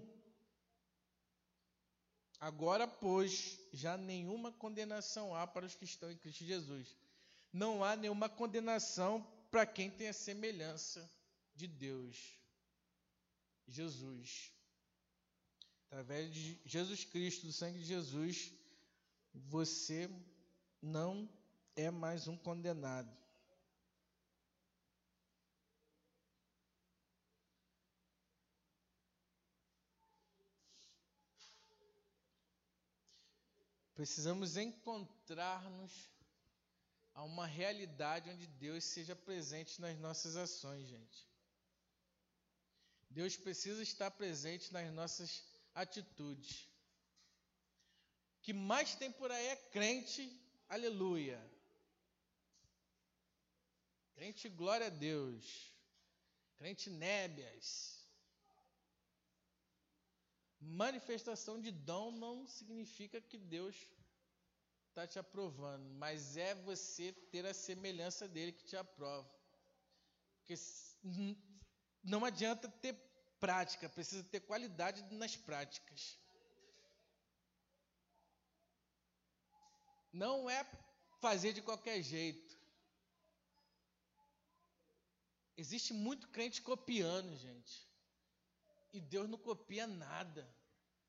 Agora, 2.38 2.86
pois, 2.86 3.58
já 3.72 3.96
nenhuma 3.96 4.52
condenação 4.52 5.34
há 5.34 5.48
para 5.48 5.66
os 5.66 5.74
que 5.74 5.86
estão 5.86 6.12
em 6.12 6.18
Cristo 6.18 6.44
Jesus. 6.44 6.98
Não 7.54 7.82
há 7.82 7.96
nenhuma 7.96 8.28
condenação 8.28 9.26
para 9.50 9.66
quem 9.66 9.90
tem 9.90 10.10
a 10.10 10.14
semelhança 10.14 11.10
de 11.56 11.66
Deus. 11.66 12.38
Jesus. 13.66 14.52
Através 15.88 16.34
de 16.34 16.60
Jesus 16.66 17.06
Cristo, 17.06 17.46
do 17.46 17.54
sangue 17.54 17.80
de 17.80 17.86
Jesus, 17.86 18.52
você 19.34 20.10
não 20.82 21.30
é 21.74 21.90
mais 21.90 22.28
um 22.28 22.36
condenado. 22.36 23.19
Precisamos 34.00 34.56
encontrar-nos 34.56 36.10
a 37.14 37.22
uma 37.22 37.46
realidade 37.46 38.30
onde 38.30 38.48
Deus 38.48 38.86
seja 38.86 39.14
presente 39.14 39.82
nas 39.82 40.00
nossas 40.00 40.38
ações, 40.38 40.88
gente. 40.88 41.28
Deus 43.10 43.36
precisa 43.36 43.84
estar 43.84 44.10
presente 44.12 44.72
nas 44.72 44.90
nossas 44.94 45.44
atitudes. 45.76 46.62
O 48.38 48.42
que 48.44 48.54
mais 48.54 48.96
tem 48.96 49.12
por 49.12 49.30
aí 49.34 49.48
é 49.48 49.56
crente, 49.58 50.24
aleluia. 50.70 51.38
Crente, 54.16 54.48
glória 54.48 54.88
a 54.88 54.90
Deus. 54.90 55.74
Crente, 56.56 56.90
nébias. 56.90 57.99
Manifestação 60.60 61.60
de 61.62 61.72
dom 61.72 62.12
não 62.12 62.46
significa 62.46 63.22
que 63.22 63.38
Deus 63.38 63.76
está 64.90 65.08
te 65.08 65.18
aprovando, 65.18 65.90
mas 65.92 66.36
é 66.36 66.54
você 66.54 67.14
ter 67.32 67.46
a 67.46 67.54
semelhança 67.54 68.28
dele 68.28 68.52
que 68.52 68.66
te 68.66 68.76
aprova. 68.76 69.30
Porque 70.40 70.56
não 72.04 72.26
adianta 72.26 72.68
ter 72.68 72.94
prática, 73.40 73.88
precisa 73.88 74.24
ter 74.24 74.42
qualidade 74.42 75.02
nas 75.16 75.36
práticas. 75.38 76.18
Não 80.12 80.50
é 80.50 80.66
fazer 81.22 81.54
de 81.54 81.62
qualquer 81.62 82.02
jeito. 82.02 82.58
Existe 85.56 85.94
muito 85.94 86.28
crente 86.30 86.62
copiando, 86.62 87.36
gente. 87.38 87.89
E 88.92 89.00
Deus 89.00 89.30
não 89.30 89.38
copia 89.38 89.86
nada. 89.86 90.48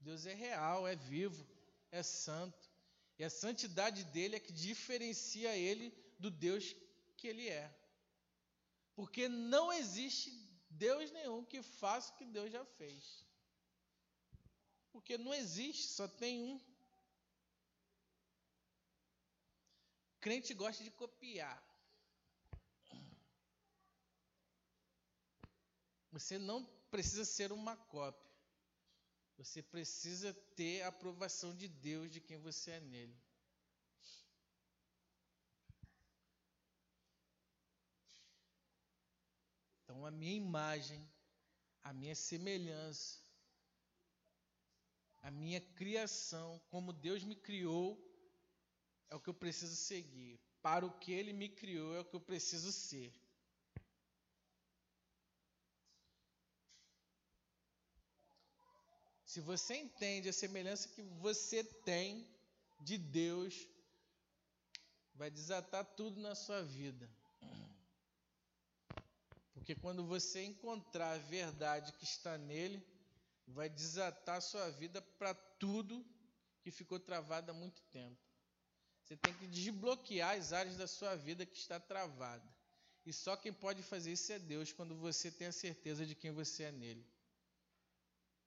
Deus 0.01 0.26
é 0.26 0.35
real, 0.35 0.87
é 0.87 0.97
vivo, 0.97 1.47
é 1.91 2.03
santo. 2.03 2.70
E 3.18 3.24
a 3.24 3.31
santidade 3.31 4.05
dele 4.05 4.37
é 4.37 4.41
que 4.41 4.53
diferencia 4.53 5.57
ele 5.57 5.93
do 6.18 6.31
Deus 6.31 6.74
que 7.16 7.28
ele 7.28 7.49
é. 7.49 7.74
Porque 8.95 9.28
não 9.28 9.72
existe 9.72 10.31
Deus 10.70 11.11
nenhum 11.11 11.45
que 11.45 11.62
faça 11.62 12.12
o 12.12 12.16
que 12.16 12.24
Deus 12.24 12.51
já 12.51 12.64
fez. 12.64 13.26
Porque 14.93 15.16
não 15.18 15.33
existe, 15.33 15.89
só 15.89 16.07
tem 16.09 16.43
um. 16.43 16.61
Crente 20.20 20.53
gosta 20.55 20.85
de 20.85 20.91
copiar. 20.91 21.62
Você 26.12 26.39
não 26.39 26.68
precisa 26.91 27.24
ser 27.24 27.53
uma 27.53 27.76
cópia. 27.76 28.30
Você 29.38 29.62
precisa 29.62 30.34
ter 30.55 30.82
a 30.82 30.88
aprovação 30.88 31.55
de 31.55 31.66
Deus 31.66 32.11
de 32.11 32.20
quem 32.20 32.36
você 32.36 32.72
é 32.72 32.80
nele. 32.80 33.18
Então, 39.82 40.05
a 40.05 40.11
minha 40.11 40.34
imagem, 40.34 41.03
a 41.82 41.93
minha 41.93 42.14
semelhança, 42.14 43.18
a 45.22 45.30
minha 45.30 45.61
criação, 45.61 46.61
como 46.70 46.93
Deus 46.93 47.24
me 47.24 47.34
criou, 47.34 47.99
é 49.09 49.14
o 49.16 49.20
que 49.20 49.28
eu 49.28 49.34
preciso 49.34 49.76
seguir. 49.76 50.41
Para 50.62 50.86
o 50.86 50.99
que 50.99 51.12
Ele 51.12 51.32
me 51.32 51.49
criou, 51.49 51.95
é 51.95 52.01
o 52.01 52.05
que 52.05 52.14
eu 52.14 52.20
preciso 52.20 52.70
ser. 52.72 53.12
Se 59.31 59.41
você 59.41 59.76
entende 59.76 60.28
a 60.28 60.33
semelhança 60.33 60.89
que 60.89 61.03
você 61.03 61.62
tem 61.62 62.26
de 62.81 62.99
Deus, 62.99 63.64
vai 65.14 65.31
desatar 65.31 65.85
tudo 65.85 66.20
na 66.20 66.35
sua 66.35 66.64
vida. 66.64 67.09
Porque 69.55 69.76
quando 69.76 70.05
você 70.05 70.43
encontrar 70.43 71.12
a 71.12 71.18
verdade 71.18 71.93
que 71.93 72.03
está 72.03 72.37
nele, 72.37 72.85
vai 73.47 73.68
desatar 73.68 74.39
a 74.39 74.41
sua 74.41 74.68
vida 74.70 75.01
para 75.01 75.33
tudo 75.61 76.05
que 76.61 76.72
ficou 76.72 76.99
travado 76.99 77.53
há 77.53 77.55
muito 77.55 77.81
tempo. 77.83 78.20
Você 79.05 79.16
tem 79.16 79.33
que 79.35 79.47
desbloquear 79.47 80.37
as 80.37 80.53
áreas 80.53 80.76
da 80.76 80.89
sua 80.89 81.14
vida 81.14 81.47
que 81.47 81.57
está 81.57 81.78
travada. 81.78 82.53
E 83.07 83.12
só 83.12 83.37
quem 83.37 83.53
pode 83.53 83.81
fazer 83.85 84.11
isso 84.11 84.33
é 84.33 84.41
Deus, 84.41 84.72
quando 84.72 84.97
você 84.97 85.31
tem 85.31 85.47
a 85.47 85.53
certeza 85.53 86.05
de 86.05 86.16
quem 86.16 86.33
você 86.33 86.64
é 86.64 86.72
nele. 86.72 87.07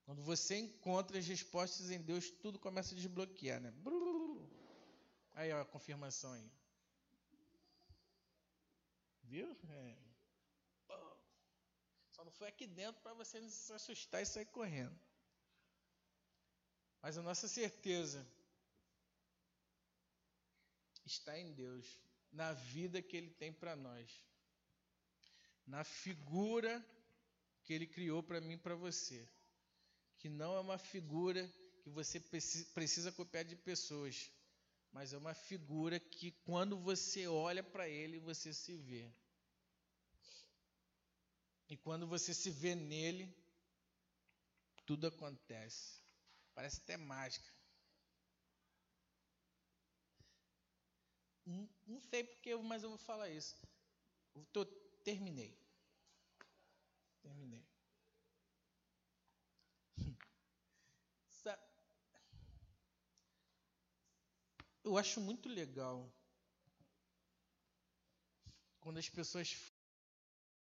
Quando 0.06 0.22
você 0.22 0.58
encontra 0.58 1.18
as 1.18 1.26
respostas 1.26 1.90
em 1.90 2.02
Deus, 2.02 2.30
tudo 2.30 2.60
começa 2.60 2.94
a 2.94 2.98
desbloquear, 2.98 3.62
né? 3.62 3.74
Aí, 5.34 5.52
ó, 5.54 5.62
a 5.62 5.66
confirmação 5.66 6.34
aí. 6.34 6.52
Viu? 9.24 9.58
É. 9.70 9.98
Só 12.12 12.24
não 12.24 12.32
foi 12.32 12.50
aqui 12.50 12.68
dentro 12.68 13.02
para 13.02 13.14
você 13.14 13.40
não 13.40 13.50
se 13.50 13.74
assustar 13.74 14.22
e 14.22 14.26
sair 14.26 14.46
correndo. 14.46 14.96
Mas 17.02 17.18
a 17.18 17.22
nossa 17.22 17.48
certeza 17.48 18.26
está 21.06 21.38
em 21.38 21.52
Deus, 21.54 22.00
na 22.32 22.54
vida 22.54 23.02
que 23.02 23.18
Ele 23.18 23.30
tem 23.30 23.52
para 23.52 23.76
nós, 23.76 24.26
na 25.66 25.84
figura 25.84 26.86
que 27.64 27.74
Ele 27.74 27.88
criou 27.88 28.22
para 28.22 28.40
mim 28.40 28.54
e 28.54 28.58
para 28.58 28.76
você, 28.76 29.28
que 30.24 30.30
não 30.30 30.56
é 30.56 30.60
uma 30.62 30.78
figura 30.78 31.46
que 31.82 31.90
você 31.90 32.18
precisa 32.74 33.12
copiar 33.12 33.44
de 33.44 33.58
pessoas, 33.58 34.32
mas 34.90 35.12
é 35.12 35.18
uma 35.18 35.34
figura 35.34 36.00
que 36.00 36.32
quando 36.46 36.78
você 36.80 37.28
olha 37.28 37.62
para 37.62 37.90
Ele, 37.90 38.20
você 38.20 38.54
se 38.54 38.74
vê. 38.78 39.12
E 41.68 41.76
quando 41.76 42.08
você 42.08 42.34
se 42.34 42.50
vê 42.50 42.74
nele, 42.74 43.36
tudo 44.86 45.08
acontece. 45.08 46.00
Parece 46.56 46.80
até 46.80 46.96
mágica. 46.96 47.54
Não, 51.46 51.70
não 51.86 52.00
sei 52.00 52.24
porque, 52.24 52.56
mas 52.56 52.82
eu 52.82 52.88
vou 52.88 52.98
falar 52.98 53.30
isso. 53.30 53.58
Tô, 54.54 54.66
terminei. 55.04 55.54
Terminei. 57.22 57.73
Eu 64.84 64.98
acho 64.98 65.22
muito 65.22 65.48
legal 65.48 66.12
quando 68.82 68.98
as 68.98 69.08
pessoas 69.08 69.73